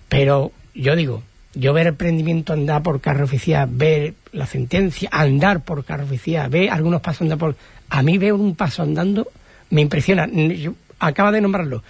pero 0.08 0.52
yo 0.74 0.94
digo, 0.96 1.22
yo 1.54 1.72
ver 1.72 1.86
el 1.88 1.94
prendimiento 1.94 2.52
andar 2.52 2.82
por 2.82 3.00
carro 3.00 3.24
oficial, 3.24 3.68
ver 3.70 4.14
la 4.32 4.46
sentencia, 4.46 5.08
andar 5.12 5.62
por 5.64 5.84
carro 5.84 6.04
oficial, 6.04 6.48
ver 6.50 6.70
algunos 6.70 7.00
pasos 7.00 7.22
andar 7.22 7.38
por... 7.38 7.56
A 7.90 8.02
mí 8.02 8.18
ver 8.18 8.32
un 8.32 8.54
paso 8.56 8.82
andando 8.82 9.28
me 9.70 9.80
impresiona. 9.80 10.26
Yo- 10.26 10.74
acaba 10.98 11.30
de 11.32 11.40
nombrarlo. 11.40 11.82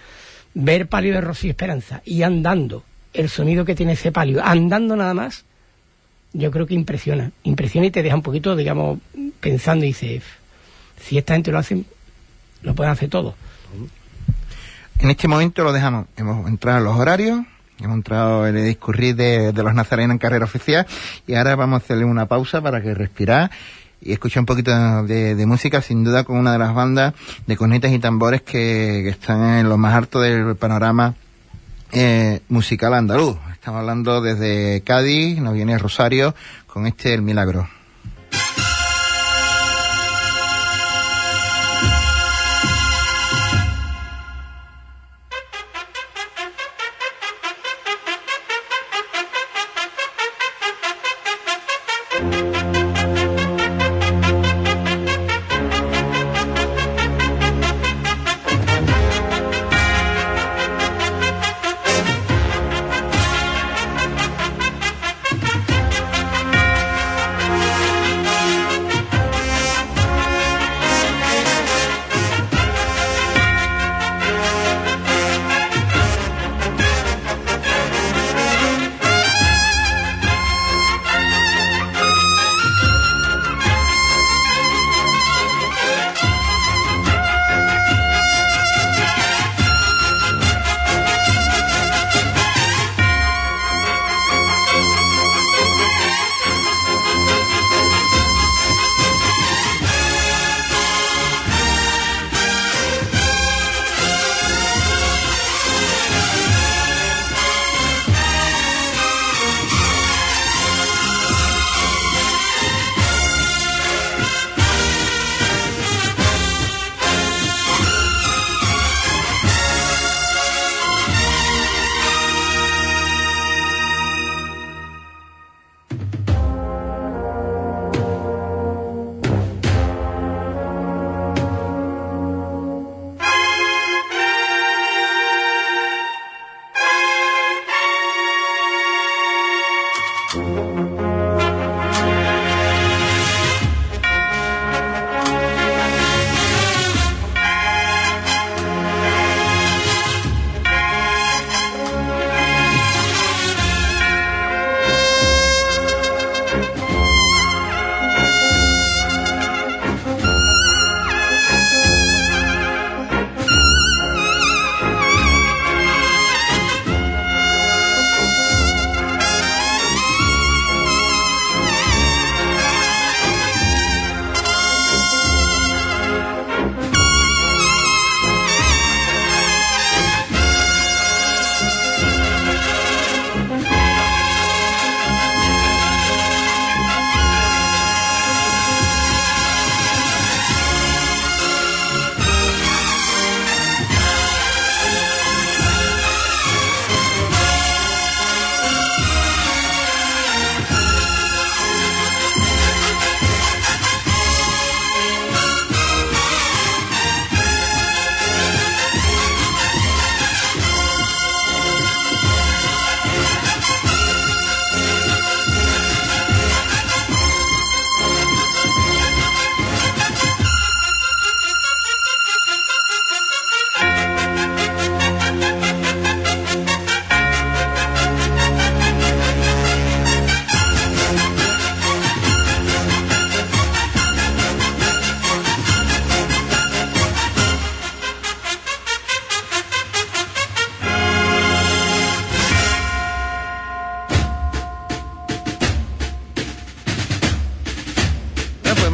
Ver 0.55 0.87
palio 0.87 1.13
de 1.15 1.21
Rocío 1.21 1.51
Esperanza 1.51 2.03
y 2.05 2.23
andando, 2.23 2.85
el 3.13 3.29
sonido 3.29 3.65
que 3.65 3.75
tiene 3.75 3.93
ese 3.93 4.13
palio, 4.13 4.45
andando 4.45 4.97
nada 4.97 5.15
más, 5.15 5.45
yo 6.33 6.51
creo 6.51 6.67
que 6.67 6.75
impresiona. 6.75 7.31
Impresiona 7.43 7.87
y 7.87 7.91
te 7.91 8.03
deja 8.03 8.17
un 8.17 8.23
poquito, 8.23 8.55
digamos, 8.57 8.99
pensando 9.41 9.85
y 9.85 9.89
dices, 9.89 10.23
si 11.01 11.17
esta 11.19 11.35
gente 11.35 11.53
lo 11.53 11.59
hacen, 11.59 11.87
lo 12.63 12.75
pueden 12.75 12.93
hacer 12.93 13.09
todo. 13.09 13.35
En 15.01 15.11
este 15.11 15.27
momento 15.29 15.65
lo 15.65 15.73
dejamos. 15.73 16.07
Hemos 16.17 16.49
entrado 16.49 16.79
en 16.79 16.85
los 16.85 16.97
horarios, 16.99 17.41
hemos 17.81 17.97
entrado 17.97 18.47
en 18.47 18.57
el 18.57 18.65
discurrir 18.65 19.17
de, 19.17 19.53
los 19.53 19.75
nazarenos 19.75 20.15
en 20.15 20.19
carrera 20.19 20.45
oficial 20.45 20.87
y 21.27 21.35
ahora 21.35 21.57
vamos 21.57 21.81
a 21.81 21.85
hacerle 21.85 22.05
una 22.05 22.27
pausa 22.27 22.61
para 22.61 22.83
que 22.83 22.95
respirar 22.95 23.51
y 24.01 24.13
escuchar 24.13 24.41
un 24.41 24.47
poquito 24.47 24.71
de, 25.05 25.45
música, 25.47 25.81
sin 25.81 26.05
duda 26.05 26.25
con 26.25 26.37
una 26.37 26.53
de 26.53 26.59
las 26.59 26.75
bandas 26.75 27.15
de 27.47 27.57
cornetas 27.57 27.93
y 27.93 27.99
tambores 27.99 28.43
que, 28.43 29.01
que 29.03 29.09
están 29.09 29.59
en 29.59 29.69
lo 29.69 29.79
más 29.79 29.95
alto 29.95 30.21
del 30.21 30.57
panorama 30.57 31.15
eh, 31.93 32.41
musical 32.49 32.93
andaluz. 32.93 33.37
Estamos 33.53 33.81
hablando 33.81 34.21
desde 34.21 34.83
Cádiz, 34.83 35.39
nos 35.41 35.55
viene 35.55 35.79
Rosario 35.79 36.35
con 36.67 36.87
este 36.87 37.15
El 37.15 37.23
Milagro. 37.23 37.69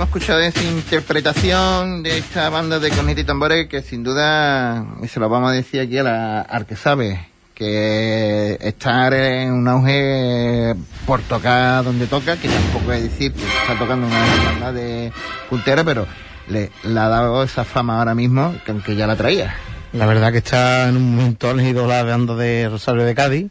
Hemos 0.00 0.16
escuchado 0.16 0.40
esa 0.40 0.62
interpretación 0.62 2.02
de 2.02 2.16
esta 2.16 2.48
banda 2.48 2.78
de 2.78 2.88
corneta 2.88 3.20
y 3.20 3.24
tambores 3.24 3.68
que 3.68 3.82
sin 3.82 4.02
duda, 4.02 4.82
y 5.02 5.08
se 5.08 5.20
lo 5.20 5.28
vamos 5.28 5.50
a 5.50 5.52
decir 5.52 5.78
aquí 5.78 5.98
a 5.98 6.02
la, 6.02 6.40
al 6.40 6.64
que 6.64 6.74
sabe, 6.74 7.28
que 7.54 8.56
estar 8.62 9.12
en 9.12 9.52
un 9.52 9.68
auge 9.68 10.74
por 11.04 11.20
tocar 11.20 11.84
donde 11.84 12.06
toca, 12.06 12.38
que 12.38 12.48
tampoco 12.48 12.92
es 12.92 13.02
decir 13.02 13.34
que 13.34 13.42
está 13.42 13.78
tocando 13.78 14.06
una 14.06 14.24
banda 14.46 14.72
de 14.72 15.12
puntera, 15.50 15.84
pero 15.84 16.06
le, 16.48 16.70
le 16.82 16.98
ha 16.98 17.08
dado 17.08 17.42
esa 17.42 17.66
fama 17.66 17.98
ahora 17.98 18.14
mismo, 18.14 18.54
que 18.64 18.70
aunque 18.70 18.96
ya 18.96 19.06
la 19.06 19.16
traía. 19.16 19.54
La 19.92 20.06
verdad 20.06 20.32
que 20.32 20.38
está 20.38 20.88
en 20.88 20.96
un 20.96 21.14
momento 21.14 21.50
elegido 21.50 21.86
la 21.86 22.04
banda 22.04 22.34
de 22.36 22.70
Rosario 22.70 23.04
de 23.04 23.14
Cádiz. 23.14 23.50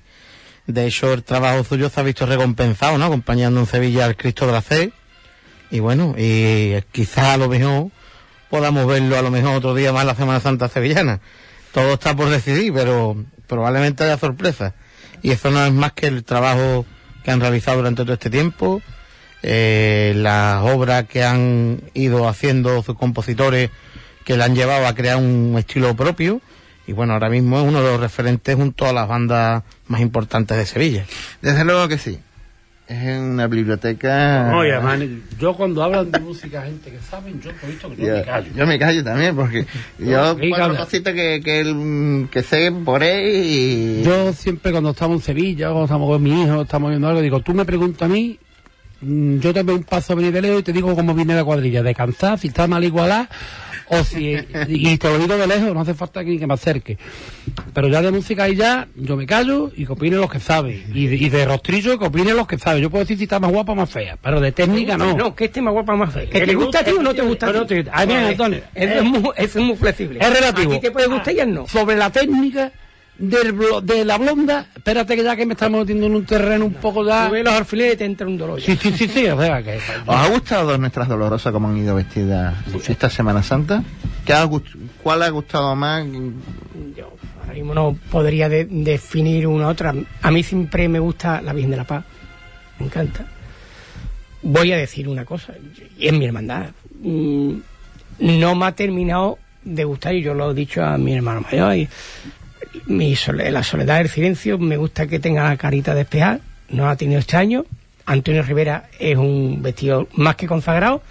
De 0.66 0.88
hecho, 0.88 1.14
el 1.14 1.22
trabajo 1.22 1.64
suyo 1.64 1.90
se 1.90 2.00
ha 2.00 2.04
visto 2.04 2.26
recompensado, 2.26 2.98
¿no? 2.98 3.06
Acompañando 3.06 3.60
en 3.60 3.68
Sevilla 3.68 4.06
al 4.06 4.18
Cristo 4.18 4.48
de 4.48 4.52
la 4.52 4.64
Fe. 4.64 4.94
Y 5.72 5.80
bueno, 5.80 6.16
y 6.18 6.76
quizás 6.92 7.26
a 7.26 7.38
lo 7.38 7.48
mejor 7.48 7.92
podamos 8.50 8.88
verlo 8.88 9.18
a 9.18 9.22
lo 9.22 9.32
mejor 9.32 9.56
otro 9.56 9.76
día 9.76 9.94
más 9.94 10.06
la 10.06 10.16
Semana 10.16 10.40
Santa 10.40 10.68
Sevillana. 10.68 11.20
Todo 11.72 11.94
está 11.94 12.16
por 12.16 12.30
decidir, 12.30 12.74
pero 12.74 13.16
probablemente 13.48 14.04
haya 14.04 14.18
sorpresa. 14.18 14.74
Y 15.22 15.32
eso 15.32 15.52
no 15.52 15.64
es 15.66 15.72
más 15.72 15.94
que 15.94 16.08
el 16.08 16.24
trabajo 16.24 16.86
que 17.24 17.32
han 17.32 17.40
realizado 17.40 17.78
durante 17.78 18.04
todo 18.04 18.14
este 18.14 18.30
tiempo, 18.30 18.82
eh, 19.44 20.14
las 20.16 20.64
obras 20.64 21.06
que 21.06 21.24
han 21.24 21.82
ido 21.94 22.28
haciendo 22.28 22.82
sus 22.82 22.98
compositores 22.98 23.70
que 24.26 24.38
le 24.38 24.44
han 24.44 24.56
llevado 24.56 24.88
a 24.88 24.96
crear 24.96 25.18
un 25.18 25.56
estilo 25.58 25.96
propio. 25.96 26.42
Y 26.88 26.94
bueno, 26.94 27.14
ahora 27.14 27.30
mismo 27.30 27.60
es 27.60 27.68
uno 27.68 27.84
de 27.84 27.92
los 27.92 28.00
referentes 28.00 28.56
junto 28.56 28.88
a 28.88 28.94
las 28.94 29.08
bandas 29.08 29.64
más 29.88 30.02
importantes 30.02 30.58
de 30.58 30.66
Sevilla. 30.66 31.06
Desde 31.42 31.64
luego 31.64 31.88
que 31.88 32.00
sí. 32.00 32.20
Es 32.90 33.20
una 33.20 33.46
biblioteca. 33.46 34.52
Oye, 34.58 34.80
man, 34.80 35.22
yo 35.40 35.54
cuando 35.54 35.84
hablan 35.84 36.12
de 36.12 36.20
música, 36.22 36.64
gente 36.64 36.90
que 36.90 36.98
saben, 37.00 37.40
yo 37.40 37.52
he 37.52 37.68
visto 37.68 37.88
que 37.92 37.96
yo 38.04 38.14
me 38.16 38.24
callo. 38.24 38.48
Yo 38.56 38.66
me 38.66 38.80
callo 38.80 39.04
también, 39.04 39.36
porque 39.36 39.68
yo 40.00 40.36
cuatro 40.50 40.68
cositas 40.86 41.14
que, 41.14 41.40
que, 41.44 41.60
el- 41.60 42.28
que 42.32 42.42
sé 42.42 42.72
por 42.72 43.04
ahí 43.04 44.00
y... 44.02 44.04
Yo 44.04 44.34
siempre 44.34 44.72
cuando 44.72 44.90
estamos 44.90 45.18
en 45.18 45.22
Sevilla, 45.24 45.68
cuando 45.68 45.84
estamos 45.86 46.10
con 46.10 46.24
mi 46.24 46.42
hijo, 46.44 46.64
estamos 46.64 46.90
viendo 46.90 47.08
algo, 47.08 47.22
digo, 47.22 47.40
tú 47.42 47.54
me 47.54 47.64
preguntas 47.64 48.10
a 48.10 48.12
mí, 48.12 48.40
mm, 49.02 49.38
yo 49.38 49.54
te 49.54 49.62
veo 49.62 49.76
un 49.76 49.84
paso 49.84 50.14
a 50.14 50.16
venir 50.16 50.34
de 50.34 50.42
lejos 50.42 50.62
y 50.62 50.64
te 50.64 50.74
digo 50.74 50.96
cómo 50.96 51.14
viene 51.14 51.36
la 51.36 51.44
cuadrilla, 51.44 51.84
de 51.84 51.94
cansar, 51.94 52.40
si 52.40 52.48
está 52.48 52.66
mal 52.66 52.84
igualada, 52.84 53.30
o 53.90 54.04
si, 54.04 54.38
y 54.68 54.98
te 54.98 55.10
lo 55.10 55.18
digo 55.18 55.38
de 55.38 55.48
lejos, 55.48 55.74
no 55.74 55.82
hace 55.82 55.94
falta 55.94 56.24
que, 56.24 56.38
que 56.38 56.48
me 56.48 56.54
acerque. 56.54 56.98
Pero 57.74 57.88
ya 57.88 58.02
de 58.02 58.12
música 58.12 58.48
y 58.48 58.56
ya, 58.56 58.88
yo 58.96 59.16
me 59.16 59.26
callo 59.26 59.72
y 59.76 59.86
que 59.86 59.92
opinen 59.92 60.22
los 60.22 60.32
que 60.32 60.40
saben. 60.40 60.84
Y 60.94 61.08
de, 61.08 61.16
y 61.16 61.30
de 61.30 61.46
rostrillo 61.46 61.98
que 61.98 62.06
opinen 62.06 62.36
los 62.36 62.48
que 62.48 62.58
saben. 62.58 62.82
Yo 62.82 62.90
puedo 62.90 63.04
decir 63.04 63.18
si 63.18 63.24
está 63.24 63.40
más 63.40 63.52
guapa 63.52 63.72
o 63.72 63.76
más 63.76 63.90
fea, 63.90 64.18
pero 64.22 64.40
de 64.40 64.52
técnica 64.52 64.98
no. 64.98 65.18
No, 65.18 65.36
que 65.36 65.46
este 65.46 65.62
más 65.62 65.74
guapa 65.74 65.96
más 65.96 66.14
fea. 66.14 66.30
¿Que 66.30 66.42
te 66.42 66.56
gusta 66.56 66.80
a 66.80 66.84
ti 66.84 66.92
o 66.92 67.02
no 67.02 67.12
te 67.12 67.22
que 67.22 67.28
gusta 67.28 67.48
a 67.48 67.66
ti? 67.66 67.76
Antonio, 67.92 68.62
Eso 68.76 68.94
es 68.94 69.04
muy, 69.04 69.22
eso 69.36 69.60
es 69.60 69.66
muy 69.66 69.76
flexible. 69.76 70.20
Es 70.22 70.34
relativo. 70.34 70.74
A 70.74 70.76
ti 70.76 70.82
te 70.82 70.92
puede 70.92 71.08
gustar 71.08 71.34
y 71.34 71.46
no. 71.46 71.68
Sobre 71.68 71.96
la 71.96 72.12
técnica 72.12 72.72
del 73.20 73.54
blo- 73.54 73.82
de 73.82 74.06
la 74.06 74.18
blonda, 74.18 74.68
espérate 74.76 75.16
que 75.16 75.24
ya 75.24 75.36
que 75.36 75.46
me 75.46 75.54
estamos 75.54 75.82
metiendo 75.82 76.06
en 76.08 76.16
un 76.16 76.26
terreno 76.26 76.66
un 76.66 76.74
poco 76.74 77.06
ya... 77.06 77.28
Tú 77.28 77.34
ves 77.34 77.44
los 77.44 77.54
alfileres 77.54 77.94
y 77.96 77.98
te 77.98 78.06
entra 78.06 78.26
un 78.26 78.38
dolor. 78.38 78.62
Sí, 78.62 78.76
sí, 78.78 78.92
sí, 78.94 79.08
sí, 79.08 79.28
o 79.28 79.40
sea 79.40 79.62
que... 79.62 79.76
¿Os 80.06 80.16
ha 80.16 80.28
gustado 80.30 80.78
nuestras 80.78 81.08
dolorosas 81.08 81.52
cómo 81.54 81.68
han 81.68 81.78
ido 81.78 81.96
vestidas 81.96 82.56
esta 82.88 83.10
Semana 83.10 83.44
Santa? 83.44 83.84
¿Qué 84.26 84.34
ha 84.34 84.48
¿Cuál 85.04 85.24
ha 85.24 85.30
gustado 85.30 85.76
más? 85.76 86.06
Yo 86.96 87.14
ahora 87.42 87.54
mismo 87.54 87.74
no 87.74 87.98
podría 88.12 88.48
de- 88.50 88.66
definir 88.66 89.48
una 89.48 89.68
otra. 89.68 89.94
A 90.22 90.32
mí 90.32 90.42
siempre 90.44 90.88
me 90.88 91.00
gusta 91.00 91.42
la 91.42 91.52
Virgen 91.54 91.72
de 91.72 91.78
la 91.78 91.84
Paz. 91.84 92.06
Me 92.80 92.86
encanta. 92.86 93.26
Voy 94.42 94.72
a 94.72 94.78
decir 94.78 95.10
una 95.10 95.26
cosa, 95.26 95.54
y 95.98 96.08
es 96.08 96.14
mi 96.14 96.26
hermandad. 96.26 96.68
Mm, 97.02 97.54
No 98.20 98.56
me 98.56 98.66
ha 98.66 98.72
terminado 98.74 99.38
de 99.64 99.84
gustar, 99.84 100.16
y 100.16 100.22
yo 100.22 100.34
lo 100.34 100.52
he 100.52 100.54
dicho 100.54 100.82
a 100.84 100.98
mi 100.98 101.14
hermano 101.14 101.42
mayor, 101.42 101.76
y 101.76 101.90
mi 102.88 103.16
sole- 103.16 103.52
la 103.52 103.64
soledad 103.64 103.98
del 103.98 104.10
silencio, 104.10 104.58
me 104.58 104.78
gusta 104.78 105.08
que 105.08 105.20
tenga 105.20 105.44
la 105.44 105.58
carita 105.58 105.94
despejada, 105.96 106.40
no 106.70 106.88
ha 106.90 106.96
tenido 106.96 107.20
este 107.20 107.38
año. 107.38 107.66
Antonio 108.06 108.42
Rivera 108.42 108.90
es 109.00 109.16
un 109.18 109.62
vestido 109.62 110.08
más 110.14 110.36
que 110.36 110.48
consagrado, 110.48 111.02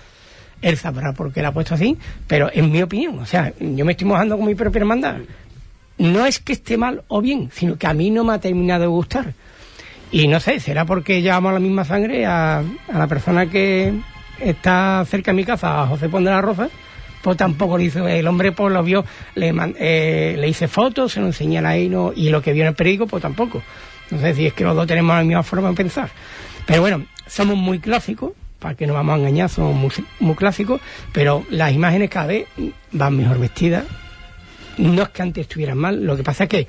él 0.61 0.77
sabrá 0.77 1.13
por 1.13 1.33
qué 1.33 1.43
la 1.43 1.49
ha 1.49 1.53
puesto 1.53 1.75
así, 1.75 1.97
pero 2.27 2.51
en 2.53 2.73
mi 2.73 2.83
opinión, 2.83 3.19
o 3.21 3.27
sea, 3.27 3.53
yo 3.61 3.85
me 3.85 3.93
estoy 3.93 4.09
mojando 4.09 4.37
con 4.37 4.47
mi 4.47 4.55
propia 4.57 4.81
hermandad. 4.81 5.17
No 5.99 6.27
es 6.27 6.39
que 6.41 6.53
esté 6.53 6.77
mal 6.77 7.03
o 7.09 7.21
bien, 7.21 7.51
sino 7.53 7.77
que 7.77 7.87
a 7.87 7.95
mí 7.95 8.11
no 8.11 8.25
me 8.25 8.33
ha 8.33 8.39
terminado 8.41 8.83
de 8.83 8.87
gustar. 8.89 9.33
Y 10.11 10.27
no 10.27 10.41
sé, 10.41 10.59
será 10.59 10.85
porque 10.85 11.23
llevamos 11.23 11.53
la 11.53 11.61
misma 11.61 11.85
sangre 11.85 12.25
a, 12.27 12.59
a 12.59 12.99
la 12.99 13.07
persona 13.07 13.47
que 13.47 13.93
está 14.41 15.05
cerca 15.09 15.31
de 15.33 15.37
mi 15.37 15.45
casa, 15.45 15.83
a 15.83 15.87
José 15.87 16.09
Pon 16.09 16.25
de 16.25 16.31
la 16.31 16.41
Rosa, 16.41 16.69
tampoco 17.37 17.79
le 17.79 17.85
hizo, 17.85 18.07
el 18.07 18.27
hombre 18.27 18.53
pues 18.53 18.73
lo 18.73 18.83
vio, 18.83 19.05
le, 19.35 19.55
eh, 19.79 20.37
le 20.39 20.49
hice 20.49 20.69
fotos, 20.69 21.13
se 21.13 21.21
lo 21.21 21.27
enseñé 21.27 21.59
ahí 21.59 21.89
no, 21.89 22.13
y 22.15 22.31
lo 22.31 22.43
que 22.43 22.53
vio 22.53 22.63
en 22.63 22.69
el 22.69 22.75
periódico, 22.75 23.07
pues 23.07 23.23
tampoco. 23.23 23.63
No 24.11 24.21
sé 24.21 24.35
si 24.35 24.47
es 24.47 24.53
que 24.55 24.65
los 24.65 24.75
dos 24.75 24.87
tenemos 24.87 25.15
la 25.17 25.25
misma 25.25 25.43
forma 25.43 25.69
de 25.69 25.75
pensar. 25.75 26.11
Pero 26.67 26.83
bueno, 26.83 27.05
somos 27.27 27.57
muy 27.57 27.79
clásicos, 27.79 28.33
para 28.59 28.75
que 28.75 28.87
no 28.87 28.95
vamos 28.95 29.15
a 29.15 29.19
engañar, 29.19 29.49
somos 29.49 29.75
muy, 29.75 29.91
muy 30.21 30.35
clásicos, 30.35 30.81
pero 31.13 31.45
las 31.51 31.73
imágenes 31.73 32.11
cada 32.11 32.27
vez 32.27 32.47
van 32.93 33.17
mejor 33.17 33.39
vestidas. 33.39 33.85
No 34.79 35.03
es 35.03 35.09
que 35.11 35.23
antes 35.23 35.43
estuvieran 35.43 35.79
mal, 35.79 36.05
lo 36.05 36.17
que 36.17 36.23
pasa 36.23 36.45
es 36.45 36.51
que, 36.51 36.67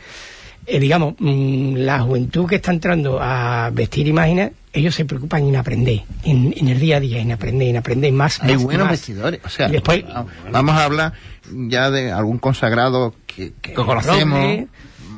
eh, 0.65 0.79
digamos, 0.79 1.15
mm, 1.19 1.75
la 1.75 1.99
juventud 2.01 2.47
que 2.47 2.55
está 2.55 2.71
entrando 2.71 3.19
a 3.21 3.69
vestir 3.71 4.07
imágenes, 4.07 4.51
ellos 4.73 4.93
se 4.95 5.05
preocupan 5.05 5.47
en 5.47 5.55
aprender, 5.55 6.01
en, 6.23 6.53
en 6.55 6.67
el 6.67 6.79
día 6.79 6.97
a 6.97 6.99
día, 6.99 7.19
en 7.19 7.31
aprender, 7.31 7.67
en 7.69 7.77
aprender 7.77 8.11
más. 8.13 8.41
Hay 8.43 8.53
más, 8.55 8.63
buenos 8.63 8.83
más. 8.83 8.91
vestidores. 8.91 9.39
O 9.45 9.49
sea, 9.49 9.67
Y 9.69 9.71
después- 9.73 10.03
va- 10.05 10.25
vamos 10.51 10.75
a 10.75 10.85
hablar 10.85 11.13
ya 11.51 11.89
de 11.89 12.11
algún 12.11 12.37
consagrado 12.37 13.13
que, 13.27 13.53
que 13.61 13.73
conocemos. 13.73 14.65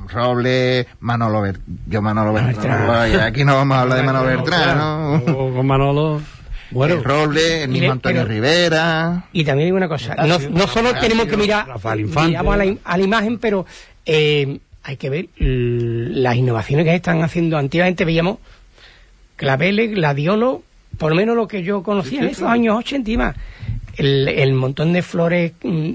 Roble. 0.10 0.88
Manolo 1.00 1.42
Bertrán. 1.42 1.66
Yo 1.88 2.02
Manolo 2.02 2.34
Bertrán. 2.34 3.20
Aquí 3.22 3.46
no 3.46 3.56
vamos 3.56 3.78
a 3.78 3.82
hablar 3.82 3.98
de 4.00 4.04
Manolo 4.04 4.26
Bertrán, 4.28 4.78
¿no? 4.78 5.16
O 5.38 5.54
con 5.54 5.66
Manolo... 5.66 6.22
Bueno, 6.72 6.94
El 6.96 7.04
Roble, 7.04 7.64
el 7.64 7.70
mismo 7.70 7.88
le- 7.88 7.92
Antonio 7.92 8.22
pero- 8.22 8.34
Rivera. 8.34 9.26
Y 9.34 9.44
también 9.44 9.68
digo 9.68 9.76
una 9.78 9.90
cosa, 9.90 10.16
no, 10.16 10.40
no 10.40 10.68
solo 10.68 10.94
tenemos 10.96 11.28
que 11.28 11.36
mirar 11.36 11.68
Rafael 11.68 12.00
Infante. 12.00 12.30
miramos 12.30 12.54
a, 12.54 12.58
la, 12.64 12.76
a 12.86 12.98
la 12.98 13.04
imagen, 13.04 13.40
pero 13.40 13.66
eh, 14.06 14.58
hay 14.84 14.96
que 14.96 15.10
ver 15.10 15.28
las 15.38 16.36
innovaciones 16.38 16.86
que 16.86 16.96
están 16.96 17.24
haciendo. 17.24 17.58
Antiguamente 17.58 18.06
veíamos 18.06 18.38
claveles, 19.42 19.90
gladiolo, 19.90 20.62
por 21.00 21.10
lo 21.10 21.16
menos 21.16 21.36
lo 21.36 21.48
que 21.48 21.64
yo 21.64 21.82
conocía 21.82 22.22
en 22.22 22.28
esos 22.28 22.48
años 22.48 22.78
80 22.78 23.10
y 23.12 23.18
más. 23.18 23.36
El, 23.98 24.28
el 24.28 24.54
montón 24.54 24.94
de 24.94 25.02
flores 25.02 25.54
mm, 25.64 25.92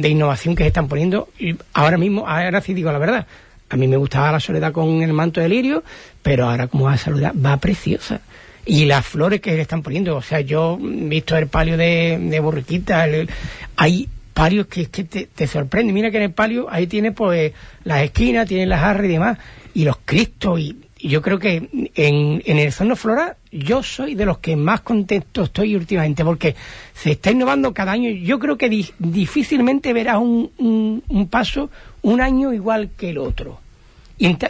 de 0.00 0.08
innovación 0.10 0.54
que 0.54 0.64
se 0.64 0.68
están 0.68 0.86
poniendo. 0.86 1.28
Y 1.38 1.56
ahora 1.72 1.96
mismo, 1.96 2.28
ahora 2.28 2.60
sí 2.60 2.74
digo 2.74 2.92
la 2.92 2.98
verdad, 2.98 3.26
a 3.70 3.76
mí 3.78 3.88
me 3.88 3.96
gustaba 3.96 4.32
la 4.32 4.40
soledad 4.40 4.72
con 4.72 5.02
el 5.02 5.14
manto 5.14 5.40
de 5.40 5.48
lirio, 5.48 5.82
pero 6.22 6.46
ahora 6.50 6.66
como 6.66 6.84
va 6.84 6.92
a 6.92 6.98
soledad 6.98 7.32
va 7.34 7.56
preciosa. 7.56 8.20
Y 8.66 8.84
las 8.84 9.06
flores 9.06 9.40
que 9.40 9.52
le 9.56 9.62
están 9.62 9.82
poniendo, 9.82 10.14
o 10.16 10.20
sea, 10.22 10.40
yo 10.42 10.78
he 10.78 11.08
visto 11.08 11.34
el 11.38 11.46
palio 11.46 11.78
de, 11.78 12.18
de 12.20 12.38
borriquita, 12.40 13.06
el- 13.08 13.30
hay 13.76 14.10
palios 14.34 14.66
que, 14.66 14.86
que 14.86 15.04
te, 15.04 15.26
te 15.26 15.46
sorprende. 15.46 15.92
Mira 15.94 16.10
que 16.10 16.18
en 16.18 16.24
el 16.24 16.32
palio 16.32 16.66
ahí 16.70 16.86
tiene 16.86 17.12
pues 17.12 17.52
las 17.84 18.02
esquinas, 18.02 18.46
tiene 18.46 18.66
las 18.66 18.80
jarras 18.80 19.06
y 19.06 19.08
demás, 19.08 19.38
y 19.72 19.84
los 19.84 19.96
cristos, 20.04 20.60
y 20.60 20.76
yo 21.00 21.22
creo 21.22 21.38
que 21.38 21.68
en, 21.94 22.42
en 22.44 22.58
el 22.58 22.72
zono 22.72 22.96
floral 22.96 23.36
yo 23.52 23.82
soy 23.82 24.14
de 24.14 24.26
los 24.26 24.38
que 24.38 24.56
más 24.56 24.80
contento 24.80 25.44
estoy 25.44 25.76
últimamente, 25.76 26.24
porque 26.24 26.54
se 26.94 27.12
está 27.12 27.30
innovando 27.30 27.72
cada 27.72 27.92
año. 27.92 28.10
Yo 28.10 28.38
creo 28.38 28.58
que 28.58 28.68
di- 28.68 28.90
difícilmente 28.98 29.92
verás 29.92 30.18
un, 30.18 30.50
un, 30.58 31.02
un 31.08 31.28
paso 31.28 31.70
un 32.02 32.20
año 32.20 32.52
igual 32.52 32.90
que 32.96 33.10
el 33.10 33.18
otro. 33.18 33.60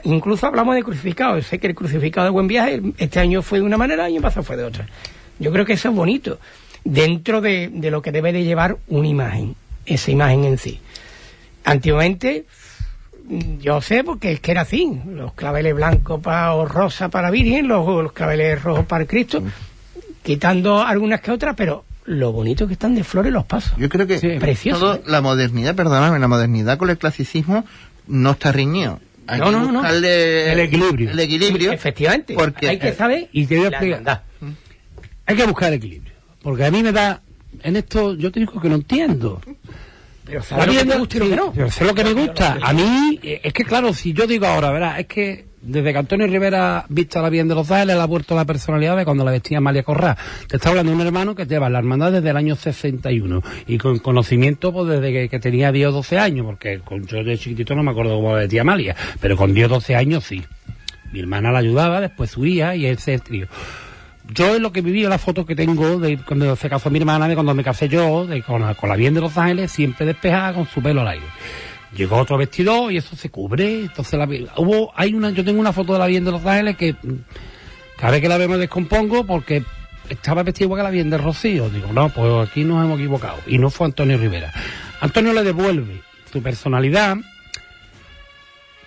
Incluso 0.05 0.46
hablamos 0.46 0.74
de 0.74 0.82
crucificados. 0.82 1.46
Sé 1.46 1.59
que 1.59 1.66
el 1.66 1.74
crucificado 1.74 2.24
de 2.24 2.30
buen 2.30 2.49
viaje 2.49 2.80
este 2.96 3.20
año 3.20 3.42
fue 3.42 3.59
de 3.61 3.66
una 3.66 3.76
manera, 3.76 4.07
el 4.07 4.12
año 4.14 4.22
pasado 4.22 4.42
fue 4.42 4.57
de 4.57 4.64
otra. 4.64 4.86
Yo 5.38 5.53
creo 5.53 5.66
que 5.66 5.74
eso 5.74 5.90
es 5.90 5.94
bonito, 5.94 6.38
dentro 6.84 7.40
de, 7.40 7.70
lo 7.90 8.01
que 8.01 8.11
debe 8.11 8.32
de 8.32 8.44
llevar 8.44 8.78
una 8.88 9.07
imagen, 9.07 9.55
esa 9.84 10.11
imagen 10.11 10.44
en 10.44 10.57
sí. 10.59 10.80
Antiguamente, 11.64 12.46
yo 13.60 13.80
sé 13.80 14.04
porque 14.04 14.32
es 14.32 14.40
que 14.40 14.50
era 14.52 14.62
así, 14.62 15.00
los 15.06 15.32
claveles 15.34 15.74
blancos 15.74 16.20
para, 16.20 16.54
o 16.54 16.64
rosa 16.66 17.08
para 17.10 17.30
Virgen, 17.30 17.68
los, 17.68 17.86
los 18.02 18.12
claveles 18.12 18.62
rojos 18.62 18.86
para 18.86 19.02
el 19.02 19.08
Cristo, 19.08 19.42
quitando 20.22 20.82
algunas 20.82 21.20
que 21.20 21.30
otras, 21.30 21.54
pero 21.56 21.84
lo 22.06 22.32
bonito 22.32 22.66
que 22.66 22.72
están 22.72 22.94
de 22.94 23.04
flores 23.04 23.32
los 23.32 23.44
pasos. 23.44 23.72
Yo 23.76 23.88
creo 23.88 24.06
que 24.06 24.18
Sí. 24.18 24.30
Precioso, 24.40 24.80
todo- 24.80 24.94
¿eh? 24.96 25.02
la 25.06 25.20
modernidad, 25.20 25.74
perdóname, 25.74 26.18
la 26.18 26.28
modernidad 26.28 26.78
con 26.78 26.88
el 26.90 26.96
clasicismo 26.98 27.64
no 28.06 28.30
está 28.30 28.50
riñido. 28.52 29.00
Hay 29.26 29.40
No, 29.40 29.46
que 29.46 29.52
no, 29.52 29.64
no, 29.72 29.82
no. 29.82 29.88
El 29.88 30.58
equilibrio. 30.60 31.10
El 31.10 31.20
equilibrio. 31.20 31.70
Efectivamente, 31.72 32.32
Porque 32.34 32.66
hay 32.70 32.78
que 32.78 32.94
saber 32.94 33.28
y 33.32 33.44
te 33.46 33.56
voy 33.58 33.66
a 33.66 33.68
explicar. 33.68 34.22
Hay 35.26 35.36
que 35.36 35.44
buscar 35.44 35.70
equilibrio. 35.74 36.14
Porque 36.42 36.64
a 36.64 36.70
mí 36.70 36.82
me 36.82 36.92
da... 36.92 37.20
En 37.62 37.76
esto 37.76 38.14
yo 38.14 38.32
te 38.32 38.40
digo 38.40 38.58
que 38.58 38.70
no 38.70 38.76
entiendo. 38.76 39.42
Pero 40.28 40.42
sabes 40.42 40.66
lo 40.66 40.72
que 40.72 40.84
te 40.84 40.98
gusta 40.98 41.16
y 41.16 41.20
lo 41.20 41.28
que 41.28 41.36
no. 41.36 41.54
Yo 41.54 41.70
sé 41.70 41.84
lo 41.84 41.94
que 41.94 42.04
me 42.04 42.12
gusta. 42.12 42.58
A 42.60 42.72
mí, 42.72 43.18
eh, 43.22 43.40
es 43.42 43.52
que 43.52 43.64
claro, 43.64 43.92
si 43.94 44.12
yo 44.12 44.26
digo 44.26 44.46
ahora, 44.46 44.70
verás, 44.70 44.98
es 44.98 45.06
que 45.06 45.46
desde 45.60 45.92
que 45.92 45.98
Antonio 45.98 46.26
Rivera 46.26 46.84
vista 46.88 47.20
la 47.20 47.30
bien 47.30 47.48
de 47.48 47.54
los 47.54 47.70
Ángeles, 47.70 47.96
le 47.96 48.02
ha 48.02 48.06
vuelto 48.06 48.34
la 48.36 48.44
personalidad 48.44 48.96
de 48.96 49.04
cuando 49.04 49.24
la 49.24 49.32
vestía 49.32 49.58
Amalia 49.58 49.82
Corrá. 49.82 50.16
Te 50.46 50.56
está 50.56 50.68
hablando 50.68 50.92
de 50.92 50.96
un 50.96 51.06
hermano 51.06 51.34
que 51.34 51.46
lleva 51.46 51.68
la 51.68 51.78
hermandad 51.78 52.12
desde 52.12 52.30
el 52.30 52.36
año 52.36 52.56
61 52.56 53.42
y 53.66 53.78
con 53.78 53.98
conocimiento 53.98 54.72
pues 54.72 54.88
desde 54.88 55.12
que, 55.12 55.28
que 55.28 55.38
tenía 55.40 55.72
10 55.72 55.88
o 55.88 55.92
12 55.92 56.18
años, 56.18 56.46
porque 56.46 56.80
con 56.80 57.06
yo 57.06 57.24
de 57.24 57.36
chiquitito 57.38 57.74
no 57.74 57.82
me 57.82 57.90
acuerdo 57.90 58.16
cómo 58.16 58.32
la 58.32 58.40
vestía 58.40 58.60
Amalia, 58.60 58.94
pero 59.20 59.36
con 59.36 59.54
10 59.54 59.66
o 59.66 59.70
12 59.74 59.96
años 59.96 60.24
sí. 60.24 60.44
Mi 61.12 61.20
hermana 61.20 61.50
la 61.50 61.60
ayudaba, 61.60 62.00
después 62.00 62.30
su 62.30 62.44
hija 62.44 62.76
y 62.76 62.86
ese 62.86 63.18
trío. 63.18 63.48
Yo 64.30 64.54
es 64.54 64.60
lo 64.60 64.72
que 64.72 64.82
viví, 64.82 65.02
la 65.04 65.18
foto 65.18 65.46
que 65.46 65.56
tengo 65.56 65.98
de 65.98 66.18
cuando 66.18 66.54
se 66.54 66.68
casó 66.68 66.90
mi 66.90 66.98
hermana, 66.98 67.28
de 67.28 67.34
cuando 67.34 67.54
me 67.54 67.64
casé 67.64 67.88
yo, 67.88 68.26
de 68.26 68.42
con, 68.42 68.60
la, 68.60 68.74
con 68.74 68.90
la 68.90 68.96
bien 68.96 69.14
de 69.14 69.22
Los 69.22 69.38
Ángeles, 69.38 69.72
siempre 69.72 70.04
despejada 70.04 70.52
con 70.52 70.66
su 70.66 70.82
pelo 70.82 71.00
al 71.00 71.08
aire. 71.08 71.26
Llegó 71.96 72.16
otro 72.16 72.36
vestido 72.36 72.90
y 72.90 72.98
eso 72.98 73.16
se 73.16 73.30
cubre. 73.30 73.82
Entonces 73.82 74.18
la, 74.18 74.26
hubo, 74.58 74.92
hay 74.94 75.14
una, 75.14 75.30
yo 75.30 75.44
tengo 75.44 75.58
una 75.58 75.72
foto 75.72 75.94
de 75.94 75.98
la 75.98 76.06
bien 76.06 76.24
de 76.24 76.32
Los 76.32 76.44
Ángeles 76.44 76.76
que 76.76 76.92
mm, 76.92 77.14
cada 77.96 78.12
vez 78.12 78.20
que 78.20 78.28
la 78.28 78.36
veo 78.36 78.50
me 78.50 78.58
descompongo 78.58 79.24
porque 79.24 79.64
estaba 80.10 80.42
vestido 80.42 80.66
igual 80.66 80.80
que 80.80 80.84
la 80.84 80.90
bien 80.90 81.08
de 81.08 81.16
Rocío. 81.16 81.70
Digo, 81.70 81.92
no, 81.94 82.10
pues 82.10 82.48
aquí 82.48 82.64
nos 82.64 82.84
hemos 82.84 82.98
equivocado. 82.98 83.38
Y 83.46 83.56
no 83.56 83.70
fue 83.70 83.86
Antonio 83.86 84.18
Rivera. 84.18 84.52
Antonio 85.00 85.32
le 85.32 85.42
devuelve 85.42 86.02
su 86.30 86.42
personalidad, 86.42 87.16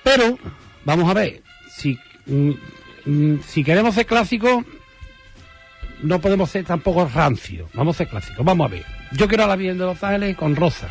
pero 0.03 0.37
vamos 0.85 1.09
a 1.09 1.13
ver, 1.13 1.41
si, 1.69 1.97
mm, 2.27 2.51
mm, 3.05 3.39
si 3.43 3.63
queremos 3.63 3.95
ser 3.95 4.05
clásicos, 4.05 4.63
no 6.04 6.20
podemos 6.20 6.49
ser 6.49 6.66
tampoco 6.66 7.10
rancio. 7.14 7.68
Vamos 7.74 7.95
a 7.95 7.97
ser 7.99 8.08
clásicos. 8.08 8.45
Vamos 8.45 8.70
a 8.70 8.74
ver. 8.74 8.84
Yo 9.12 9.28
quiero 9.28 9.43
a 9.43 9.47
la 9.47 9.56
bien 9.56 9.78
de 9.78 9.86
Los 9.86 10.04
Ángeles 10.04 10.36
con 10.36 10.56
Rosa. 10.56 10.88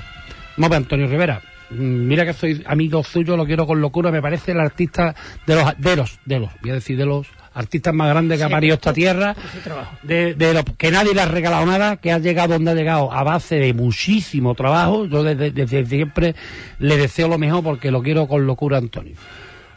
Vamos 0.57 0.67
a 0.67 0.69
ver, 0.71 0.77
Antonio 0.79 1.07
Rivera. 1.07 1.41
Mm, 1.71 2.07
Mira 2.09 2.25
que 2.27 2.33
soy 2.33 2.63
amigo 2.67 3.03
suyo, 3.05 3.37
lo 3.37 3.47
quiero 3.47 3.67
con 3.67 3.81
locura. 3.81 4.11
Me 4.11 4.21
parece 4.23 4.53
el 4.53 4.61
artista 4.61 5.15
de 5.47 5.55
los, 5.55 5.79
de 5.79 5.97
los, 5.97 6.19
de 6.25 6.41
los, 6.41 6.51
voy 6.61 6.71
a 6.71 6.75
decir 6.75 6.97
de 6.99 7.07
los 7.07 7.27
artistas 7.53 7.93
más 7.93 8.09
grandes 8.11 8.39
que 8.39 8.45
ha 8.45 8.49
parido 8.49 8.75
esta 8.75 8.93
tierra. 8.93 9.35
De, 10.03 10.35
de 10.35 10.55
lo, 10.55 10.65
que 10.65 10.91
nadie 10.91 11.15
le 11.15 11.21
ha 11.21 11.27
regalado 11.27 11.67
nada, 11.67 11.97
que 11.97 12.13
ha 12.13 12.19
llegado 12.19 12.55
donde 12.55 12.71
ha 12.71 12.75
llegado 12.75 13.13
a 13.13 13.23
base 13.23 13.57
de 13.57 13.75
muchísimo 13.75 14.55
trabajo. 14.55 15.07
Yo 15.07 15.23
desde, 15.23 15.51
desde 15.51 15.85
siempre 15.87 16.35
le 16.79 16.97
deseo 16.97 17.29
lo 17.29 17.39
mejor 17.39 17.63
porque 17.65 17.91
lo 17.91 18.03
quiero 18.03 18.27
con 18.29 18.47
locura, 18.47 18.79
Antonio. 18.79 19.15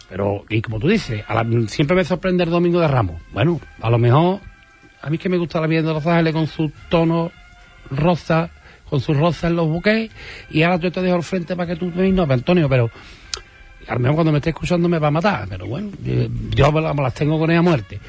Pero, 0.10 0.46
y 0.50 0.62
como 0.62 0.80
tú 0.80 0.88
dices, 0.88 1.24
a 1.28 1.34
la- 1.44 1.68
siempre 1.68 1.96
me 1.96 2.04
sorprende 2.04 2.44
el 2.44 2.50
domingo 2.52 2.80
de 2.80 2.88
Ramos. 2.88 3.20
Bueno, 3.34 3.60
a 3.82 3.90
lo 3.90 3.98
mejor, 3.98 4.40
a 5.04 5.10
mí 5.10 5.18
es 5.18 5.22
que 5.22 5.30
me 5.30 5.38
gusta 5.38 5.62
la 5.62 5.68
vida 5.68 5.82
de 5.82 5.94
Los 5.94 6.06
Ángeles 6.08 6.34
con 6.34 6.48
su 6.48 6.72
tono 6.90 7.32
rosa, 7.92 8.50
con 8.90 9.00
su 9.02 9.14
rosa 9.14 9.48
en 9.48 9.56
los 9.56 9.68
buques, 9.68 10.10
y 10.50 10.64
ahora 10.64 10.78
yo 10.78 10.92
te 10.92 11.02
dejo 11.02 11.16
al 11.16 11.24
frente 11.24 11.56
para 11.56 11.68
que 11.68 11.76
tú 11.76 11.92
me 11.94 12.10
no, 12.12 12.24
Antonio, 12.24 12.68
pero 12.70 12.90
a 13.88 13.94
lo 13.94 14.00
mejor 14.00 14.16
cuando 14.16 14.32
me 14.32 14.38
esté 14.40 14.50
escuchando 14.52 14.88
me 14.88 14.98
va 15.00 15.10
a 15.10 15.12
matar, 15.12 15.46
pero 15.50 15.68
bueno, 15.68 15.90
yo 16.52 16.72
me 16.72 16.82
las 16.82 17.14
tengo 17.14 17.38
con 17.38 17.50
ella 17.52 17.60
a 17.60 17.64
muerte. 17.64 18.00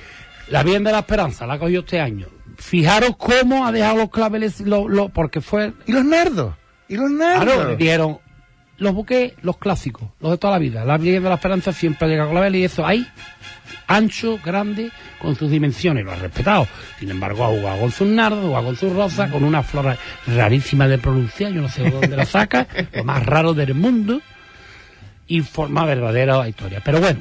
La 0.50 0.62
bien 0.62 0.84
de 0.84 0.92
la 0.92 1.00
esperanza 1.00 1.46
la 1.46 1.54
ha 1.54 1.58
cogido 1.58 1.80
este 1.80 2.00
año. 2.00 2.26
Fijaros 2.58 3.16
cómo 3.16 3.66
ha 3.66 3.72
dejado 3.72 3.96
los 3.96 4.10
claveles, 4.10 4.60
lo, 4.60 4.88
lo- 4.88 5.08
porque 5.08 5.40
fue 5.40 5.72
¿Y 5.86 5.92
los 5.92 6.04
nardos? 6.04 6.54
¿Y 6.88 6.96
los 6.96 7.10
nardos? 7.10 7.44
Claro, 7.54 7.68
le 7.70 7.76
dieron 7.76 8.18
los 8.78 8.92
buques, 8.92 9.32
los 9.42 9.56
clásicos, 9.56 10.08
los 10.20 10.32
de 10.32 10.38
toda 10.38 10.54
la 10.54 10.58
vida. 10.58 10.84
La 10.84 10.98
Virgen 10.98 11.22
de 11.22 11.28
la 11.28 11.36
Esperanza 11.36 11.72
siempre 11.72 12.08
llega 12.08 12.26
con 12.26 12.34
la 12.34 12.40
vela 12.40 12.56
y 12.56 12.64
eso 12.64 12.86
ahí, 12.86 13.06
ancho, 13.86 14.38
grande, 14.44 14.90
con 15.18 15.36
sus 15.36 15.50
dimensiones, 15.50 16.04
lo 16.04 16.12
ha 16.12 16.16
respetado. 16.16 16.66
Sin 16.98 17.10
embargo, 17.10 17.44
ha 17.44 17.48
jugado 17.48 17.80
con 17.80 17.92
sus 17.92 18.08
nardos, 18.08 18.40
ha 18.40 18.46
jugado 18.46 18.66
con 18.66 18.76
sus 18.76 18.92
rosas, 18.92 19.30
con 19.30 19.44
una 19.44 19.62
flora 19.62 19.96
rarísima 20.26 20.88
de 20.88 20.98
pronunciar, 20.98 21.52
yo 21.52 21.62
no 21.62 21.68
sé 21.68 21.84
de 21.84 21.90
dónde 21.90 22.16
la 22.16 22.26
saca, 22.26 22.66
lo 22.92 23.04
más 23.04 23.24
raro 23.24 23.54
del 23.54 23.74
mundo, 23.74 24.20
y 25.26 25.40
forma 25.40 25.84
verdadera 25.84 26.46
historia. 26.48 26.80
Pero 26.84 27.00
bueno, 27.00 27.20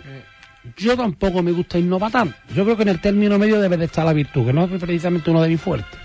yo 0.77 0.97
tampoco 0.97 1.43
me 1.43 1.51
gusta 1.51 1.77
innovar 1.77 2.11
tanto. 2.11 2.35
Yo 2.53 2.63
creo 2.63 2.75
que 2.75 2.83
en 2.83 2.89
el 2.89 3.01
término 3.01 3.37
medio 3.37 3.59
debe 3.59 3.77
de 3.77 3.85
estar 3.85 4.05
la 4.05 4.13
virtud, 4.13 4.45
que 4.45 4.53
no 4.53 4.65
es 4.65 4.81
precisamente 4.81 5.29
uno 5.29 5.41
de 5.41 5.49
mis 5.49 5.61
fuertes. 5.61 5.99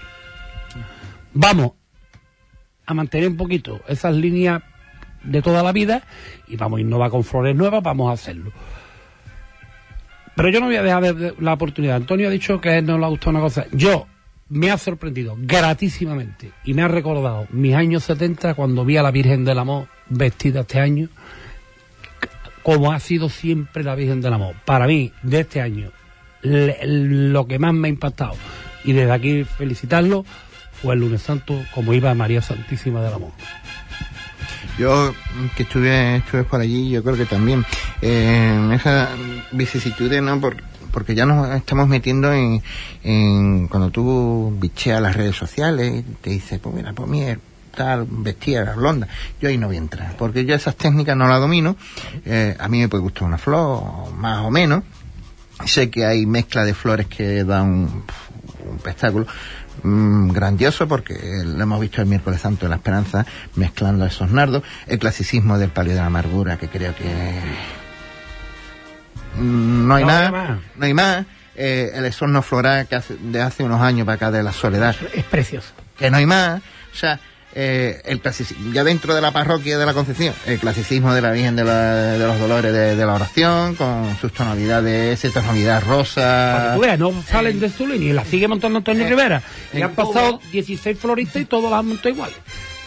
Vamos 1.32 1.72
a 2.86 2.94
mantener 2.94 3.28
un 3.28 3.36
poquito 3.36 3.80
esas 3.86 4.14
líneas 4.14 4.62
de 5.28 5.42
toda 5.42 5.62
la 5.62 5.72
vida 5.72 6.02
y 6.46 6.56
vamos 6.56 6.78
a 6.78 6.80
innovar 6.80 7.10
con 7.10 7.24
flores 7.24 7.54
nuevas, 7.56 7.82
vamos 7.82 8.10
a 8.10 8.14
hacerlo. 8.14 8.52
Pero 10.34 10.50
yo 10.50 10.60
no 10.60 10.66
voy 10.66 10.76
a 10.76 10.82
dejar 10.82 11.14
de- 11.14 11.34
la 11.40 11.52
oportunidad. 11.54 11.96
Antonio 11.96 12.28
ha 12.28 12.30
dicho 12.30 12.60
que 12.60 12.80
no 12.82 12.96
le 12.98 13.04
ha 13.04 13.08
gustado 13.08 13.30
una 13.30 13.40
cosa. 13.40 13.66
Yo 13.72 14.06
me 14.50 14.70
ha 14.70 14.78
sorprendido 14.78 15.34
gratísimamente 15.38 16.52
y 16.64 16.74
me 16.74 16.82
ha 16.82 16.88
recordado 16.88 17.46
mis 17.50 17.74
años 17.74 18.04
70 18.04 18.54
cuando 18.54 18.84
vi 18.84 18.96
a 18.96 19.02
la 19.02 19.10
Virgen 19.10 19.44
del 19.44 19.58
Amor 19.58 19.88
vestida 20.08 20.60
este 20.60 20.80
año, 20.80 21.08
como 22.62 22.92
ha 22.92 23.00
sido 23.00 23.28
siempre 23.28 23.82
la 23.82 23.94
Virgen 23.94 24.20
del 24.20 24.32
Amor. 24.32 24.54
Para 24.64 24.86
mí, 24.86 25.12
de 25.22 25.40
este 25.40 25.60
año, 25.60 25.90
le- 26.42 26.78
lo 26.86 27.46
que 27.48 27.58
más 27.58 27.74
me 27.74 27.88
ha 27.88 27.90
impactado 27.90 28.34
y 28.84 28.92
desde 28.92 29.10
aquí 29.12 29.44
felicitarlo 29.44 30.24
fue 30.80 30.94
el 30.94 31.00
lunes 31.00 31.22
santo 31.22 31.60
como 31.74 31.92
iba 31.94 32.14
María 32.14 32.40
Santísima 32.40 33.02
del 33.02 33.12
Amor. 33.14 33.32
Yo 34.78 35.14
que 35.56 35.62
estuve, 35.64 36.16
estuve 36.16 36.44
por 36.44 36.60
allí, 36.60 36.90
yo 36.90 37.02
creo 37.02 37.16
que 37.16 37.26
también 37.26 37.64
eh, 38.02 38.70
esas 38.74 39.08
vicisitudes, 39.52 40.22
¿no? 40.22 40.40
Por- 40.40 40.56
porque 40.92 41.14
ya 41.14 41.26
nos 41.26 41.54
estamos 41.54 41.86
metiendo 41.86 42.32
en, 42.32 43.68
cuando 43.68 43.90
tú 43.90 44.56
bicheas 44.58 45.02
las 45.02 45.14
redes 45.16 45.36
sociales, 45.36 46.02
te 46.22 46.30
dice, 46.30 46.58
pues 46.58 46.74
mira, 46.74 46.92
pues 46.94 47.08
mira, 47.08 47.38
tal, 47.76 48.06
vestida, 48.08 48.74
blonda. 48.74 49.06
Yo 49.40 49.48
ahí 49.50 49.58
no 49.58 49.66
voy 49.66 49.76
a 49.76 49.80
entrar, 49.80 50.16
porque 50.16 50.44
yo 50.46 50.54
esas 50.54 50.76
técnicas 50.76 51.14
no 51.16 51.28
las 51.28 51.40
domino. 51.40 51.76
Eh, 52.24 52.56
a 52.58 52.68
mí 52.68 52.80
me 52.80 52.88
puede 52.88 53.02
gustar 53.02 53.24
una 53.24 53.38
flor, 53.38 54.12
más 54.16 54.38
o 54.44 54.50
menos. 54.50 54.82
Sé 55.66 55.90
que 55.90 56.06
hay 56.06 56.24
mezcla 56.24 56.64
de 56.64 56.72
flores 56.74 57.06
que 57.06 57.44
dan 57.44 57.68
un 57.70 58.04
espectáculo 58.76 59.26
mm, 59.82 60.30
grandioso 60.32 60.86
porque 60.88 61.14
lo 61.44 61.62
hemos 61.62 61.80
visto 61.80 62.00
el 62.00 62.06
miércoles 62.08 62.40
santo 62.40 62.66
de 62.66 62.70
la 62.70 62.76
esperanza 62.76 63.24
mezclando 63.56 64.04
esos 64.06 64.30
nardos 64.30 64.62
el 64.86 64.98
clasicismo 64.98 65.58
del 65.58 65.70
palio 65.70 65.92
de 65.94 66.00
la 66.00 66.06
amargura 66.06 66.56
que 66.56 66.68
creo 66.68 66.94
que 66.94 67.04
mm, 69.36 69.86
no 69.88 69.94
hay 69.94 70.04
No 70.04 70.06
más, 70.10 70.22
hay 70.26 70.32
más. 70.32 70.58
no 70.76 70.84
hay 70.86 70.94
más 70.94 71.26
eh, 71.56 71.90
el 71.94 72.04
esorno 72.04 72.40
floral 72.42 72.86
que 72.86 72.94
hace, 72.96 73.16
de 73.20 73.40
hace 73.42 73.64
unos 73.64 73.80
años 73.80 74.04
para 74.06 74.14
acá 74.16 74.30
de 74.30 74.42
la 74.42 74.52
soledad 74.52 74.94
Es 75.14 75.24
precioso. 75.24 75.72
que 75.98 76.08
no 76.10 76.16
hay 76.18 76.26
más. 76.26 76.60
O 76.92 76.96
sea, 76.96 77.18
eh, 77.54 78.00
el 78.04 78.20
clasicismo, 78.20 78.72
ya 78.72 78.84
dentro 78.84 79.14
de 79.14 79.20
la 79.20 79.32
parroquia 79.32 79.78
de 79.78 79.86
la 79.86 79.94
Concepción, 79.94 80.34
el 80.46 80.58
clasicismo 80.58 81.12
de 81.14 81.20
la 81.22 81.32
Virgen 81.32 81.56
de, 81.56 81.64
la- 81.64 81.94
de 82.12 82.18
los 82.26 82.38
Dolores 82.38 82.72
de, 82.72 82.94
de 82.94 83.06
la 83.06 83.14
Oración, 83.14 83.74
con 83.74 84.16
sus 84.20 84.32
tonalidades, 84.32 85.24
esa 85.24 85.40
tonalidad 85.40 85.82
rosa. 85.82 86.68
que 86.70 86.74
tú 86.76 86.80
veas, 86.82 86.98
no 86.98 87.22
salen 87.28 87.58
de 87.58 87.68
su 87.70 87.86
línea 87.86 88.14
la 88.14 88.24
sigue 88.24 88.46
montando 88.48 88.78
Antonio 88.78 89.04
eh, 89.04 89.08
Rivera. 89.08 89.42
Y 89.72 89.82
han 89.82 89.92
pasado 89.94 90.38
todo. 90.38 90.40
16 90.52 90.98
floristas 90.98 91.42
y 91.42 91.44
todos 91.46 91.70
las 91.70 91.80
han 91.80 91.86
montado 91.86 92.10
iguales. 92.10 92.36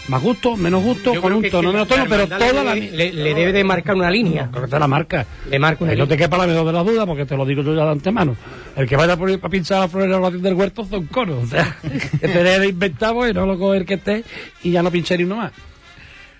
Más 0.07 0.21
gusto, 0.21 0.57
menos 0.57 0.83
gusto, 0.83 1.13
Yo 1.13 1.21
con 1.21 1.33
un 1.33 1.49
tono, 1.49 1.71
menos 1.71 1.87
tono, 1.87 2.05
pero 2.09 2.27
toda 2.27 2.63
la... 2.63 2.75
le, 2.75 3.13
le 3.13 3.33
debe 3.33 3.53
de 3.53 3.63
marcar 3.63 3.95
una 3.95 4.09
línea. 4.09 4.49
Creo 4.51 4.63
que 4.65 4.71
te 4.71 4.79
la 4.79 4.87
marca. 4.87 5.25
Le 5.49 5.59
marca 5.59 5.83
una 5.83 5.93
Que 5.93 5.99
no 5.99 6.07
te 6.07 6.17
quepa 6.17 6.37
la 6.37 6.47
menor 6.47 6.65
de 6.65 6.73
la 6.73 6.83
duda, 6.83 7.05
porque 7.05 7.25
te 7.25 7.37
lo 7.37 7.45
digo 7.45 7.61
yo 7.61 7.75
ya 7.75 7.85
de 7.85 7.91
antemano. 7.91 8.35
El 8.75 8.87
que 8.87 8.95
vaya 8.95 9.15
por 9.15 9.29
ir 9.29 9.39
para 9.39 9.51
pinchar 9.51 9.79
la 9.79 9.87
flor 9.87 10.03
en 10.03 10.11
la 10.11 10.17
oración 10.17 10.41
del 10.41 10.55
huerto 10.55 10.85
son 10.85 11.05
coros. 11.05 11.43
O 11.43 11.47
sea, 11.47 11.77
que 12.19 12.27
te 12.27 12.43
de 12.43 12.67
inventado 12.67 13.27
y 13.27 13.33
no 13.33 13.45
lo 13.45 13.57
coger 13.57 13.85
que 13.85 13.95
esté 13.95 14.23
y 14.63 14.71
ya 14.71 14.81
no 14.81 14.91
pinché 14.91 15.17
ni 15.17 15.23
uno 15.23 15.37
más. 15.37 15.51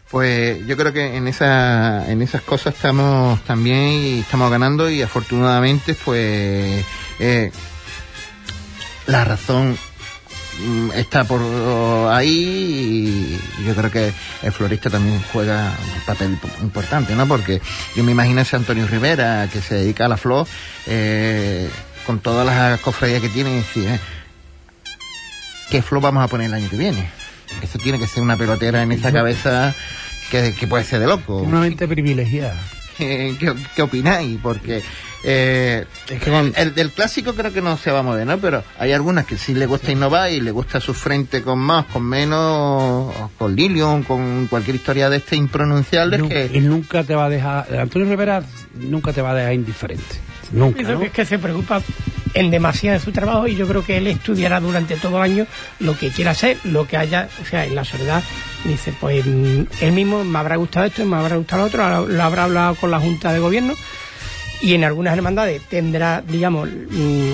Pues 0.10 0.68
yo 0.68 0.76
creo 0.76 0.92
que 0.92 1.16
en 1.16 1.28
esa, 1.30 2.12
en 2.12 2.22
esas 2.22 2.42
cosas 2.42 2.76
estamos 2.76 3.40
también 3.44 3.94
y 3.94 4.20
estamos 4.20 4.52
ganando 4.52 4.90
y 4.90 5.02
afortunadamente 5.02 5.96
pues 5.96 6.86
eh, 7.20 7.52
la 9.08 9.24
razón 9.24 9.72
mm, 9.72 9.91
está 10.96 11.24
por 11.24 11.42
ahí 12.12 13.40
y 13.60 13.66
yo 13.66 13.76
creo 13.76 13.92
que 13.92 14.14
el 14.44 14.52
florista 14.52 14.90
también 14.90 15.22
juega 15.32 15.74
un 15.96 16.02
papel 16.06 16.38
importante, 16.62 17.16
¿no? 17.16 17.28
Porque 17.28 17.62
yo 17.96 18.04
me 18.04 18.12
imagino 18.12 18.42
ese 18.42 18.56
Antonio 18.56 18.88
Rivera 18.88 19.48
que 19.52 19.62
se 19.62 19.76
dedica 19.76 20.06
a 20.06 20.10
la 20.10 20.18
flor 20.18 20.48
eh, 20.88 21.70
con 22.06 22.20
todas 22.20 22.46
las 22.46 22.80
cofradías 22.82 23.22
que 23.22 23.30
tiene 23.30 23.52
y 23.52 23.56
decir, 23.56 23.88
eh, 23.88 24.00
¿qué 25.70 25.82
flor 25.82 26.02
vamos 26.02 26.24
a 26.24 26.28
poner 26.28 26.48
el 26.48 26.54
año 26.54 26.70
que 26.70 26.78
viene? 26.78 27.10
Eso 27.62 27.80
tiene 27.80 28.00
que 28.00 28.08
ser 28.08 28.24
una 28.24 28.38
pelotera 28.38 28.82
en 28.84 28.92
esa 28.92 29.12
cabeza 29.12 29.76
que, 30.30 30.54
que 30.54 30.68
puede 30.68 30.84
ser 30.84 31.00
de 31.00 31.08
loco. 31.08 31.38
Una 31.38 31.60
mente 31.60 31.88
privilegiada. 31.88 32.56
¿Qué, 33.40 33.54
qué 33.76 33.82
opináis? 33.82 34.40
Porque 34.42 34.82
eh, 35.24 35.86
Es 36.10 36.20
que 36.22 36.30
con- 36.32 36.54
el 36.56 36.74
del 36.74 36.92
clásico 36.92 37.34
creo 37.34 37.52
que 37.54 37.62
no 37.62 37.78
se 37.78 37.92
va 37.92 38.00
a 38.00 38.04
mover, 38.04 38.26
¿no? 38.26 38.38
Pero 38.40 38.64
hay 38.80 38.92
algunas 38.92 39.26
que 39.26 39.38
sí 39.38 39.54
le 39.54 39.66
gusta 39.66 39.92
innovar 39.92 40.32
y 40.32 40.40
le 40.42 40.52
gusta 40.52 40.80
su 40.80 40.94
frente 40.94 41.42
con 41.42 41.60
más, 41.60 41.86
con 41.86 42.04
menos, 42.04 43.14
con 43.38 43.56
Lilium, 43.56 44.04
con 44.04 44.48
cualquier 44.48 44.76
historia 44.78 45.10
de 45.10 45.18
este 45.18 45.36
impronunciable 45.36 46.18
Nun- 46.20 46.30
que... 46.30 46.50
Y 46.54 46.60
nunca 46.60 47.04
te 47.04 47.16
va 47.16 47.26
a 47.26 47.30
dejar... 47.30 47.68
Antonio 47.78 48.08
Rivera 48.10 48.44
nunca 48.76 49.14
te 49.14 49.22
va 49.22 49.32
a 49.32 49.36
dejar 49.36 49.54
indiferente. 49.54 50.04
Nunca, 50.52 50.82
Eso 50.82 50.94
¿no? 50.94 51.00
que 51.00 51.06
es 51.08 51.12
que 51.12 51.26
se 51.26 51.40
preocupa 51.40 51.82
en 52.34 52.50
demasía 52.52 52.94
de 52.94 53.00
su 53.00 53.12
trabajo 53.12 53.48
y 53.48 53.56
yo 53.56 53.68
creo 53.68 53.84
que 53.84 53.98
él 53.98 54.08
estudiará 54.08 54.60
durante 54.60 54.96
todo 54.96 55.18
el 55.18 55.24
año 55.24 55.48
lo 55.80 55.98
que 55.98 56.10
quiera 56.10 56.32
hacer, 56.32 56.58
lo 56.64 56.88
que 56.88 56.98
haya, 56.98 57.28
o 57.42 57.46
sea, 57.46 57.66
en 57.66 57.76
la 57.76 57.84
soledad 57.84 58.24
dice, 58.64 58.94
pues 59.00 59.26
mm, 59.26 59.64
él 59.82 59.92
mismo 59.92 60.24
me 60.24 60.40
habrá 60.40 60.56
gustado 60.56 60.86
esto, 60.86 61.06
me 61.06 61.18
habrá 61.18 61.36
gustado 61.36 61.64
lo 61.64 61.68
otro, 61.68 62.08
lo, 62.08 62.24
habrá 62.24 62.44
hablado 62.46 62.76
con 62.76 62.90
la 62.92 63.00
Junta 63.00 63.34
de 63.34 63.40
Gobierno 63.40 63.74
y 64.62 64.74
en 64.76 64.84
algunas 64.84 65.16
hermandades 65.18 65.62
tendrá, 65.70 66.22
digamos, 66.26 66.70
mm, 66.70 67.32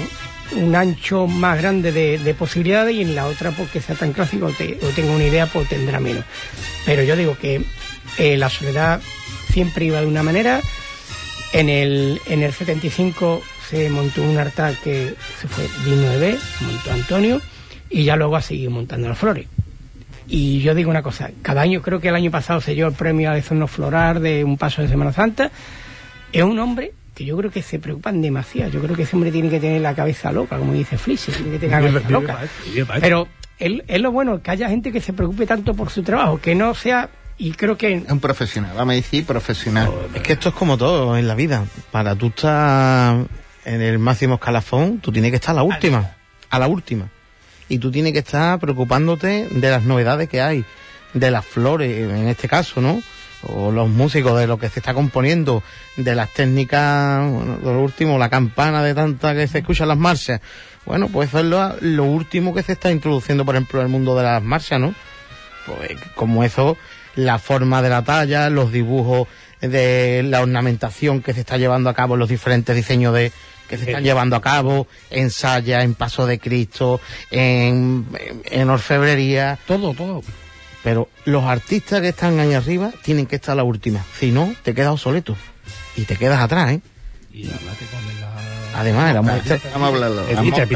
un 0.63 0.75
ancho 0.75 1.27
más 1.27 1.57
grande 1.61 1.91
de, 1.91 2.17
de 2.19 2.33
posibilidades 2.33 2.95
y 2.95 3.01
en 3.01 3.13
la 3.15 3.27
otra, 3.27 3.51
porque 3.51 3.81
sea 3.81 3.95
tan 3.95 4.13
clásico 4.13 4.45
o, 4.45 4.51
te- 4.51 4.79
o 4.81 4.87
tenga 4.89 5.11
una 5.11 5.25
idea, 5.25 5.45
pues 5.45 5.67
tendrá 5.67 5.99
menos. 5.99 6.23
Pero 6.85 7.03
yo 7.03 7.15
digo 7.17 7.37
que 7.37 7.61
eh, 8.17 8.37
la 8.37 8.49
soledad 8.49 9.01
siempre 9.51 9.85
iba 9.85 9.99
de 9.99 10.07
una 10.07 10.23
manera. 10.23 10.61
En 11.53 11.69
el, 11.69 12.19
en 12.27 12.43
el 12.43 12.51
75 12.51 13.41
se 13.69 13.89
montó 13.89 14.21
un 14.23 14.37
altar 14.37 14.75
que 14.83 15.13
se 15.39 15.47
fue 15.47 15.65
digno 15.85 16.09
de 16.09 16.17
ver, 16.17 16.37
montó 16.61 16.91
Antonio, 16.91 17.41
y 17.89 18.03
ya 18.03 18.15
luego 18.15 18.35
ha 18.35 18.41
seguido 18.41 18.69
montando 18.71 19.07
las 19.07 19.17
flores. 19.17 19.47
Y 20.27 20.59
yo 20.59 20.75
digo 20.75 20.89
una 20.89 21.01
cosa, 21.01 21.31
cada 21.41 21.61
año, 21.61 21.81
creo 21.81 22.01
que 22.01 22.09
el 22.09 22.15
año 22.15 22.31
pasado 22.31 22.59
se 22.59 22.73
dio 22.73 22.87
el 22.87 22.93
premio 22.93 23.31
a 23.31 23.33
Dezorno 23.33 23.67
Florar 23.67 24.19
de 24.19 24.43
un 24.43 24.57
paso 24.57 24.81
de 24.81 24.89
Semana 24.89 25.13
Santa, 25.13 25.51
es 26.33 26.43
un 26.43 26.59
hombre 26.59 26.91
que 27.15 27.23
yo 27.25 27.37
creo 27.37 27.49
que 27.49 27.61
se 27.63 27.79
preocupan 27.79 28.21
demasiado. 28.21 28.69
Yo 28.71 28.81
creo 28.81 28.95
que 28.95 29.03
ese 29.03 29.15
hombre 29.15 29.31
tiene 29.31 29.49
que 29.49 29.59
tener 29.61 29.81
la 29.81 29.95
cabeza 29.95 30.31
loca, 30.33 30.57
como 30.57 30.73
dice 30.73 30.97
Fliss, 30.97 31.27
tiene 31.27 31.51
que 31.51 31.59
tener 31.59 31.81
la 31.81 31.87
cabeza 31.91 32.09
loca. 32.09 32.39
Pero 32.99 33.27
él- 33.57 33.83
es 33.87 34.01
lo 34.01 34.11
bueno, 34.11 34.41
que 34.43 34.51
haya 34.51 34.69
gente 34.69 34.91
que 34.91 34.99
se 35.01 35.13
preocupe 35.13 35.45
tanto 35.47 35.73
por 35.73 35.89
su 35.89 36.03
trabajo, 36.03 36.39
que 36.41 36.53
no 36.55 36.75
sea, 36.75 37.09
y 37.37 37.51
creo 37.51 37.77
que 37.77 37.93
Es 37.93 38.11
un 38.11 38.19
profesional, 38.19 38.75
vamos 38.75 38.93
a 38.93 38.95
decir 38.95 39.25
profesional. 39.25 39.91
Es 40.13 40.21
que 40.21 40.33
esto 40.33 40.49
es 40.49 40.55
como 40.55 40.77
todo 40.77 41.17
en 41.17 41.27
la 41.27 41.35
vida. 41.35 41.65
Para 41.91 42.15
tú 42.15 42.27
estar 42.27 43.25
en 43.65 43.81
el 43.81 43.99
máximo 43.99 44.35
escalafón, 44.35 44.99
tú 44.99 45.11
tienes 45.11 45.31
que 45.31 45.35
estar 45.35 45.51
a 45.51 45.57
la 45.57 45.63
última. 45.63 46.15
A 46.49 46.59
la 46.59 46.67
última. 46.67 47.09
Y 47.69 47.79
tú 47.79 47.91
tienes 47.91 48.13
que 48.13 48.19
estar 48.19 48.59
preocupándote 48.59 49.49
de 49.51 49.69
las 49.69 49.83
novedades 49.83 50.29
que 50.29 50.41
hay, 50.41 50.65
de 51.13 51.31
las 51.31 51.45
flores, 51.45 52.09
en 52.09 52.27
este 52.27 52.47
caso, 52.47 52.81
¿no? 52.81 53.01
O 53.43 53.71
los 53.71 53.87
músicos, 53.87 54.39
de 54.39 54.47
lo 54.47 54.57
que 54.57 54.69
se 54.69 54.79
está 54.79 54.95
componiendo, 54.95 55.61
de 55.95 56.15
las 56.15 56.33
técnicas, 56.33 57.29
bueno, 57.29 57.57
de 57.57 57.65
lo 57.65 57.81
último, 57.81 58.17
la 58.17 58.29
campana 58.29 58.81
de 58.81 58.95
tanta 58.95 59.35
que 59.35 59.47
se 59.47 59.59
escuchan 59.59 59.89
las 59.89 59.97
marchas. 59.97 60.41
Bueno, 60.85 61.07
pues 61.09 61.29
eso 61.29 61.39
es 61.39 61.45
lo, 61.45 61.75
lo 61.81 62.05
último 62.05 62.55
que 62.55 62.63
se 62.63 62.71
está 62.71 62.89
introduciendo, 62.89 63.45
por 63.45 63.55
ejemplo, 63.55 63.79
en 63.79 63.85
el 63.87 63.91
mundo 63.91 64.17
de 64.17 64.23
las 64.23 64.41
marchas, 64.41 64.79
¿no? 64.79 64.95
pues 65.67 65.99
como 66.15 66.43
eso, 66.43 66.77
la 67.17 67.37
forma 67.39 67.81
de 67.81 67.89
la 67.89 68.03
talla, 68.03 68.49
los 68.49 68.71
dibujos 68.71 69.27
de 69.59 70.23
la 70.23 70.41
ornamentación 70.41 71.21
que 71.21 71.33
se 71.33 71.41
está 71.41 71.57
llevando 71.57 71.89
a 71.89 71.93
cabo, 71.93 72.15
los 72.15 72.29
diferentes 72.29 72.73
diseños 72.75 73.13
de 73.13 73.31
que 73.67 73.77
se 73.77 73.83
están 73.85 74.03
llevando 74.03 74.35
a 74.37 74.41
cabo, 74.41 74.87
en 75.09 75.29
saya, 75.29 75.81
en 75.83 75.93
paso 75.93 76.25
de 76.25 76.39
Cristo, 76.39 77.01
en, 77.31 78.05
en 78.45 78.69
orfebrería, 78.69 79.59
Todo, 79.67 79.93
todo. 79.93 80.23
pero 80.83 81.09
los 81.25 81.43
artistas 81.43 81.99
que 81.99 82.09
están 82.09 82.39
ahí 82.39 82.53
arriba 82.53 82.91
tienen 83.03 83.25
que 83.25 83.35
estar 83.35 83.51
a 83.53 83.55
la 83.57 83.63
última, 83.63 84.05
si 84.17 84.31
no, 84.31 84.53
te 84.63 84.73
quedas 84.73 84.91
obsoleto 84.93 85.35
y 85.97 86.03
te 86.03 86.15
quedas 86.15 86.39
atrás, 86.39 86.71
¿eh? 86.71 86.81
Y 87.33 87.47
además 87.49 87.75
la... 88.21 88.79
Además, 88.79 89.13
la 89.15 89.21
muestra- 89.23 89.59
Vamos 89.73 89.89
a 89.89 89.95
hablarlo. 89.95 90.21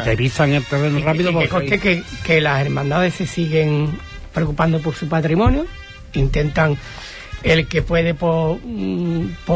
Te, 0.04 0.18
pisan 0.18 0.52
el 0.54 0.64
terreno 0.66 1.00
rápido 1.02 1.30
Y 1.44 1.48
porque... 1.48 1.80
que, 1.80 2.04
que 2.26 2.42
las 2.42 2.60
hermandades 2.62 3.14
se 3.14 3.28
siguen 3.28 3.92
preocupando 4.34 4.80
por 4.80 4.96
su 4.96 5.08
patrimonio, 5.08 5.66
intentan 6.20 6.78
el 7.44 7.68
que 7.68 7.82
puede 7.82 8.14
por, 8.14 8.60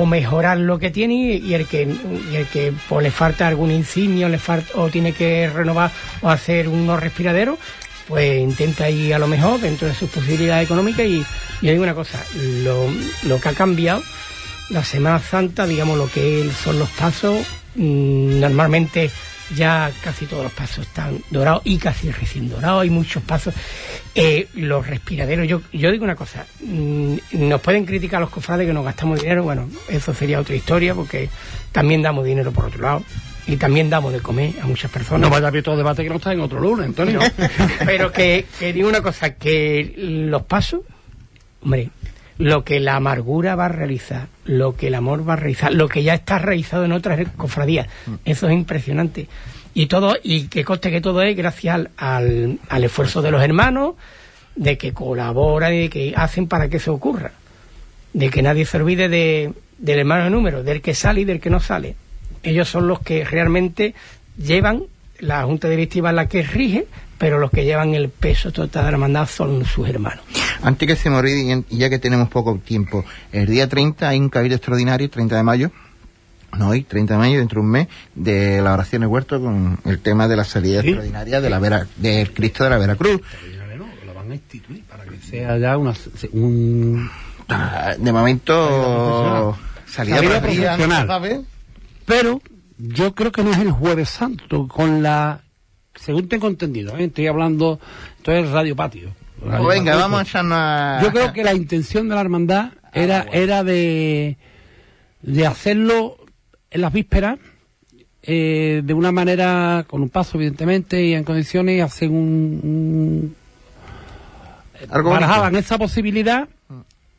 mejorar 0.08 0.58
lo 0.58 0.80
que 0.80 0.89
tiene 0.89 1.36
y, 1.36 1.53
el 1.53 1.68
que 1.68 1.84
el 1.84 2.47
que 2.51 2.74
le 2.99 3.12
falta 3.12 3.47
algún 3.47 3.72
insignia 3.72 4.28
le 4.28 4.39
falta, 4.39 4.72
o 4.76 4.89
tiene 4.89 5.14
que 5.14 5.49
renovar 5.49 5.91
o 6.22 6.30
hacer 6.30 6.68
unos 6.68 6.99
respiraderos 6.99 7.60
pues 8.08 8.39
intenta 8.39 8.89
ir 8.89 9.14
a 9.16 9.20
lo 9.20 9.28
mejor 9.28 9.60
dentro 9.60 9.88
de 9.88 9.93
sus 9.93 10.10
posibilidades 10.10 10.66
económicas 10.66 11.06
y 11.06 11.26
yo 11.62 11.72
digo 11.72 11.84
una 11.84 11.95
cosa 11.95 12.24
lo, 12.64 12.88
lo 13.24 13.39
que 13.39 13.49
ha 13.49 13.53
cambiado 13.53 14.01
la 14.70 14.84
Semana 14.84 15.20
Santa, 15.20 15.68
digamos 15.68 15.97
lo 15.97 16.10
que 16.10 16.49
son 16.64 16.80
los 16.80 16.89
pasos, 16.89 17.45
mm, 17.76 18.39
normalmente 18.39 19.12
ya 19.53 19.91
casi 20.03 20.25
todos 20.25 20.43
los 20.43 20.51
pasos 20.53 20.87
están 20.87 21.19
dorados 21.29 21.61
y 21.65 21.77
casi 21.77 22.11
recién 22.11 22.49
dorados, 22.49 22.83
hay 22.83 22.89
muchos 22.89 23.21
pasos. 23.23 23.53
Eh, 24.15 24.47
los 24.55 24.87
respiraderos, 24.87 25.47
yo, 25.47 25.61
yo 25.71 25.91
digo 25.91 26.03
una 26.03 26.15
cosa, 26.15 26.45
mm, 26.61 27.15
nos 27.33 27.61
pueden 27.61 27.85
criticar 27.85 28.21
los 28.21 28.29
cofrades 28.29 28.67
que 28.67 28.73
nos 28.73 28.85
gastamos 28.85 29.21
dinero, 29.21 29.43
bueno, 29.43 29.69
eso 29.87 30.13
sería 30.13 30.39
otra 30.39 30.55
historia 30.55 30.95
porque 30.95 31.29
también 31.71 32.01
damos 32.01 32.25
dinero 32.25 32.51
por 32.51 32.65
otro 32.65 32.81
lado 32.81 33.03
y 33.47 33.57
también 33.57 33.89
damos 33.89 34.13
de 34.13 34.19
comer 34.19 34.53
a 34.61 34.65
muchas 34.65 34.89
personas. 34.89 35.21
No 35.21 35.29
vaya 35.29 35.45
a 35.45 35.47
abrir 35.49 35.63
todo 35.63 35.77
debate 35.77 36.03
que 36.03 36.09
no 36.09 36.15
está 36.15 36.33
en 36.33 36.39
otro 36.39 36.59
lunes, 36.59 36.87
Antonio. 36.87 37.19
Pero 37.85 38.11
que, 38.11 38.45
que 38.59 38.73
digo 38.73 38.89
una 38.89 39.01
cosa, 39.01 39.35
que 39.35 39.93
los 39.97 40.43
pasos, 40.43 40.81
hombre, 41.61 41.89
lo 42.38 42.63
que 42.63 42.79
la 42.79 42.95
amargura 42.95 43.55
va 43.55 43.65
a 43.65 43.69
realizar, 43.69 44.27
lo 44.45 44.75
que 44.75 44.88
el 44.88 44.95
amor 44.95 45.27
va 45.27 45.33
a 45.33 45.38
realizar, 45.38 45.73
lo 45.73 45.88
que 45.88 46.03
ya 46.03 46.13
está 46.13 46.38
realizado 46.39 46.86
en 46.86 46.91
otras 46.91 47.27
cofradías, 47.38 47.88
eso 48.25 48.47
es 48.47 48.53
impresionante. 48.53 49.27
Y 49.73 49.88
todo, 49.88 50.15
y 50.23 50.47
que 50.47 50.63
conste 50.63 50.91
que 50.91 51.01
todo 51.01 51.21
es 51.21 51.36
gracias 51.36 51.75
al, 51.75 51.89
al, 51.97 52.59
al 52.69 52.83
esfuerzo 52.83 53.21
de 53.21 53.31
los 53.31 53.43
hermanos, 53.43 53.95
de 54.55 54.77
que 54.77 54.93
colaboran 54.93 55.73
y 55.73 55.81
de 55.81 55.89
que 55.89 56.13
hacen 56.15 56.47
para 56.47 56.69
que 56.69 56.77
eso 56.77 56.93
ocurra. 56.93 57.31
De 58.13 58.29
que 58.29 58.41
nadie 58.41 58.65
se 58.65 58.77
olvide 58.77 59.09
de, 59.09 59.51
del 59.77 59.99
hermano 59.99 60.25
de 60.25 60.29
número, 60.29 60.63
del 60.63 60.81
que 60.81 60.93
sale 60.93 61.21
y 61.21 61.25
del 61.25 61.39
que 61.39 61.49
no 61.49 61.59
sale. 61.59 61.95
Ellos 62.43 62.69
son 62.69 62.88
los 62.88 62.99
que 63.01 63.25
realmente 63.25 63.93
llevan, 64.38 64.83
la 65.19 65.43
Junta 65.43 65.69
Directiva 65.69 66.09
es 66.09 66.15
la 66.15 66.27
que 66.27 66.43
rige, 66.43 66.88
pero 67.18 67.39
los 67.39 67.49
que 67.51 67.63
llevan 67.66 67.93
el 67.93 68.09
peso 68.09 68.51
total 68.51 68.84
de 68.86 68.91
la 68.91 68.95
hermandad 68.95 69.28
son 69.28 69.63
sus 69.66 69.88
hermanos. 69.88 70.24
Antes 70.61 70.88
que 70.88 70.95
se 70.95 71.09
me 71.09 71.18
olvide, 71.18 71.63
y 71.70 71.78
ya 71.78 71.89
que 71.89 71.99
tenemos 71.99 72.30
poco 72.30 72.57
tiempo, 72.63 73.05
el 73.32 73.47
día 73.47 73.68
30 73.70 74.09
hay 74.09 74.20
un 74.20 74.30
cabildo 74.30 74.55
extraordinario, 74.55 75.09
30 75.09 75.36
de 75.36 75.43
mayo, 75.43 75.72
no 76.57 76.70
hoy, 76.70 76.84
30 76.84 77.13
de 77.16 77.18
mayo, 77.18 77.39
dentro 77.39 77.59
de 77.61 77.66
un 77.66 77.72
mes, 77.72 77.88
de 78.16 78.61
la 78.61 78.74
oración 78.74 79.01
de 79.01 79.07
huerto 79.07 79.41
con 79.41 79.78
el 79.86 79.99
tema 79.99 80.28
de 80.28 80.36
la 80.38 80.43
salida 80.45 80.82
Sí. 80.82 80.88
extraordinaria 80.89 81.41
de 81.41 81.49
la 81.49 81.59
Vera, 81.59 81.88
del 81.97 82.32
Cristo 82.34 82.63
de 82.63 82.70
la 82.70 82.78
Veracruz. 82.78 83.22
No, 83.78 83.86
lo 84.05 84.13
van 84.13 84.32
a 84.32 84.36
instituir 84.36 84.84
para 84.86 85.03
que 85.03 85.18
sea 85.18 85.57
ya 85.57 85.78
una, 85.78 85.93
un... 86.32 87.09
Ah, 87.49 87.93
De 87.99 88.11
momento, 88.11 89.57
salida 89.86 90.18
Salida 90.18 90.39
profesional. 90.41 90.78
profesional. 90.78 91.07
¿sabes? 91.07 91.39
Pero 92.05 92.41
yo 92.78 93.13
creo 93.16 93.32
que 93.32 93.43
no 93.43 93.51
es 93.51 93.57
el 93.59 93.72
jueves 93.72 94.09
santo, 94.09 94.68
con 94.68 95.03
la... 95.03 95.41
Según 96.06 96.28
tengo 96.30 96.47
entendido, 96.47 96.95
¿eh? 96.97 97.06
estoy 97.06 97.26
hablando... 97.26 97.80
Esto 98.18 98.32
es 98.32 98.49
Radio 98.51 98.76
Patio. 98.76 99.10
Radio 99.43 99.64
Pues 99.64 99.80
venga, 99.80 99.93
Patio. 99.93 100.03
vamos 100.06 100.20
a 100.20 100.24
echarnos. 100.24 101.03
Yo 101.03 101.12
creo 101.12 101.34
que 101.34 101.43
la 101.43 101.53
intención 101.56 102.08
de 102.08 102.16
la 102.16 102.22
hermandad 102.22 102.74
era, 102.93 103.26
era 103.32 103.64
de, 103.64 104.38
de 105.24 105.47
hacerlo 105.47 106.18
en 106.70 106.82
las 106.82 106.93
vísperas, 106.93 107.39
eh, 108.22 108.82
de 108.84 108.93
una 108.93 109.12
manera, 109.12 109.86
con 109.88 110.03
un 110.03 110.10
paso 110.10 110.38
evidentemente 110.38 111.03
y 111.03 111.14
en 111.16 111.24
condiciones, 111.24 111.82
hacer 111.82 112.10
un... 112.10 112.60
un 112.64 113.36
Algo 114.89 115.10
barajaban 115.10 115.53
bonito. 115.53 115.60
esa 115.60 115.78
posibilidad 115.80 116.47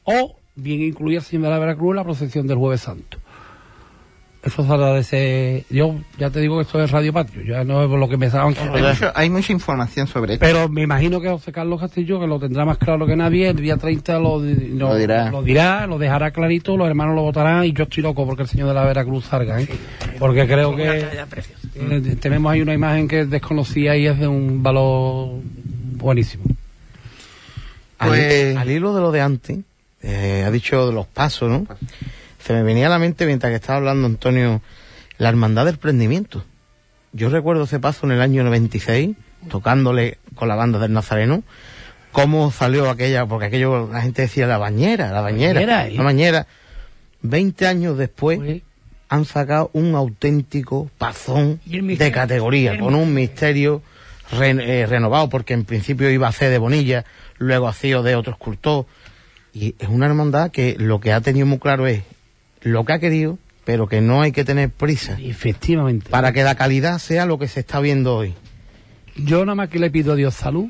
o 0.05 0.37
bien 0.55 0.82
incluía 0.82 1.20
de 1.20 1.39
la 1.39 1.59
Veracruz 1.59 1.95
la 1.97 2.05
procesión 2.05 2.47
del 2.47 2.59
Jueves 2.59 2.82
Santo. 2.82 3.18
Eso 4.47 4.64
saldrá 4.64 4.92
de 4.92 5.01
ese... 5.01 5.64
Yo 5.70 5.97
ya 6.18 6.30
te 6.30 6.38
digo 6.40 6.57
que 6.57 6.62
esto 6.62 6.80
es 6.82 6.90
Radio 6.92 7.12
Patio, 7.12 7.42
ya 7.42 7.64
no 7.64 7.82
es 7.82 7.90
lo 7.90 8.09
que 8.09 8.16
me 8.16 8.26
estaban 8.26 8.55
Hay, 8.72 8.80
mucho- 8.82 9.12
hay 9.14 9.28
mucha 9.28 9.53
información 9.53 10.07
sobre 10.07 10.34
esto. 10.34 10.47
pero 10.47 10.68
me 10.68 10.82
imagino 10.82 11.20
que 11.20 11.28
José 11.28 11.51
Carlos 11.51 11.80
Castillo, 11.80 12.20
que 12.20 12.28
lo 12.28 12.38
tendrá 12.38 12.64
más 12.64 12.78
claro 12.78 13.07
que 13.07 13.16
nadie, 13.16 13.49
el 13.49 13.57
día 13.57 13.76
30 13.76 14.18
lo, 14.20 14.40
di- 14.40 14.68
lo, 14.68 14.90
Lo 14.90 14.97
dirá. 14.97 15.30
lo 15.30 15.42
dirá, 15.42 15.86
lo 15.88 15.99
dejará 15.99 16.30
clarito, 16.30 16.76
los 16.76 16.86
hermanos 16.88 17.16
lo 17.16 17.22
votarán 17.22 17.64
y 17.64 17.72
yo 17.72 17.82
estoy 17.84 18.05
loco 18.05 18.24
porque 18.24 18.42
el 18.42 18.49
señor 18.49 18.68
de 18.68 18.74
la 18.74 18.84
Veracruz 18.84 19.24
salga, 19.24 19.61
¿eh? 19.61 19.68
porque 20.18 20.47
creo 20.47 20.76
que 20.76 21.07
eh, 21.74 22.16
tenemos 22.20 22.53
ahí 22.53 22.61
una 22.62 22.72
imagen 22.74 23.09
que 23.09 23.22
es 23.22 23.30
desconocida 23.30 23.97
y 23.97 24.07
es 24.07 24.16
de 24.18 24.28
un 24.28 24.62
valor 24.62 25.40
buenísimo. 25.97 26.44
Al, 27.99 28.09
Pues- 28.11 28.57
al 28.57 28.70
hilo 28.70 28.94
de 28.94 29.01
lo 29.01 29.11
de 29.11 29.20
antes, 29.22 29.59
eh, 30.03 30.44
ha 30.47 30.51
dicho 30.51 30.86
de 30.86 30.92
los 30.92 31.07
pasos, 31.07 31.51
¿no? 31.51 31.66
Se 32.47 32.53
me 32.53 32.62
venía 32.62 32.86
a 32.86 32.90
la 32.90 32.99
mente 32.99 33.26
mientras 33.26 33.51
que 33.51 33.57
estaba 33.57 33.78
hablando 33.78 34.07
Antonio, 34.07 34.61
la 35.18 35.28
hermandad 35.28 35.64
del 35.66 35.78
prendimiento. 35.78 36.44
Yo 37.12 37.28
recuerdo 37.30 37.64
ese 37.64 37.80
paso 37.80 38.07
en 38.07 38.12
el 38.12 38.20
año 38.20 38.44
96, 38.44 39.16
tocándole 39.49 40.18
con 40.34 40.49
la 40.49 40.55
banda 40.55 40.78
del 40.78 40.92
Nazareno, 40.92 41.42
cómo 42.12 42.51
salió 42.51 42.88
aquella, 42.90 43.26
porque 43.26 43.47
aquello 43.47 43.88
la 43.92 44.03
gente 44.03 44.22
decía 44.22 44.47
la 44.47 44.59
bañera, 44.59 45.11
la 45.12 45.20
bañera, 45.22 45.55
bañera, 45.55 45.86
¿eh? 45.88 45.92
la 45.97 46.03
bañera. 46.03 46.47
Veinte 47.22 47.66
años 47.66 47.97
después 47.99 48.38
han 49.09 49.24
sacado 49.24 49.70
un 49.72 49.94
auténtico 49.94 50.90
pazón 50.99 51.61
de 51.99 52.12
categoría, 52.12 52.78
con 52.78 52.94
un 52.94 53.14
misterio 53.14 53.82
re- 54.30 54.82
eh, 54.82 54.86
renovado, 54.86 55.28
porque 55.28 55.55
en 55.55 55.64
principio 55.64 56.11
iba 56.11 56.28
a 56.28 56.32
ser 56.32 56.51
de 56.51 56.59
Bonilla, 56.59 57.05
luego 57.38 57.66
ha 57.68 57.72
sido 57.72 58.03
de 58.03 58.14
otro 58.14 58.32
escultor. 58.32 58.86
Y 59.55 59.74
es 59.78 59.88
una 59.88 60.07
hermandad 60.07 60.51
que 60.51 60.76
lo 60.78 61.01
que 61.01 61.12
ha 61.12 61.20
tenido 61.20 61.47
muy 61.47 61.59
claro 61.59 61.86
es 61.86 62.03
lo 62.62 62.84
que 62.84 62.92
ha 62.92 62.98
querido, 62.98 63.38
pero 63.64 63.88
que 63.88 64.00
no 64.00 64.22
hay 64.22 64.32
que 64.32 64.44
tener 64.44 64.70
prisa 64.70 65.16
efectivamente. 65.20 66.11
para 66.11 66.32
que 66.32 66.42
la 66.42 66.54
calidad 66.54 66.98
sea 66.98 67.26
lo 67.26 67.38
que 67.38 67.48
se 67.48 67.61
está 67.61 67.80
viendo 67.80 68.16
hoy. 68.16 68.34
Yo 69.16 69.44
nada 69.44 69.54
más 69.54 69.68
que 69.68 69.78
le 69.78 69.90
pido 69.90 70.12
a 70.12 70.16
Dios 70.16 70.34
salud 70.34 70.66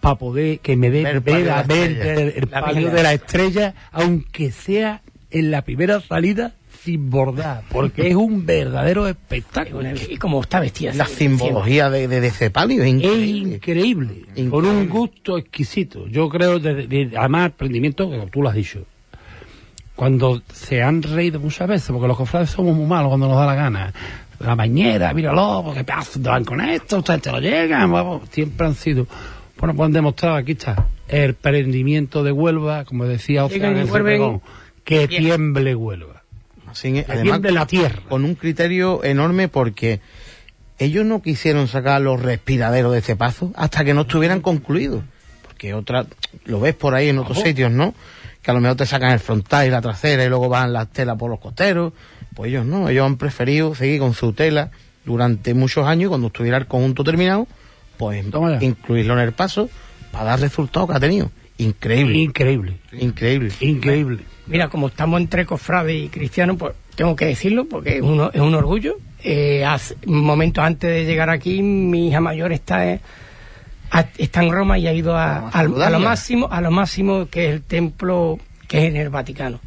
para 0.00 0.16
poder 0.16 0.58
que 0.60 0.76
me 0.76 0.90
dé 0.90 1.02
Ver 1.04 1.16
el 1.16 1.20
ver, 1.20 1.32
palio 1.34 1.44
de 1.44 1.50
la 1.50 1.62
ver 1.62 1.90
estrella. 1.92 2.20
el, 2.22 2.28
el 2.44 2.48
La 2.50 2.60
palio 2.60 2.76
Virgen. 2.80 2.94
de 2.96 3.02
la 3.02 3.12
estrella, 3.12 3.74
aunque 3.92 4.50
sea 4.50 5.02
en 5.30 5.50
la 5.50 5.62
primera 5.62 6.00
salida 6.00 6.54
desbordar, 6.84 7.62
porque 7.70 8.08
es 8.08 8.16
un 8.16 8.44
verdadero 8.44 9.06
espectáculo. 9.06 9.88
Y 10.10 10.16
como 10.16 10.40
está 10.40 10.58
vestida. 10.58 10.92
La 10.94 11.04
así, 11.04 11.14
simbología 11.28 11.88
de, 11.90 12.08
de, 12.08 12.20
de 12.20 12.30
Cepalio 12.30 12.82
es 12.82 12.88
Es 12.88 12.94
increíble. 12.94 13.54
increíble, 13.54 14.24
con 14.50 14.66
un 14.66 14.88
gusto 14.88 15.38
exquisito. 15.38 16.08
Yo 16.08 16.28
creo, 16.28 16.58
de, 16.58 16.86
de- 16.88 17.12
además, 17.16 17.46
el 17.46 17.52
prendimiento, 17.52 18.10
como 18.10 18.26
tú 18.26 18.42
lo 18.42 18.48
has 18.48 18.56
dicho, 18.56 18.84
cuando 20.02 20.42
se 20.52 20.82
han 20.82 21.00
reído 21.00 21.38
muchas 21.38 21.68
veces, 21.68 21.88
porque 21.92 22.08
los 22.08 22.16
cofrades 22.16 22.50
somos 22.50 22.74
muy 22.74 22.86
malos 22.86 23.10
cuando 23.10 23.28
nos 23.28 23.36
da 23.36 23.46
la 23.46 23.54
gana. 23.54 23.92
La 24.40 24.56
bañera, 24.56 25.14
míralo, 25.14 25.62
porque 25.64 25.84
pedazo 25.84 26.18
van 26.18 26.44
con 26.44 26.60
esto, 26.60 26.98
ustedes 26.98 27.22
te 27.22 27.30
lo 27.30 27.38
llegan, 27.38 27.92
vamos, 27.92 28.22
siempre 28.32 28.66
han 28.66 28.74
sido. 28.74 29.06
Bueno, 29.60 29.76
pues 29.76 29.86
han 29.86 29.92
demostrado, 29.92 30.34
aquí 30.34 30.52
está, 30.52 30.88
el 31.06 31.34
prendimiento 31.34 32.24
de 32.24 32.32
Huelva, 32.32 32.84
como 32.84 33.04
decía 33.04 33.46
y 33.48 33.54
en 33.54 33.86
vuelven 33.86 34.02
pregón, 34.02 34.42
que 34.82 35.06
tiemble 35.06 35.76
Huelva. 35.76 36.24
Así, 36.66 36.92
Que 36.94 37.04
además, 37.06 37.22
tiemble 37.22 37.52
la 37.52 37.66
tierra. 37.66 38.02
con 38.08 38.24
un 38.24 38.34
criterio 38.34 39.04
enorme 39.04 39.46
porque 39.46 40.00
ellos 40.80 41.06
no 41.06 41.22
quisieron 41.22 41.68
sacar 41.68 42.00
los 42.00 42.20
respiraderos 42.20 42.92
de 42.92 43.02
cepazo 43.02 43.52
hasta 43.54 43.84
que 43.84 43.94
no 43.94 44.00
estuvieran 44.00 44.40
concluidos. 44.40 45.04
Porque 45.46 45.74
otra, 45.74 46.06
lo 46.44 46.58
ves 46.58 46.74
por 46.74 46.96
ahí 46.96 47.08
en 47.08 47.20
otros 47.20 47.38
sitios, 47.38 47.70
¿no? 47.70 47.94
Que 48.42 48.50
a 48.50 48.54
lo 48.54 48.60
mejor 48.60 48.76
te 48.76 48.86
sacan 48.86 49.12
el 49.12 49.20
frontal 49.20 49.66
y 49.66 49.70
la 49.70 49.80
trasera 49.80 50.24
y 50.24 50.28
luego 50.28 50.48
van 50.48 50.72
las 50.72 50.88
telas 50.88 51.16
por 51.16 51.30
los 51.30 51.38
costeros. 51.40 51.92
Pues 52.34 52.50
ellos 52.50 52.66
no, 52.66 52.88
ellos 52.88 53.06
han 53.06 53.16
preferido 53.16 53.74
seguir 53.74 54.00
con 54.00 54.14
su 54.14 54.32
tela 54.32 54.70
durante 55.04 55.54
muchos 55.54 55.86
años 55.86 56.06
y 56.06 56.08
cuando 56.08 56.26
estuviera 56.28 56.56
el 56.56 56.66
conjunto 56.66 57.04
terminado, 57.04 57.46
pues 57.98 58.24
incluirlo 58.60 59.14
en 59.14 59.20
el 59.20 59.32
paso 59.32 59.68
para 60.10 60.24
dar 60.24 60.40
resultados 60.40 60.88
que 60.90 60.96
ha 60.96 61.00
tenido. 61.00 61.30
Increíble, 61.58 62.18
Increíble, 62.18 62.76
increíble. 62.92 63.52
increíble. 63.60 64.18
Mira, 64.46 64.68
como 64.68 64.88
estamos 64.88 65.20
entre 65.20 65.46
cofrades 65.46 65.94
y 65.94 66.08
cristianos, 66.08 66.56
pues 66.58 66.72
tengo 66.96 67.14
que 67.14 67.26
decirlo 67.26 67.66
porque 67.66 67.96
es, 67.98 68.02
uno, 68.02 68.30
es 68.32 68.40
un 68.40 68.54
orgullo. 68.54 68.96
Eh, 69.22 69.64
hace, 69.64 69.94
momentos 70.06 70.64
antes 70.64 70.90
de 70.90 71.04
llegar 71.04 71.30
aquí, 71.30 71.62
mi 71.62 72.08
hija 72.08 72.20
mayor 72.20 72.52
está, 72.52 72.90
eh, 72.90 73.00
a- 73.92 74.06
está 74.18 74.42
en 74.42 74.50
Roma 74.50 74.78
y 74.78 74.86
ha 74.88 74.92
ido 74.92 75.16
a, 75.16 75.48
a 75.50 75.90
lo 75.90 75.98
máximo, 76.00 76.48
a 76.50 76.60
lo 76.60 76.70
máximo 76.70 77.26
que 77.30 77.46
es 77.48 77.54
el 77.54 77.62
templo 77.62 78.38
que 78.66 78.78
es 78.78 78.84
en 78.88 78.96
el 78.96 79.10
Vaticano. 79.10 79.60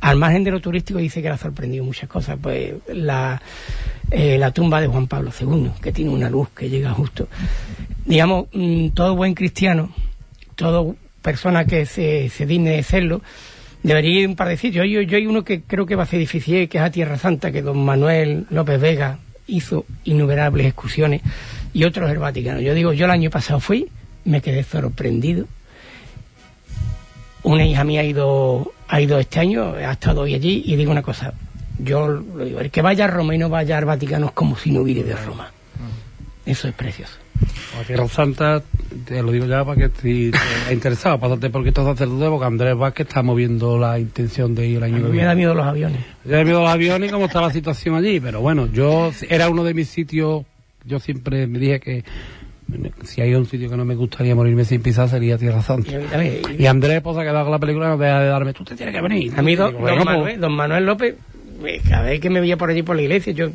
Al 0.00 0.16
margen 0.16 0.44
de 0.44 0.50
lo 0.52 0.60
turístico 0.60 0.98
dice 0.98 1.22
que 1.22 1.28
le 1.28 1.34
ha 1.34 1.38
sorprendido 1.38 1.84
muchas 1.84 2.08
cosas, 2.08 2.38
pues 2.40 2.74
la, 2.92 3.40
eh, 4.10 4.38
la 4.38 4.50
tumba 4.52 4.80
de 4.80 4.86
Juan 4.86 5.06
Pablo 5.08 5.30
II, 5.40 5.70
que 5.82 5.90
tiene 5.92 6.10
una 6.10 6.30
luz 6.30 6.48
que 6.50 6.68
llega 6.68 6.90
justo. 6.92 7.28
Digamos, 8.04 8.46
mm, 8.52 8.88
todo 8.90 9.16
buen 9.16 9.34
cristiano, 9.34 9.90
todo 10.54 10.94
persona 11.22 11.64
que 11.64 11.84
se, 11.84 12.28
se 12.28 12.46
digne 12.46 12.70
de 12.70 12.82
serlo, 12.84 13.22
debería 13.82 14.20
ir 14.20 14.28
un 14.28 14.36
par 14.36 14.48
de 14.48 14.56
sitios. 14.56 14.86
Yo, 14.88 15.00
yo 15.02 15.16
hay 15.16 15.26
uno 15.26 15.42
que 15.44 15.62
creo 15.62 15.84
que 15.84 15.96
va 15.96 16.04
a 16.04 16.06
ser 16.06 16.20
difícil, 16.20 16.68
que 16.68 16.78
es 16.78 16.84
a 16.84 16.90
Tierra 16.90 17.18
Santa, 17.18 17.50
que 17.50 17.62
don 17.62 17.84
Manuel 17.84 18.46
López 18.50 18.80
Vega 18.80 19.18
hizo 19.48 19.84
innumerables 20.04 20.66
excursiones, 20.66 21.22
y 21.78 21.84
otro 21.84 22.06
es 22.06 22.12
el 22.12 22.18
Vaticano. 22.18 22.60
Yo 22.60 22.74
digo, 22.74 22.92
yo 22.92 23.04
el 23.04 23.12
año 23.12 23.30
pasado 23.30 23.60
fui, 23.60 23.88
me 24.24 24.40
quedé 24.40 24.64
sorprendido. 24.64 25.46
Una 27.44 27.64
hija 27.64 27.84
mía 27.84 28.00
ha 28.00 28.04
ido, 28.04 28.72
ha 28.88 29.00
ido 29.00 29.20
este 29.20 29.38
año, 29.38 29.74
ha 29.74 29.92
estado 29.92 30.22
hoy 30.22 30.34
allí, 30.34 30.64
y 30.66 30.74
digo 30.74 30.90
una 30.90 31.02
cosa, 31.02 31.34
yo 31.78 32.08
lo 32.08 32.44
digo, 32.44 32.58
el 32.58 32.72
que 32.72 32.82
vaya 32.82 33.04
a 33.04 33.06
Roma 33.06 33.36
y 33.36 33.38
no 33.38 33.48
vaya 33.48 33.78
al 33.78 33.84
Vaticano 33.84 34.26
es 34.26 34.32
como 34.32 34.56
si 34.56 34.72
no 34.72 34.80
hubiera 34.80 35.04
de 35.04 35.14
Roma. 35.14 35.52
Eso 36.44 36.66
es 36.66 36.74
precioso. 36.74 37.12
A 37.80 37.84
Tierra 37.84 38.08
Santa, 38.08 38.60
te 39.04 39.22
lo 39.22 39.30
digo 39.30 39.46
ya 39.46 39.64
para 39.64 39.88
que 39.88 40.00
si 40.02 40.32
te 40.32 40.74
interesado, 40.74 41.20
pásate 41.20 41.48
por 41.48 41.62
Cristo 41.62 41.84
sacerdote, 41.84 42.28
porque 42.28 42.44
Andrés 42.44 42.76
Vázquez 42.76 43.06
está 43.06 43.22
moviendo 43.22 43.78
la 43.78 44.00
intención 44.00 44.52
de 44.52 44.66
ir 44.66 44.78
el 44.78 44.82
A 44.82 44.86
año 44.86 44.96
mí 44.96 45.02
que 45.04 45.08
me 45.18 45.22
da 45.22 45.36
miedo 45.36 45.54
los 45.54 45.64
aviones. 45.64 46.00
Ya 46.24 46.40
he 46.40 46.44
visto 46.44 46.60
los 46.60 46.70
aviones 46.70 47.08
y 47.08 47.12
cómo 47.12 47.26
está 47.26 47.40
la 47.40 47.52
situación 47.52 47.94
allí, 47.94 48.18
pero 48.18 48.40
bueno, 48.40 48.66
yo 48.66 49.12
era 49.28 49.48
uno 49.48 49.62
de 49.62 49.74
mis 49.74 49.88
sitios, 49.88 50.42
yo 50.84 50.98
siempre 50.98 51.46
me 51.46 51.58
dije 51.58 51.80
que 51.80 52.04
si 53.04 53.20
hay 53.22 53.34
un 53.34 53.46
sitio 53.46 53.70
que 53.70 53.76
no 53.76 53.84
me 53.84 53.94
gustaría 53.94 54.34
morirme 54.34 54.64
sin 54.64 54.82
pisar 54.82 55.08
sería 55.08 55.38
Tierra 55.38 55.62
Santa. 55.62 55.90
Y 56.58 56.66
Andrés, 56.66 57.00
pues, 57.02 57.16
se 57.16 57.22
ha 57.22 57.24
quedado 57.24 57.44
con 57.44 57.52
la 57.52 57.58
película, 57.58 57.88
no 57.88 57.96
deja 57.96 58.20
de 58.20 58.26
darme, 58.28 58.52
tú 58.52 58.64
te 58.64 58.74
tienes 58.76 58.94
que 58.94 59.00
venir. 59.00 59.32
A 59.36 59.42
mí, 59.42 59.56
don, 59.56 59.68
Digo, 59.70 59.78
don 59.78 59.88
bueno, 59.88 60.04
pues, 60.04 60.16
Manuel, 60.16 60.40
don 60.40 60.52
Manuel 60.52 60.84
López, 60.86 61.14
eh, 61.64 61.80
cada 61.88 62.02
vez 62.02 62.20
que 62.20 62.28
me 62.30 62.40
veía 62.40 62.56
por 62.58 62.68
allí 62.70 62.82
por 62.82 62.96
la 62.96 63.02
iglesia, 63.02 63.32
yo 63.32 63.50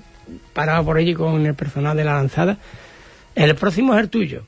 paraba 0.54 0.84
por 0.84 0.98
allí 0.98 1.14
con 1.14 1.46
el 1.46 1.54
personal 1.54 1.96
de 1.96 2.04
la 2.06 2.14
lanzada. 2.16 2.58
El 3.36 3.54
próximo 3.56 3.94
es 3.96 4.02
el 4.02 4.10
tuyo. 4.10 4.44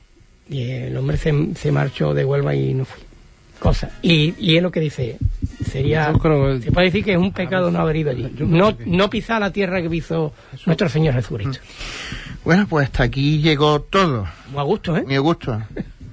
Y 0.48 0.62
el 0.70 0.96
hombre 0.96 1.16
se, 1.16 1.32
se 1.54 1.72
marchó 1.72 2.14
de 2.14 2.24
Huelva 2.24 2.54
y 2.54 2.72
no 2.74 2.84
fui. 2.84 3.02
Cosa. 3.58 3.90
Y, 4.02 4.34
y 4.38 4.56
es 4.56 4.62
lo 4.62 4.70
que 4.70 4.80
dice. 4.80 5.16
Sería. 5.64 6.12
Creo 6.20 6.56
que- 6.58 6.62
Se 6.64 6.72
puede 6.72 6.86
decir 6.86 7.04
que 7.04 7.12
es 7.12 7.18
un 7.18 7.32
pecado 7.32 7.70
no 7.70 7.80
haber 7.80 7.96
ido 7.96 8.10
allí. 8.10 8.30
No, 8.38 8.76
que- 8.76 8.84
no 8.86 9.08
pisar 9.10 9.40
la 9.40 9.50
tierra 9.52 9.80
que 9.82 9.88
pisó 9.90 10.32
nuestro 10.66 10.88
Señor 10.88 11.14
Jesucristo. 11.14 11.58
Bueno, 12.46 12.64
pues 12.68 12.86
hasta 12.86 13.02
aquí 13.02 13.40
llegó 13.40 13.80
todo. 13.80 14.24
Muy 14.52 14.60
a 14.60 14.62
gusto, 14.62 14.96
¿eh? 14.96 15.02
Mi 15.04 15.16
gusto. 15.16 15.60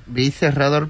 Vi 0.07 0.31
cerrado 0.31 0.89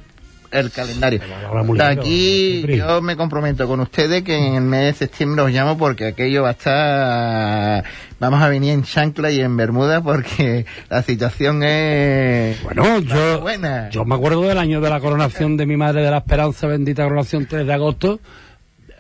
el 0.52 0.72
calendario. 0.72 1.20
Muy 1.66 1.78
ligero, 1.78 2.02
aquí 2.02 2.64
muy 2.66 2.78
yo 2.78 3.02
me 3.02 3.18
comprometo 3.18 3.68
con 3.68 3.82
ustedes 3.82 4.24
que 4.24 4.38
en 4.38 4.56
el 4.56 4.62
mes 4.62 4.86
de 4.86 4.94
septiembre 5.06 5.42
os 5.42 5.52
llamo 5.52 5.78
porque 5.78 6.06
aquello 6.06 6.44
va 6.44 6.50
a 6.50 6.52
estar... 6.54 7.84
Vamos 8.22 8.42
a 8.42 8.48
venir 8.48 8.72
en 8.72 8.84
chancla 8.84 9.32
y 9.32 9.42
en 9.42 9.58
bermuda 9.58 10.02
porque 10.02 10.66
la 10.90 11.04
situación 11.04 11.62
es... 11.62 12.64
Bueno, 12.64 13.00
yo, 13.00 13.42
buena. 13.42 13.90
yo 13.90 14.06
me 14.06 14.16
acuerdo 14.16 14.44
del 14.44 14.58
año 14.58 14.80
de 14.80 14.90
la 14.90 15.02
coronación 15.02 15.58
de 15.58 15.66
mi 15.66 15.76
madre 15.76 16.04
de 16.04 16.12
la 16.12 16.20
esperanza, 16.20 16.68
bendita 16.68 17.04
coronación 17.04 17.48
3 17.48 17.68
de 17.68 17.74
agosto. 17.74 18.22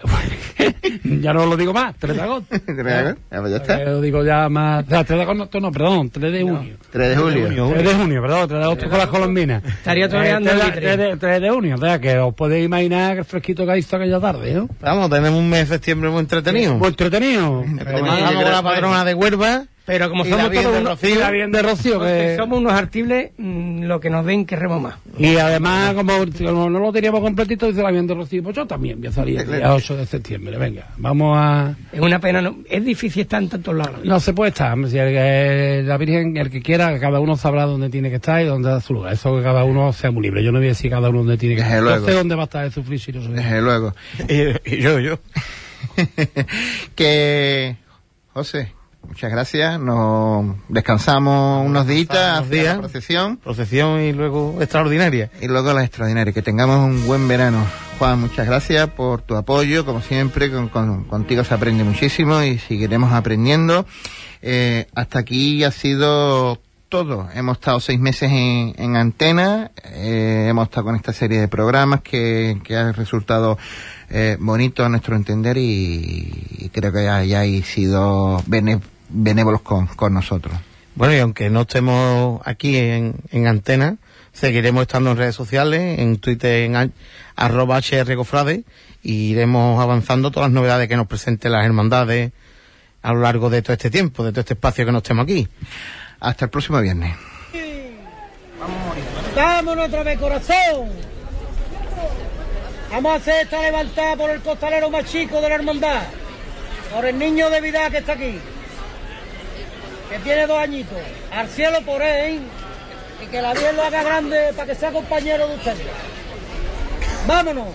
ya 1.22 1.34
no 1.34 1.46
lo 1.46 1.58
digo 1.58 1.74
más, 1.74 1.96
3 2.00 2.16
de 2.16 2.22
agosto. 2.22 2.56
Ya, 2.84 3.16
pues 3.42 3.52
ya 3.52 3.58
está. 3.58 3.82
Eh, 3.82 3.86
lo 3.86 4.02
digo 4.02 4.24
ya 4.24 4.50
más. 4.50 4.86
O 4.86 4.90
sea, 4.90 5.04
3 5.04 5.18
de 5.18 5.24
agosto, 5.24 5.60
no, 5.60 5.72
perdón, 5.72 6.10
3 6.10 6.32
de 6.34 6.42
junio. 6.44 6.76
3 6.92 7.10
de 7.10 7.16
julio. 7.18 7.70
3 7.74 7.84
de 7.84 7.94
junio, 7.96 8.22
perdón, 8.22 8.48
3 8.48 8.60
de 8.60 8.66
agosto 8.66 8.90
con 8.90 8.98
las 9.00 9.08
colombinas. 9.08 9.64
Estaría 9.64 10.10
toreando 10.10 10.50
Eh, 10.50 10.54
el 10.54 10.60
3, 10.60 10.76
litre. 10.76 10.98
de, 10.98 11.18
3 11.18 11.42
de 11.42 11.50
junio, 11.50 11.76
o 11.76 11.80
sea, 11.80 12.00
que 12.00 12.18
os 12.20 12.34
podéis 12.34 12.66
imaginar 12.66 13.18
el 13.18 13.26
fresquito 13.26 13.66
que 13.66 13.78
hizo 13.78 13.96
aquella 13.96 14.20
tarde, 14.20 14.54
¿no? 14.54 14.70
Vamos, 14.82 15.10
tenemos 15.10 15.40
un 15.40 15.50
mes 15.50 15.70
de 15.70 15.76
septiembre 15.76 16.10
muy 16.10 16.20
entretenido. 16.20 16.76
Muy 16.76 16.88
entretenido. 16.90 17.64
Entretenido. 17.64 18.16
Con 18.34 18.52
la 18.52 18.62
patrona 18.64 19.06
de 19.06 19.14
Huelva. 19.14 19.64
Pero 19.86 20.10
como 20.10 20.26
Y 20.26 20.30
somos 20.30 20.50
todos 20.50 20.64
de 20.64 20.70
unos, 20.80 20.84
Rocío. 21.02 21.10
Y 21.16 21.18
la 21.20 21.30
bien 21.32 21.52
de 21.52 21.62
Rocío, 21.62 22.00
que... 22.00 22.36
somos 22.38 22.60
unos 22.60 22.72
artibles, 22.72 23.32
mm, 23.38 23.84
lo 23.84 24.00
que 24.00 24.10
nos 24.10 24.26
den 24.26 24.46
que 24.46 24.56
remo 24.56 24.80
más. 24.80 24.96
Y 25.18 25.36
además, 25.36 25.94
como, 25.94 26.14
como 26.46 26.70
no 26.70 26.80
lo 26.80 26.94
teníamos 26.94 27.20
completito, 27.20 27.68
dice 27.68 27.84
la 27.84 27.92
bien 27.92 28.08
de 28.08 28.14
Rocío, 28.14 28.42
pues 28.44 28.56
yo 28.56 28.66
también 28.66 29.00
voy 29.02 29.10
a 29.10 29.12
salir 29.12 29.42
el 29.42 29.52
día 29.52 29.74
8 29.74 29.98
de 29.98 30.06
septiembre, 30.06 30.58
venga, 30.58 30.88
vamos 30.96 31.38
a... 31.38 31.76
Es 31.92 32.00
una 32.00 32.20
pena, 32.20 32.42
no, 32.42 32.60
es 32.70 32.86
difícil 32.86 33.24
estar 33.24 33.44
en 33.44 33.50
tantos 33.50 33.76
lados. 33.76 34.00
No 34.06 34.22
se 34.22 34.32
puede 34.34 34.50
estar, 34.52 34.78
si 34.88 34.98
el 34.98 35.10
que- 35.14 35.84
la 35.86 35.98
Virgen, 35.98 36.38
el 36.38 36.50
que 36.50 36.62
quiera, 36.62 36.98
cada 36.98 37.20
uno 37.20 37.36
sabrá 37.36 37.66
dónde 37.66 37.90
tiene 37.90 38.10
que 38.10 38.16
estar 38.16 38.42
y 38.42 38.46
dónde 38.46 38.70
da 38.70 38.80
su 38.80 38.94
lugar. 38.94 39.12
Eso 39.12 39.36
que 39.36 39.44
cada 39.44 39.66
uno 39.66 39.92
sea 39.92 40.12
muy 40.12 40.24
libre. 40.24 40.44
Yo 40.46 40.54
no 40.54 40.60
voy 40.60 40.68
a 40.68 40.70
decir 40.70 40.90
cada 40.92 41.10
uno 41.10 41.20
dónde 41.20 41.36
tiene 41.38 41.56
que 41.56 41.62
Desde 41.62 41.74
estar. 41.80 41.84
luego. 41.84 42.06
Yo 42.06 42.12
sé 42.14 42.18
dónde 42.18 42.36
va 42.36 42.44
a 42.44 42.46
estar 42.46 42.64
el 42.66 42.72
sufrir 42.72 43.00
si 43.02 43.12
no 43.12 43.22
soy. 43.22 43.34
Desde 43.34 43.62
luego. 43.62 43.94
Y, 44.30 44.76
y 44.76 44.82
yo, 44.82 44.98
yo. 45.02 45.20
que... 46.96 47.76
José, 48.34 48.72
muchas 49.08 49.32
gracias. 49.32 49.80
Nos 49.80 50.56
descansamos 50.70 51.66
unos 51.66 51.88
días 51.88 52.08
hacia 52.12 52.64
la 52.74 52.80
procesión. 52.80 53.38
Procesión 53.38 54.02
y 54.02 54.12
luego 54.14 54.58
extraordinaria. 54.62 55.30
Y 55.42 55.48
luego 55.48 55.74
la 55.74 55.84
extraordinaria. 55.84 56.34
Que 56.34 56.42
tengamos 56.42 56.78
un 56.80 57.06
buen 57.06 57.28
verano. 57.28 57.66
Juan, 58.00 58.20
muchas 58.20 58.46
gracias 58.48 58.90
por 58.90 59.22
tu 59.22 59.36
apoyo. 59.36 59.86
Como 59.86 60.02
siempre, 60.02 60.52
con, 60.52 60.70
con- 60.70 61.04
contigo 61.06 61.44
se 61.44 61.54
aprende 61.54 61.84
muchísimo 61.84 62.42
y 62.44 62.58
seguiremos 62.60 63.14
aprendiendo. 63.14 63.86
Eh, 64.42 64.88
hasta 64.96 65.20
aquí 65.20 65.64
ha 65.64 65.72
sido 65.72 66.60
todo. 66.90 67.28
Hemos 67.34 67.58
estado 67.58 67.80
seis 67.80 68.00
meses 68.00 68.32
en, 68.32 68.74
en 68.78 68.96
antena. 68.96 69.72
eh, 69.84 70.48
hemos 70.50 70.66
estado 70.68 70.86
con 70.88 70.96
esta 70.96 71.14
serie 71.14 71.40
de 71.40 71.48
programas 71.48 72.02
que, 72.02 72.60
que 72.64 72.76
ha 72.76 72.92
resultado 72.92 73.58
eh, 74.10 74.38
bonito 74.40 74.84
a 74.86 74.90
nuestro 74.90 75.16
entender 75.16 75.58
y, 75.58 76.32
y 76.60 76.70
creo 76.70 76.92
que 76.92 77.08
hayáis 77.10 77.66
sido 77.66 78.44
bene- 78.46 78.80
benévolos 79.14 79.62
con, 79.62 79.88
con 79.88 80.14
nosotros. 80.14 80.54
Bueno, 80.96 81.14
y 81.16 81.20
aunque 81.20 81.50
no 81.50 81.62
estemos 81.62 82.42
aquí 82.46 82.78
en, 82.78 83.16
en 83.32 83.48
antena, 83.48 83.98
seguiremos 84.32 84.84
estando 84.84 85.12
en 85.12 85.18
redes 85.18 85.36
sociales, 85.36 86.00
en 86.00 86.18
Twitter, 86.18 86.64
en 86.64 86.94
arroba 87.36 87.80
hrcofrade, 87.80 88.64
y 89.02 89.32
iremos 89.32 89.82
avanzando 89.82 90.32
todas 90.32 90.50
las 90.50 90.54
novedades 90.54 90.88
que 90.88 90.96
nos 90.96 91.08
presenten 91.08 91.52
las 91.52 91.66
hermandades 91.66 92.32
a 93.02 93.14
lo 93.14 93.22
largo 93.22 93.50
de 93.50 93.62
todo 93.62 93.74
este 93.74 93.90
tiempo, 93.90 94.24
de 94.24 94.32
todo 94.32 94.42
este 94.42 94.54
espacio 94.54 94.86
que 94.86 94.92
nos 94.92 95.02
estemos 95.02 95.24
aquí. 95.24 95.48
Hasta 96.20 96.46
el 96.46 96.52
próximo 96.52 96.80
viernes. 96.80 97.16
¡Vámonos 99.36 99.88
otra 99.88 100.04
vez, 100.04 100.20
corazón! 100.20 100.90
Vamos 102.92 103.12
a 103.12 103.16
hacer 103.16 103.44
esta 103.44 103.62
levantada 103.62 104.16
por 104.16 104.30
el 104.30 104.42
costalero 104.42 104.90
más 104.90 105.06
chico 105.06 105.42
de 105.42 105.50
la 105.50 105.56
hermandad. 105.56 106.04
Por 106.94 107.06
el 107.06 107.18
niño 107.18 107.50
de 107.50 107.60
vida 107.60 107.90
que 107.90 107.98
está 107.98 108.14
aquí. 108.14 108.40
Que 110.14 110.20
tiene 110.20 110.46
dos 110.46 110.60
añitos. 110.60 111.00
Al 111.32 111.50
cielo 111.50 111.82
por 111.82 112.00
él. 112.04 112.40
Y 113.24 113.26
que 113.26 113.42
la 113.42 113.54
Virgen 113.54 113.76
lo 113.76 113.82
haga 113.82 114.04
grande 114.04 114.54
para 114.56 114.68
que 114.68 114.76
sea 114.76 114.92
compañero 114.92 115.48
de 115.48 115.56
ustedes. 115.56 115.88
¡Vámonos! 117.26 117.70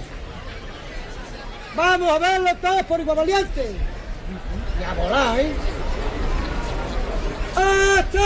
¡Vamos 1.74 2.12
a 2.12 2.18
verlo 2.20 2.54
todos 2.62 2.82
por 2.84 3.00
igual 3.00 3.16
valiente! 3.16 3.72
Y 4.78 4.84
a 4.84 4.94
volar, 4.94 5.40
¿eh? 5.40 5.52
¡Este! 7.98 8.18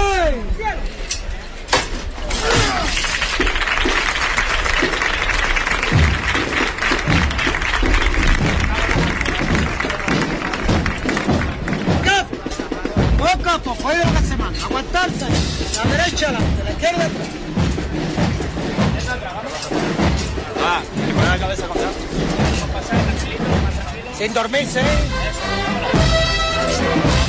Poco 13.33 13.49
a 13.49 13.59
poco, 13.59 13.89
hoy 13.89 13.95
es 13.95 14.13
la 14.13 14.21
semana. 14.21 14.59
Aguantarse. 14.63 15.27
La 15.77 15.85
derecha 15.91 16.29
adelante, 16.29 16.65
la 16.65 16.71
izquierda 16.71 17.07
atrás. 17.07 17.29
Ah, 20.63 20.83
que 20.95 21.15
poner 21.15 21.29
la 21.29 21.39
cabeza 21.39 21.67
contra. 21.67 21.89
Sin 24.19 24.35
dormirse. 24.35 24.81
¿eh? 24.81 27.22